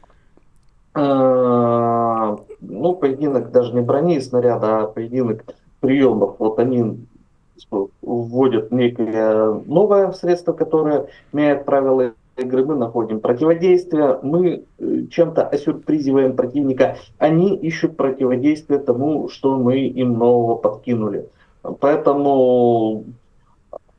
ну, 0.96 2.96
поединок 2.96 3.52
даже 3.52 3.74
не 3.74 3.82
брони 3.82 4.18
и 4.18 4.22
снаряда, 4.22 4.82
а 4.82 4.88
поединок 4.88 5.44
приемов. 5.80 6.36
Вот 6.40 6.60
они 6.60 7.06
вводят 8.02 8.72
некое 8.72 9.62
новое 9.66 10.12
средство, 10.14 10.54
которое 10.54 11.08
меняет 11.32 11.66
правила 11.66 12.14
игры, 12.38 12.66
мы 12.66 12.76
находим 12.76 13.20
противодействие, 13.20 14.20
мы 14.24 14.64
э, 14.80 15.06
чем-то 15.12 15.48
осюрпризиваем 15.48 16.36
противника, 16.36 16.98
они 17.18 17.56
ищут 17.56 17.98
противодействие 17.98 18.80
тому, 18.80 19.30
что 19.30 19.58
мы 19.58 19.80
им 19.80 20.14
нового 20.14 20.56
подкинули. 20.56 21.28
Поэтому 21.82 23.04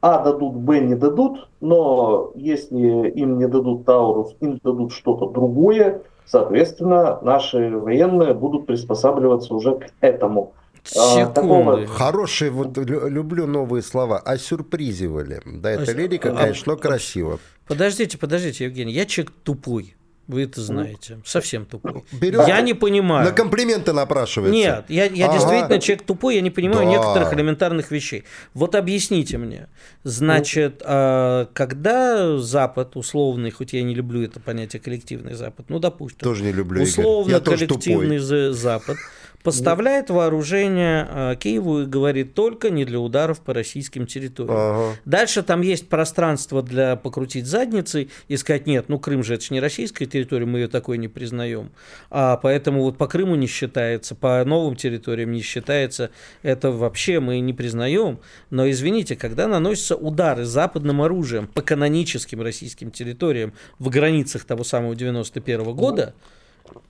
А 0.00 0.24
дадут, 0.24 0.54
Б 0.54 0.80
не 0.80 0.94
дадут, 0.94 1.48
но 1.60 2.32
если 2.34 3.10
им 3.10 3.38
не 3.38 3.46
дадут 3.46 3.84
Таурус, 3.84 4.34
им 4.40 4.58
дадут 4.64 4.92
что-то 4.92 5.28
другое, 5.28 6.00
соответственно, 6.30 7.18
наши 7.22 7.70
военные 7.76 8.34
будут 8.34 8.66
приспосабливаться 8.66 9.54
уже 9.54 9.76
к 9.78 9.86
этому. 10.00 10.54
А, 10.96 11.26
такого- 11.26 11.72
Секунды. 11.76 11.86
Хорошие, 11.88 12.50
вот 12.50 12.78
лю- 12.78 13.08
люблю 13.08 13.46
новые 13.46 13.82
слова. 13.82 14.18
Осюрпризивали. 14.18 15.42
Да, 15.44 15.70
это 15.72 15.82
Ос- 15.82 15.94
лирика, 15.94 16.30
а- 16.32 16.36
конечно, 16.36 16.72
но 16.72 16.78
красиво. 16.78 17.38
Подождите, 17.66 18.16
подождите, 18.18 18.64
Евгений, 18.64 18.92
я 18.92 19.04
человек 19.04 19.32
тупой. 19.44 19.94
Вы 20.30 20.44
это 20.44 20.60
знаете. 20.60 21.18
Совсем 21.24 21.66
тупой. 21.66 22.04
Берет- 22.12 22.46
Я 22.46 22.60
не 22.60 22.74
понимаю. 22.74 23.24
На 23.26 23.32
комплименты 23.32 23.92
напрашивается. 23.92 24.54
Нет, 24.56 24.84
я, 24.88 25.04
я 25.06 25.26
Ага. 25.26 25.34
действительно 25.38 25.78
человек 25.80 26.06
тупой, 26.06 26.36
я 26.36 26.40
не 26.40 26.50
понимаю 26.50 26.84
Да. 26.86 26.92
некоторых 26.92 27.32
элементарных 27.34 27.90
вещей. 27.90 28.22
Вот 28.54 28.74
объясните 28.76 29.38
мне. 29.38 29.66
Значит, 30.04 30.82
а, 30.84 31.46
когда 31.52 32.38
Запад, 32.38 32.96
условный, 32.96 33.50
хоть 33.50 33.72
я 33.72 33.82
не 33.82 33.94
люблю 33.94 34.22
это 34.22 34.38
понятие 34.40 34.80
коллективный 34.80 35.34
Запад, 35.34 35.66
ну 35.68 35.78
допустим, 35.80 36.20
Тоже 36.20 36.44
не 36.44 36.52
люблю, 36.52 36.82
Игорь. 36.82 36.88
условно 36.90 37.30
Я 37.32 37.40
тоже 37.40 37.66
коллективный 37.66 38.18
тупой. 38.18 38.18
за- 38.18 38.52
Запад 38.52 38.96
поставляет 39.42 40.10
вооружение 40.10 41.06
а, 41.08 41.34
Киеву 41.36 41.80
и 41.80 41.86
говорит 41.86 42.34
только 42.34 42.70
не 42.70 42.84
для 42.84 43.00
ударов 43.00 43.40
по 43.40 43.54
российским 43.54 44.06
территориям. 44.06 44.56
Ага. 44.56 44.96
Дальше 45.04 45.42
там 45.42 45.62
есть 45.62 45.88
пространство 45.88 46.62
для 46.62 46.96
покрутить 46.96 47.46
задницей 47.46 48.10
и 48.28 48.36
сказать, 48.36 48.66
нет, 48.66 48.88
ну 48.88 48.98
Крым 48.98 49.22
же 49.22 49.34
это 49.34 49.44
же 49.44 49.54
не 49.54 49.60
российская 49.60 50.06
территория, 50.06 50.46
мы 50.46 50.60
ее 50.60 50.68
такой 50.68 50.98
не 50.98 51.08
признаем. 51.08 51.70
А 52.10 52.36
поэтому 52.36 52.82
вот 52.82 52.98
по 52.98 53.06
Крыму 53.06 53.34
не 53.34 53.46
считается, 53.46 54.14
по 54.14 54.44
новым 54.44 54.76
территориям 54.76 55.32
не 55.32 55.40
считается, 55.40 56.10
это 56.42 56.70
вообще 56.70 57.20
мы 57.20 57.40
не 57.40 57.52
признаем. 57.52 58.20
Но 58.50 58.68
извините, 58.70 59.16
когда 59.16 59.48
наносятся 59.48 59.96
удары 59.96 60.44
западным 60.44 61.02
оружием 61.02 61.46
по 61.46 61.62
каноническим 61.62 62.42
российским 62.42 62.90
территориям 62.90 63.52
в 63.78 63.88
границах 63.88 64.44
того 64.44 64.64
самого 64.64 64.94
91 64.94 65.74
года, 65.74 66.14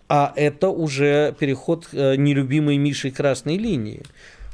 а 0.08 0.32
это 0.34 0.68
уже 0.68 1.34
переход 1.38 1.88
э, 1.92 2.16
нелюбимой 2.16 2.76
Мишей 2.78 3.10
красной 3.10 3.56
линии. 3.56 4.02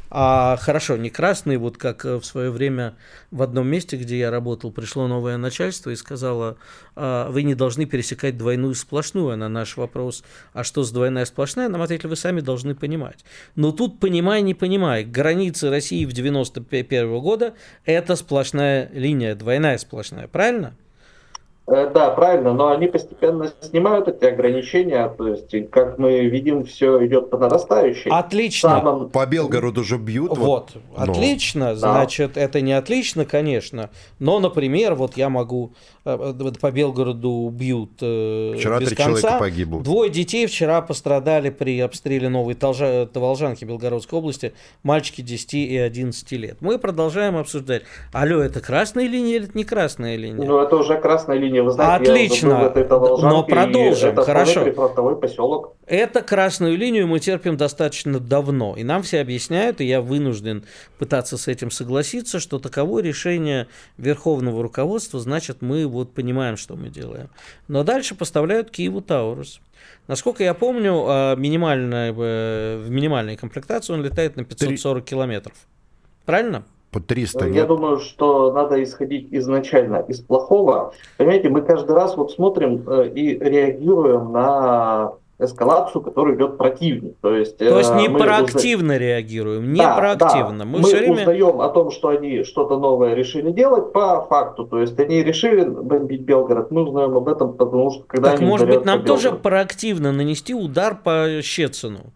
А 0.09 0.57
хорошо, 0.57 0.97
не 0.97 1.11
красный, 1.11 1.57
вот 1.57 1.79
как 1.79 2.05
э, 2.05 2.17
в 2.17 2.25
свое 2.25 2.51
время 2.51 2.95
в 3.31 3.43
одном 3.43 3.67
месте, 3.67 3.97
где 3.97 4.19
я 4.19 4.31
работал, 4.31 4.71
пришло 4.71 5.09
новое 5.09 5.37
начальство 5.37 5.91
и 5.91 5.97
сказало, 5.97 6.59
«А, 6.95 7.29
вы 7.31 7.43
не 7.43 7.55
должны 7.55 7.87
пересекать 7.87 8.39
двойную 8.39 8.75
сплошную. 8.75 9.37
На 9.37 9.49
наш 9.49 9.77
вопрос, 9.77 10.23
а 10.53 10.63
что 10.63 10.85
с 10.85 10.93
двойная 10.93 11.25
сплошная, 11.25 11.69
нам 11.69 11.83
ответили, 11.83 12.07
вы 12.07 12.17
сами 12.17 12.41
должны 12.41 12.75
понимать. 12.75 13.25
Но 13.57 13.73
тут 13.73 13.99
понимай, 13.99 14.43
не 14.43 14.55
понимай, 14.55 15.05
границы 15.05 15.71
России 15.71 16.05
в 16.05 16.13
91 16.13 17.19
года 17.19 17.55
это 17.85 18.15
сплошная 18.15 18.89
линия, 18.93 19.35
двойная 19.35 19.79
сплошная, 19.79 20.29
правильно? 20.29 20.77
Э, 21.69 21.91
Да, 21.93 22.11
правильно, 22.11 22.53
но 22.53 22.69
они 22.71 22.87
постепенно 22.87 23.51
снимают 23.61 24.07
эти 24.07 24.25
ограничения, 24.25 25.09
то 25.09 25.27
есть, 25.29 25.71
как 25.71 25.99
мы 25.99 26.27
видим, 26.27 26.65
все 26.65 27.05
идет 27.07 27.29
по 27.31 27.39
нарастающей. 27.39 28.09
Отлично. 28.11 28.69
Самом- 28.71 29.11
По 29.11 29.27
Белгороду 29.27 29.83
же 29.83 29.97
бьют. 29.99 30.37
Вот, 30.37 30.71
Ну. 30.97 31.03
отлично, 31.03 31.75
значит, 31.75 32.37
это 32.37 32.61
не 32.61 32.73
отлично, 32.73 33.25
конечно, 33.25 33.91
но, 34.21 34.39
например, 34.39 34.95
вот 34.95 35.17
я 35.17 35.29
могу, 35.29 35.73
э, 36.05 36.17
вот 36.39 36.61
по 36.61 36.71
Белгороду 36.71 37.51
бьют 37.53 37.95
э, 38.01 38.55
Вчера 38.57 38.79
без 38.79 38.89
три 38.89 38.97
конца. 38.97 39.21
человека 39.21 39.39
погибло. 39.41 39.83
Двое 39.83 40.09
детей 40.11 40.47
вчера 40.47 40.81
пострадали 40.83 41.51
при 41.51 41.81
обстреле 41.81 42.29
Новой 42.29 42.55
Толжа- 42.55 43.07
Таволжанки 43.07 43.65
Белгородской 43.65 44.19
области, 44.21 44.53
мальчики 44.85 45.21
10 45.21 45.67
и 45.67 45.77
11 45.79 46.37
лет. 46.37 46.59
Мы 46.61 46.79
продолжаем 46.79 47.37
обсуждать, 47.37 47.83
алло, 48.13 48.41
это 48.41 48.61
красная 48.61 49.09
линия 49.09 49.37
или 49.37 49.49
это 49.49 49.59
не 49.59 49.65
красная 49.65 50.15
линия? 50.17 50.47
Ну, 50.47 50.61
это 50.61 50.77
уже 50.77 50.97
красная 51.01 51.39
линия 51.39 51.56
прощения, 51.57 51.63
вы 51.63 51.73
знаете, 51.73 52.11
Отлично, 52.11 52.49
я 52.49 52.59
вот 52.59 52.77
это 52.77 52.99
но 52.99 53.43
продолжим, 53.43 54.11
это 54.11 54.23
хорошо. 54.23 54.65
прифронтовой 54.65 55.17
поселок. 55.17 55.75
Это 55.87 56.23
красную 56.23 56.77
линию 56.77 57.07
мы 57.07 57.21
терпим 57.21 57.57
достаточно 57.57 58.19
давно, 58.19 58.75
и 58.77 58.85
нам 58.85 59.03
все 59.03 59.21
объясняют, 59.21 59.81
и 59.81 59.85
я 59.85 60.01
вынужден 60.01 60.65
пытаться 60.99 61.37
с 61.39 61.49
этим 61.49 61.71
согласиться, 61.71 62.41
что 62.41 62.59
таково 62.59 63.01
решение 63.01 63.69
верховного 63.97 64.63
руководства, 64.63 65.21
значит, 65.21 65.63
мы 65.63 65.87
вот 65.87 66.13
понимаем, 66.13 66.57
что 66.57 66.77
мы 66.77 66.89
делаем. 66.89 67.31
Но 67.69 67.85
дальше 67.85 68.15
поставляют 68.15 68.71
Киеву 68.71 69.01
Таурус. 69.01 69.61
Насколько 70.09 70.45
я 70.45 70.55
помню, 70.55 71.05
а, 71.07 71.37
минимальная, 71.37 72.13
э, 72.13 72.83
в 72.85 72.91
минимальной 72.91 73.37
комплектации 73.37 73.93
он 73.93 74.03
летает 74.03 74.37
на 74.37 74.45
540 74.45 75.05
километров. 75.05 75.55
Правильно? 76.25 76.65
По 76.97 77.01
300 77.03 77.45
Я 77.47 77.51
нет. 77.53 77.69
думаю, 77.69 77.99
что 77.99 78.53
надо 78.53 78.83
исходить 78.83 79.29
изначально 79.31 79.97
из 80.09 80.21
плохого. 80.21 80.95
Понимаете, 81.19 81.51
мы 81.51 81.61
каждый 81.61 81.95
раз 81.95 82.17
вот 82.17 82.33
смотрим 82.33 82.89
э, 82.89 83.09
и 83.09 83.39
реагируем 83.39 84.33
на 84.33 85.13
эскалацию, 85.39 86.01
которую 86.01 86.37
идет 86.37 86.57
противник. 86.57 87.17
То 87.21 87.35
есть, 87.35 87.59
То 87.59 87.77
есть 87.79 87.91
э, 87.91 87.97
не 87.99 88.09
проактивно 88.09 88.97
реагируем, 88.97 89.75
не 89.75 89.81
Да, 89.81 89.95
проактивно. 89.95 90.61
да. 90.61 90.65
Мы, 90.65 90.79
Мы, 90.79 90.85
все 90.85 90.97
время... 90.97 91.13
узнаем 91.13 91.61
о 91.61 91.69
том, 91.69 91.91
что 91.91 92.09
они 92.09 92.45
что-то 92.45 92.79
новое 92.79 93.13
решили 93.13 93.51
делать 93.51 93.93
по 93.93 94.23
факту. 94.23 94.65
То 94.65 94.81
есть 94.81 94.99
они 94.99 95.23
решили 95.23 95.65
бомбить 95.69 96.23
Белгород. 96.23 96.71
Мы 96.71 96.83
узнаем 96.85 97.15
об 97.15 97.29
этом, 97.29 97.53
потому 97.53 97.91
что 97.91 98.05
когда 98.07 98.31
Так 98.31 98.41
они 98.41 98.49
может 98.49 98.69
быть 98.69 98.87
нам 98.87 99.03
по 99.03 99.07
тоже 99.07 99.33
проактивно 99.33 100.13
нанести 100.13 100.55
удар 100.55 100.97
по 100.97 101.43
Щецину? 101.43 102.15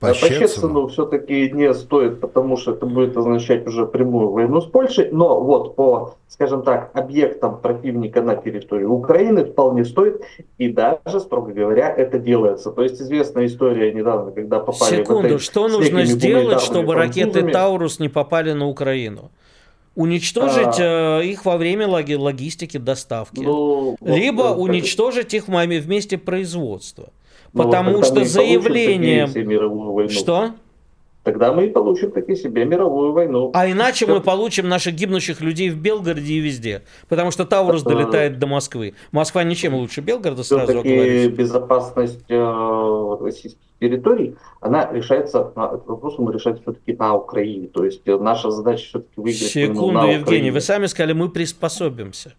По 0.00 0.10
А 0.10 0.14
Щецину? 0.14 0.38
Щецину 0.48 0.86
все-таки 0.86 1.50
не 1.54 1.74
стоит, 1.74 2.20
потому 2.20 2.56
что 2.56 2.72
это 2.72 2.86
будет 2.86 3.16
означать 3.16 3.66
уже 3.66 3.84
прямую 3.84 4.30
войну 4.30 4.60
с 4.60 4.66
Польшей. 4.66 5.08
Но 5.10 5.40
вот 5.40 5.74
по, 5.74 6.14
скажем 6.28 6.62
так, 6.62 6.90
объектам 6.94 7.58
противника 7.60 8.22
на 8.22 8.36
территории 8.36 8.84
Украины 8.84 9.44
вполне 9.44 9.84
стоит. 9.84 10.22
И 10.56 10.68
даже, 10.68 11.18
строго 11.20 11.52
говоря, 11.52 11.92
это 11.92 12.20
делается. 12.20 12.70
То 12.70 12.82
есть 12.82 13.00
известная 13.02 13.46
история 13.46 13.92
недавно, 13.92 14.30
когда 14.30 14.60
попали 14.60 14.94
в 14.94 14.98
Секунду, 14.98 15.26
отель 15.26 15.40
что 15.40 15.68
нужно 15.68 16.04
сделать, 16.04 16.60
чтобы 16.60 16.94
ракеты 16.94 17.30
французами. 17.30 17.52
Таурус 17.52 17.98
не 17.98 18.08
попали 18.08 18.52
на 18.52 18.68
Украину? 18.68 19.30
Уничтожить 19.96 20.78
А. 20.78 21.20
э, 21.22 21.24
их 21.26 21.44
во 21.44 21.56
время 21.56 21.88
логи- 21.88 22.14
логистики 22.14 22.76
доставки. 22.76 23.40
Ну, 23.40 23.96
вот, 24.00 24.16
Либо 24.16 24.44
э, 24.44 24.54
уничтожить 24.54 25.34
их 25.34 25.48
в 25.48 25.50
моме- 25.50 25.80
в 25.80 25.88
месте 25.88 26.18
производства. 26.18 27.08
Ну, 27.52 27.62
вот 27.62 27.70
Потому 27.70 27.92
тогда 28.00 28.06
что 28.06 28.24
заявлением... 28.24 30.08
Что? 30.08 30.50
Тогда 31.24 31.52
мы 31.52 31.66
и 31.66 31.70
получим 31.70 32.10
таки 32.12 32.34
себе 32.36 32.64
мировую 32.64 33.12
войну. 33.12 33.50
А 33.52 33.70
иначе 33.70 34.06
Всё. 34.06 34.14
мы 34.14 34.20
получим 34.22 34.66
наших 34.68 34.94
гибнущих 34.94 35.42
людей 35.42 35.68
в 35.68 35.76
Белгороде 35.76 36.32
и 36.34 36.38
везде. 36.38 36.82
Потому 37.08 37.30
что 37.32 37.44
Таурус 37.44 37.82
А. 37.84 37.88
долетает 37.88 38.38
до 38.38 38.46
Москвы. 38.46 38.94
Москва 39.12 39.44
ничем 39.44 39.74
лучше 39.74 40.00
Белгорода, 40.00 40.42
сразу 40.42 40.78
оговорюсь. 40.78 41.28
безопасность 41.28 42.24
э, 42.30 43.16
российских 43.20 43.60
территорий, 43.78 44.36
она 44.60 44.90
решается, 44.90 45.52
этот 45.54 45.86
вопрос 45.86 46.18
мы 46.18 46.32
решать 46.32 46.62
все-таки 46.62 46.94
на 46.94 47.14
Украине. 47.14 47.68
То 47.68 47.84
есть 47.84 48.00
э, 48.06 48.16
наша 48.16 48.50
задача 48.50 48.86
все-таки 48.86 49.20
выиграть 49.20 49.50
Секунду, 49.50 49.90
на 49.92 50.04
Евгений, 50.04 50.22
Украине. 50.22 50.52
вы 50.52 50.60
сами 50.62 50.86
сказали, 50.86 51.12
мы 51.12 51.28
приспособимся. 51.28 52.32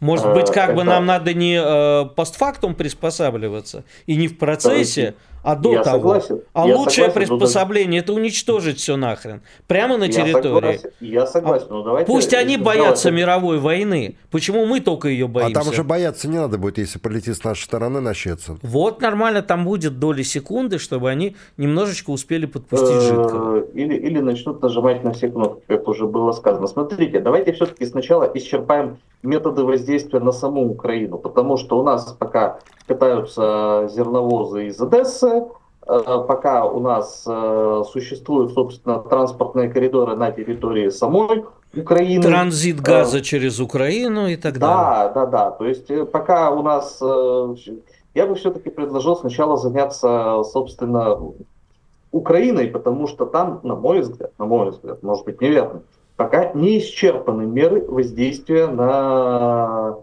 Может 0.00 0.26
Э, 0.26 0.34
быть, 0.34 0.50
как 0.50 0.74
бы 0.74 0.84
нам 0.84 1.06
надо 1.06 1.34
не 1.34 1.60
э, 1.60 2.08
постфактум 2.14 2.74
приспосабливаться 2.74 3.84
и 4.06 4.16
не 4.16 4.28
в 4.28 4.38
процессе, 4.38 5.14
а 5.42 5.56
до 5.56 5.72
Я 5.72 5.82
того. 5.82 5.96
согласен. 5.98 6.40
А 6.52 6.66
Я 6.66 6.76
лучшее 6.76 7.06
согласен, 7.06 7.32
но 7.32 7.38
приспособление 7.38 8.00
это 8.00 8.12
уничтожить 8.12 8.78
все 8.78 8.96
нахрен. 8.96 9.42
Прямо 9.66 9.96
на 9.96 10.04
Я 10.04 10.10
территории. 10.12 10.76
согласен, 10.76 10.90
я 11.00 11.26
согласен, 11.26 11.66
давайте... 11.70 12.06
Пусть 12.06 12.34
они 12.34 12.56
боятся 12.56 13.10
мировой 13.10 13.58
войны. 13.58 14.16
Почему 14.30 14.66
мы 14.66 14.80
только 14.80 15.08
ее 15.08 15.24
А 15.26 15.28
боимся? 15.28 15.54
там 15.54 15.68
уже 15.68 15.84
бояться 15.84 16.28
не 16.28 16.38
надо 16.38 16.58
будет, 16.58 16.78
если 16.78 16.98
полетит 16.98 17.36
с 17.36 17.44
нашей 17.44 17.64
стороны 17.64 18.00
на 18.00 18.14
Щецин. 18.14 18.58
Вот 18.62 19.00
нормально 19.00 19.42
там 19.42 19.64
будет 19.64 19.98
доли 19.98 20.22
секунды, 20.22 20.78
чтобы 20.78 21.10
они 21.10 21.36
немножечко 21.56 22.10
успели 22.10 22.46
подпустить 22.46 23.00
жидкого. 23.02 23.58
Э, 23.58 23.66
Или, 23.74 23.94
или 23.96 24.18
начнут 24.20 24.60
нажимать 24.62 25.04
на 25.04 25.12
все 25.12 25.28
кнопки, 25.28 25.62
как 25.66 25.86
уже 25.88 26.06
было 26.06 26.32
сказано. 26.32 26.66
Смотрите, 26.66 27.20
давайте 27.20 27.52
все-таки 27.52 27.86
сначала 27.86 28.30
исчерпаем 28.34 28.98
методы 29.22 29.64
воздействия 29.64 30.20
на 30.20 30.32
саму 30.32 30.68
Украину, 30.70 31.18
потому 31.18 31.56
что 31.56 31.78
у 31.78 31.82
нас 31.82 32.14
пока 32.18 32.58
катаются 32.88 33.88
зерновозы 33.94 34.66
из 34.66 34.80
Одессы, 34.80 35.44
э, 35.86 36.24
пока 36.26 36.64
у 36.64 36.80
нас 36.80 37.24
э, 37.26 37.82
существуют, 37.92 38.52
собственно, 38.54 38.98
транспортные 38.98 39.68
коридоры 39.68 40.16
на 40.16 40.32
территории 40.32 40.88
самой 40.88 41.44
Украины. 41.76 42.22
Транзит 42.22 42.80
газа 42.80 43.20
через 43.20 43.60
Украину 43.60 44.26
и 44.26 44.36
так 44.36 44.58
далее. 44.58 44.76
Да, 44.76 45.08
да, 45.14 45.26
да. 45.26 45.50
То 45.50 45.66
есть 45.66 45.90
э, 45.90 46.04
пока 46.04 46.50
у 46.50 46.62
нас, 46.62 46.98
э, 47.00 47.54
я 48.14 48.26
бы 48.26 48.34
все-таки 48.34 48.70
предложил 48.70 49.16
сначала 49.16 49.56
заняться, 49.56 50.42
собственно, 50.44 51.18
Украиной, 52.10 52.68
потому 52.68 53.06
что 53.06 53.26
там, 53.26 53.60
на 53.62 53.74
мой 53.74 54.00
взгляд, 54.00 54.32
на 54.38 54.46
мой 54.46 54.70
взгляд, 54.70 55.02
может 55.02 55.26
быть 55.26 55.40
неверно, 55.42 55.82
пока 56.16 56.52
не 56.54 56.78
исчерпаны 56.78 57.44
меры 57.44 57.84
воздействия 57.86 58.66
на 58.66 59.96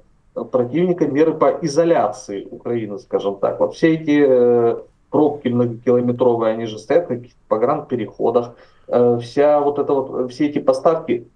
противника, 0.44 1.08
меры 1.08 1.34
по 1.34 1.58
изоляции 1.62 2.48
Украины, 2.52 3.00
скажем 3.00 3.38
так. 3.38 3.60
Вот 3.60 3.76
все 3.76 3.94
эти 3.96 4.24
э, 4.28 4.78
пробки 5.10 5.48
многокилометровые, 5.48 6.54
они 6.54 6.66
же 6.66 6.78
стоят 6.78 7.10
на 7.10 7.16
каких-то 7.16 7.40
погранпереходах. 7.48 8.56
Э, 8.88 9.18
Вся 9.22 9.60
вот 9.62 9.80
это 9.80 9.94
вот, 9.94 10.32
все 10.32 10.48
эти 10.48 10.60
поставки 10.60 11.28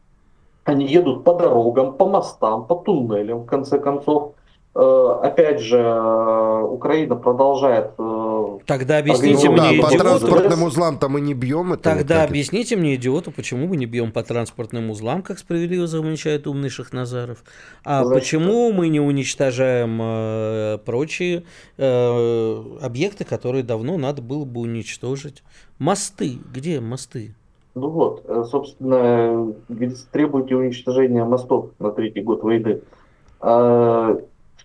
они 0.66 0.86
едут 0.86 1.24
по 1.24 1.34
дорогам, 1.34 1.94
по 1.94 2.06
мостам, 2.06 2.66
по 2.66 2.76
туннелям, 2.76 3.40
в 3.40 3.46
конце 3.46 3.80
концов. 3.80 4.34
Э, 4.80 5.20
Опять 5.24 5.60
же, 5.60 5.78
э, 5.78 6.62
Украина 6.64 7.18
продолжает... 7.18 7.92
э, 7.98 8.60
Тогда 8.66 9.00
объясните 9.00 9.50
Ну 9.50 9.52
Ну 9.52 9.58
да, 9.58 9.72
мне, 9.72 9.82
по 9.82 9.90
транспортным 9.90 10.64
узлам 10.64 10.98
там 10.98 11.12
мы 11.14 11.22
не 11.22 11.34
бьем. 11.34 11.74
Это 11.74 11.84
тогда 11.84 12.22
вот 12.22 12.30
объясните 12.30 12.78
мне, 12.78 12.96
идиоту, 12.96 13.32
почему 13.32 13.68
мы 13.68 13.76
не 13.76 13.86
бьем 13.86 14.14
по 14.14 14.24
транспортным 14.24 14.90
узлам, 14.90 15.22
как 15.22 15.40
справедливо 15.40 15.86
замечает 15.86 16.48
умный 16.48 16.70
Шахназаров, 16.70 17.44
а 17.84 18.06
Значит, 18.06 18.24
почему 18.24 18.72
мы 18.72 18.88
не 18.88 19.02
уничтожаем 19.02 20.00
э, 20.02 20.78
прочие 20.86 21.44
э, 21.78 22.64
объекты, 22.82 23.26
которые 23.26 23.64
давно 23.64 23.98
надо 23.98 24.22
было 24.22 24.46
бы 24.46 24.62
уничтожить. 24.62 25.44
Мосты, 25.78 26.38
где 26.54 26.80
мосты? 26.80 27.36
Ну 27.76 27.90
вот, 27.90 28.26
собственно, 28.50 29.54
требуете 30.12 30.56
уничтожения 30.56 31.26
мостов 31.26 31.72
на 31.80 31.92
третий 31.92 32.22
год 32.22 32.44
войны. 32.44 32.80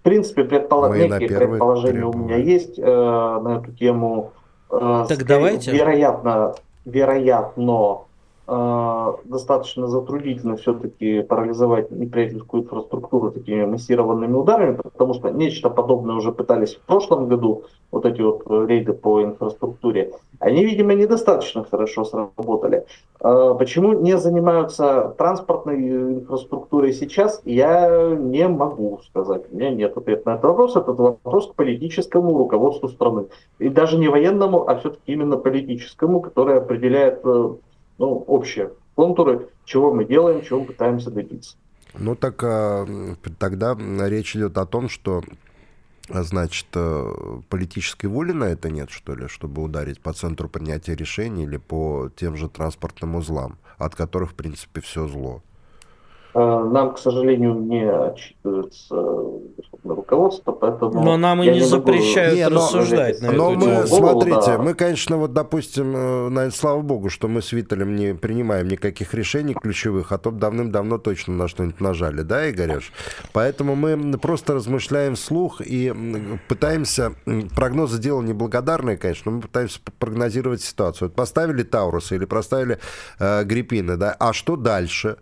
В 0.04 0.06
принципе, 0.06 0.42
предполо- 0.42 0.90
Мы 0.90 0.98
и 1.06 1.08
на 1.08 1.18
некие 1.18 1.38
предположения 1.38 2.04
у 2.04 2.12
меня 2.12 2.36
есть 2.36 2.78
э, 2.78 2.82
на 2.84 3.56
эту 3.56 3.72
тему. 3.72 4.32
Э, 4.70 5.06
Так 5.08 5.16
скорее- 5.16 5.24
давайте. 5.26 5.70
Вероятно, 5.72 6.54
вероятно, 6.84 8.00
э, 8.46 9.12
достаточно 9.24 9.86
затруднительно 9.88 10.56
все-таки 10.56 11.22
парализовать 11.22 11.90
неприятельскую 11.90 12.62
инфраструктуру 12.62 13.30
такими 13.30 13.64
массированными 13.64 14.34
ударами, 14.34 14.76
потому 14.76 15.14
что 15.14 15.30
нечто 15.30 15.70
подобное 15.70 16.14
уже 16.16 16.32
пытались 16.32 16.76
в 16.76 16.80
прошлом 16.80 17.28
году, 17.28 17.64
вот 17.94 18.06
эти 18.06 18.20
вот 18.20 18.42
э, 18.46 18.66
рейды 18.66 18.92
по 18.92 19.22
инфраструктуре. 19.22 20.12
Они, 20.40 20.64
видимо, 20.64 20.94
недостаточно 20.94 21.64
хорошо 21.64 22.04
сработали. 22.04 22.86
Э, 23.20 23.54
Почему 23.56 23.92
не 23.92 24.18
занимаются 24.18 25.14
транспортной 25.16 25.76
инфраструктурой 26.14 26.92
сейчас, 26.92 27.40
я 27.44 28.16
не 28.16 28.48
могу 28.48 29.00
сказать. 29.06 29.42
У 29.50 29.56
меня 29.56 29.70
нет 29.70 29.96
ответа 29.96 30.28
на 30.28 30.34
этот 30.34 30.44
вопрос. 30.44 30.76
Этот 30.76 30.98
вопрос 30.98 31.52
к 31.52 31.54
политическому 31.54 32.36
руководству 32.36 32.88
страны. 32.88 33.26
И 33.60 33.68
даже 33.68 33.96
не 33.96 34.08
военному, 34.08 34.68
а 34.68 34.74
все-таки 34.76 35.12
именно 35.12 35.36
политическому, 35.36 36.20
которое 36.20 36.58
определяет 36.58 37.20
э, 37.24 37.54
ну, 37.98 38.24
общие 38.26 38.72
контуры, 38.94 39.48
чего 39.64 39.92
мы 39.92 40.04
делаем, 40.04 40.42
чего 40.42 40.60
мы 40.60 40.66
пытаемся 40.66 41.10
добиться. 41.10 41.56
Ну 41.96 42.16
так 42.16 42.42
а, 42.42 42.86
тогда 43.38 43.76
речь 44.08 44.34
идет 44.36 44.58
о 44.58 44.66
том, 44.66 44.88
что 44.88 45.22
а, 46.10 46.22
значит, 46.22 46.66
э, 46.74 47.12
политической 47.48 48.06
воли 48.06 48.32
на 48.32 48.44
это 48.44 48.68
нет, 48.68 48.90
что 48.90 49.14
ли, 49.14 49.28
чтобы 49.28 49.62
ударить 49.62 50.00
по 50.00 50.12
центру 50.12 50.48
принятия 50.48 50.94
решений 50.94 51.44
или 51.44 51.56
по 51.56 52.10
тем 52.14 52.36
же 52.36 52.48
транспортным 52.48 53.14
узлам, 53.14 53.58
от 53.78 53.94
которых, 53.94 54.32
в 54.32 54.34
принципе, 54.34 54.80
все 54.80 55.06
зло. 55.06 55.42
Э, 56.34 56.68
Нам, 56.72 56.94
к 56.94 56.98
сожалению, 56.98 57.54
не 57.54 57.88
отчитывается 57.88 58.94
э, 58.96 59.38
руководство, 59.84 60.50
поэтому... 60.52 61.04
Но 61.04 61.16
нам 61.16 61.42
и 61.42 61.46
не 61.46 61.60
могу 61.60 61.64
запрещают 61.66 62.34
Не, 62.36 62.48
но- 62.48 62.56
рассуждать 62.56 63.20
на 63.22 63.30
Но 63.32 63.52
эту 63.52 63.60
мы, 63.60 63.66
тему. 63.66 63.86
смотрите, 63.86 64.46
да. 64.46 64.58
мы, 64.58 64.74
конечно, 64.74 65.16
вот, 65.16 65.32
допустим, 65.32 65.94
э, 65.94 66.28
наверное, 66.30 66.50
слава 66.50 66.80
богу, 66.80 67.08
что 67.08 67.28
мы 67.28 67.40
с 67.40 67.52
Виталем 67.52 67.94
не 67.94 68.14
принимаем 68.14 68.66
никаких 68.66 69.14
решений 69.14 69.54
ключевых, 69.54 70.10
а 70.10 70.18
то 70.18 70.32
давным-давно 70.32 70.98
точно 70.98 71.34
на 71.34 71.46
что-нибудь 71.48 71.80
нажали, 71.80 72.22
да, 72.22 72.50
Игореш? 72.50 72.92
Поэтому 73.32 73.76
мы 73.76 74.18
просто 74.18 74.54
размышляем 74.54 75.14
вслух 75.14 75.60
и 75.60 75.92
пытаемся, 76.48 77.12
прогнозы 77.54 78.00
дело 78.00 78.22
неблагодарное, 78.22 78.96
конечно, 78.96 79.30
но 79.30 79.36
мы 79.36 79.42
пытаемся 79.42 79.78
прогнозировать 80.00 80.62
ситуацию. 80.62 81.08
Вот 81.08 81.14
поставили 81.14 81.62
Тауруса 81.62 82.16
или 82.16 82.24
поставили 82.24 82.78
э, 83.20 83.44
Гриппины, 83.44 83.96
да, 83.96 84.16
а 84.18 84.32
что 84.32 84.56
дальше? 84.56 85.16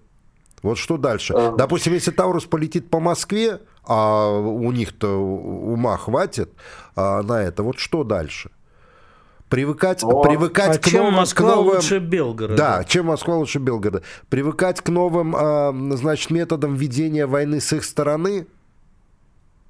Вот 0.62 0.78
что 0.78 0.96
дальше? 0.96 1.34
Э, 1.36 1.52
Допустим, 1.56 1.92
если 1.92 2.10
Таурус 2.10 2.44
полетит 2.44 2.88
по 2.88 3.00
Москве, 3.00 3.60
а 3.84 4.30
у 4.30 4.70
них-то 4.70 5.08
ума 5.08 5.96
хватит 5.96 6.50
а, 6.94 7.22
на 7.22 7.42
это, 7.42 7.62
вот 7.62 7.78
что 7.78 8.04
дальше? 8.04 8.50
Привыкать, 9.48 10.02
вот. 10.02 10.22
привыкать 10.22 10.76
а 10.76 10.80
к 10.80 10.84
чем 10.86 11.00
новым, 11.00 11.14
Москва 11.16 11.50
к 11.50 11.56
новым... 11.56 11.74
лучше 11.74 11.98
Белгорода? 11.98 12.56
Да, 12.56 12.84
чем 12.84 13.06
Москва 13.06 13.36
лучше 13.36 13.58
Белгорода. 13.58 14.02
Привыкать 14.30 14.80
к 14.80 14.88
новым, 14.88 15.34
а, 15.36 15.74
значит, 15.96 16.30
методам 16.30 16.74
ведения 16.74 17.26
войны 17.26 17.60
с 17.60 17.72
их 17.72 17.84
стороны. 17.84 18.46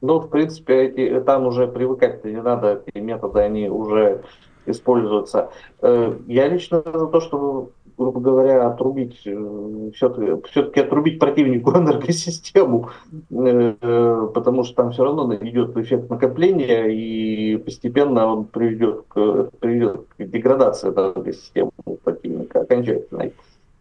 Ну, 0.02 0.18
в 0.20 0.28
принципе, 0.28 0.84
эти, 0.84 1.20
там 1.22 1.46
уже 1.46 1.66
привыкать 1.66 2.24
не 2.24 2.42
надо, 2.42 2.82
эти 2.86 2.98
методы, 2.98 3.40
они 3.40 3.68
уже 3.68 4.22
используются. 4.66 5.50
Э, 5.80 6.16
я 6.26 6.48
лично 6.48 6.82
за 6.84 7.06
то, 7.06 7.20
что 7.20 7.70
грубо 7.96 8.20
говоря, 8.20 8.66
отрубить, 8.66 9.20
э, 9.26 9.90
все-таки, 9.94 10.80
отрубить 10.80 11.18
противнику 11.18 11.70
энергосистему, 11.76 12.90
э, 13.30 14.28
потому 14.34 14.64
что 14.64 14.76
там 14.76 14.92
все 14.92 15.04
равно 15.04 15.34
идет 15.34 15.76
эффект 15.76 16.10
накопления, 16.10 16.86
и 16.86 17.56
постепенно 17.56 18.26
он 18.26 18.44
приведет 18.44 19.04
к, 19.08 19.50
приведет 19.60 20.06
к 20.16 20.24
деградации 20.24 20.88
энергосистемы 20.88 21.70
противника 22.04 22.60
окончательной. 22.60 23.32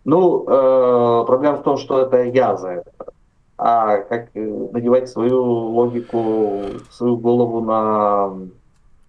Ну, 0.03 0.45
э, 0.47 1.25
проблема 1.25 1.57
в 1.57 1.63
том, 1.63 1.77
что 1.77 1.99
это 1.99 2.23
я 2.23 2.57
за 2.57 2.69
это. 2.69 2.91
А 3.57 3.97
как 3.97 4.33
надевать 4.33 5.07
свою 5.07 5.43
логику, 5.43 6.63
свою 6.89 7.17
голову 7.17 7.61
на 7.61 8.33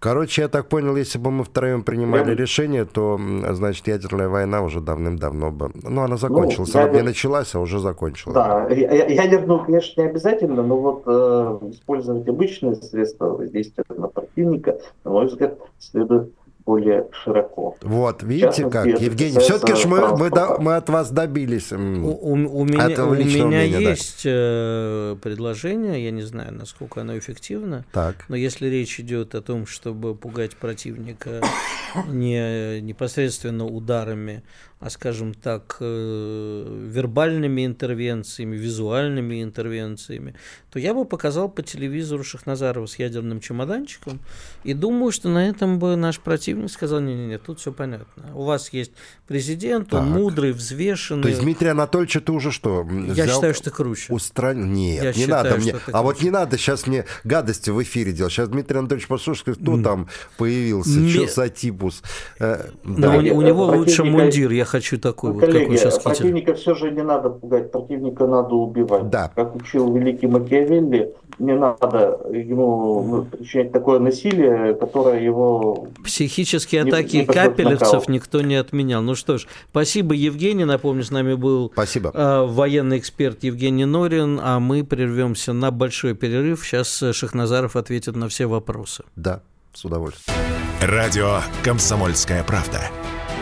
Короче, 0.03 0.43
я 0.43 0.49
так 0.49 0.67
понял, 0.67 0.97
если 0.97 1.21
бы 1.21 1.31
мы 1.31 1.45
втроем 1.45 1.85
принимали 1.85 2.31
я... 2.31 2.35
решение, 2.35 2.85
то, 2.85 3.21
значит, 3.53 3.87
ядерная 3.87 4.29
война 4.29 4.63
уже 4.63 4.81
давным-давно 4.81 5.53
бы... 5.53 5.71
Ну, 5.75 6.01
она 6.01 6.17
закончилась. 6.17 6.75
Ну, 6.75 6.81
она 6.81 6.89
ядер... 6.89 7.03
не 7.03 7.09
началась, 7.09 7.55
а 7.55 7.61
уже 7.61 7.79
закончилась. 7.79 8.35
Да, 8.35 8.67
ядерную, 8.69 9.65
конечно, 9.65 10.03
не 10.03 10.09
обязательно, 10.09 10.65
но 10.65 10.77
вот 10.77 11.03
э, 11.07 11.69
использовать 11.71 12.27
обычные 12.27 12.75
средства 12.75 13.27
воздействия 13.27 13.85
на 13.97 14.09
противника, 14.09 14.81
на 15.05 15.13
мой 15.13 15.27
взгляд, 15.27 15.57
следует 15.79 16.33
более 16.65 17.09
широко. 17.25 17.77
Вот, 17.83 18.23
видите 18.23 18.69
как, 18.69 18.87
Евгений, 18.87 19.39
все-таки 19.39 19.87
мы, 19.87 20.17
мы, 20.17 20.31
мы 20.59 20.77
от 20.77 20.89
вас 20.89 21.11
добились 21.11 21.73
у, 21.73 21.77
у, 21.77 22.33
у 22.33 22.65
меня, 22.65 23.05
у 23.05 23.15
меня 23.15 23.45
мнения, 23.45 23.67
есть 23.67 24.25
да. 24.25 25.17
предложение, 25.23 26.05
я 26.05 26.11
не 26.11 26.23
знаю, 26.23 26.55
насколько 26.55 27.01
оно 27.01 27.19
эффективно, 27.19 27.85
так. 27.93 28.25
но 28.29 28.37
если 28.37 28.67
речь 28.67 29.01
идет 29.01 29.35
о 29.35 29.43
том, 29.43 29.67
чтобы 29.67 30.15
пугать 30.15 30.57
противника 30.57 31.41
не 32.09 32.81
непосредственно 32.81 33.67
ударами, 33.67 34.43
а, 34.83 34.91
скажем 34.91 35.33
так, 35.33 35.77
э, 35.79 36.89
вербальными 36.91 37.65
интервенциями, 37.65 38.57
визуальными 38.57 39.41
интервенциями, 39.41 40.35
то 40.73 40.81
я 40.81 40.93
бы 40.93 41.05
показал 41.05 41.49
по 41.49 41.63
телевизору 41.63 42.25
Шахназарова 42.25 42.87
с 42.87 42.99
ядерным 42.99 43.39
чемоданчиком, 43.39 44.19
и 44.65 44.75
думаю, 44.75 45.13
что 45.13 45.29
на 45.29 45.49
этом 45.49 45.79
бы 45.79 45.95
наш 45.95 46.19
противник 46.19 46.69
сказал, 46.69 46.99
не-не-не, 46.99 47.39
тут 47.39 47.61
все 47.61 47.73
понятно. 47.73 48.35
У 48.35 48.43
вас 48.43 48.73
есть 48.73 48.91
президент, 49.29 49.91
так. 49.91 50.03
он 50.03 50.11
мудрый, 50.11 50.51
взвешенный. 50.51 51.23
То 51.23 51.29
есть 51.29 51.43
Дмитрий 51.43 51.69
Анатольевич, 51.69 52.17
это 52.17 52.33
уже 52.33 52.51
что? 52.51 52.85
Я 53.15 53.29
считаю, 53.29 53.55
что 53.55 53.71
круче. 53.71 54.13
Устранил? 54.13 54.67
Нет, 54.67 55.05
я 55.05 55.13
не 55.13 55.19
считаю, 55.21 55.45
надо 55.45 55.63
мне. 55.63 55.73
А 55.75 55.79
круче. 55.79 55.99
вот 56.03 56.23
не 56.23 56.31
надо 56.31 56.59
сейчас 56.59 56.89
мне 56.89 57.05
гадости 57.23 57.71
в 57.71 57.81
эфире 57.85 58.13
делать. 58.13 58.33
Сейчас 58.33 58.49
Дмитрий 58.49 58.79
Анатольевич 58.79 59.07
послушает, 59.07 59.59
кто 59.59 59.79
mm. 59.79 59.83
там 59.85 60.09
появился, 60.39 60.99
Ме... 60.99 61.09
что 61.09 61.27
за 61.29 61.49
типус. 61.51 62.03
Э, 62.41 62.69
да. 62.83 63.13
у, 63.13 63.37
у 63.37 63.43
него 63.43 63.67
лучше 63.67 64.03
мундир, 64.03 64.51
я 64.51 64.65
хочу 64.73 64.99
такой, 64.99 65.31
ну, 65.31 65.35
вот, 65.35 65.45
коллеги, 65.45 65.65
как 65.65 65.71
вы 65.71 65.77
сейчас 65.77 65.99
противника 65.99 66.55
все 66.55 66.75
же 66.75 66.91
не 66.91 67.03
надо 67.03 67.29
пугать, 67.29 67.71
противника 67.71 68.27
надо 68.27 68.55
убивать. 68.55 69.11
Да. 69.11 69.31
Как 69.35 69.55
учил 69.55 69.95
великий 69.95 70.27
Макиавелли, 70.27 71.15
не 71.39 71.55
надо 71.55 72.21
ему 72.33 73.27
причинять 73.31 73.71
такое 73.71 73.99
насилие, 73.99 74.75
которое 74.75 75.23
его... 75.23 75.89
Психические 76.03 76.83
атаки 76.83 77.17
не 77.19 77.27
капелевцев 77.27 78.09
никто 78.09 78.41
не 78.41 78.55
отменял. 78.55 79.03
Ну 79.03 79.15
что 79.15 79.37
ж, 79.37 79.47
спасибо, 79.71 80.15
Евгений. 80.15 80.65
Напомню, 80.65 81.03
с 81.03 81.11
нами 81.11 81.35
был 81.35 81.71
спасибо. 81.73 82.11
Э, 82.15 82.47
военный 82.47 82.99
эксперт 82.99 83.45
Евгений 83.45 83.85
Норин, 83.85 84.41
а 84.43 84.59
мы 84.59 84.85
прервемся 84.85 85.53
на 85.53 85.71
большой 85.71 86.15
перерыв. 86.15 86.65
Сейчас 86.65 87.05
Шахназаров 87.13 87.77
ответит 87.77 88.17
на 88.17 88.29
все 88.29 88.47
вопросы. 88.47 89.05
Да, 89.17 89.43
с 89.75 89.85
удовольствием. 89.85 90.39
Радио 90.81 91.41
«Комсомольская 91.63 92.43
правда». 92.43 92.81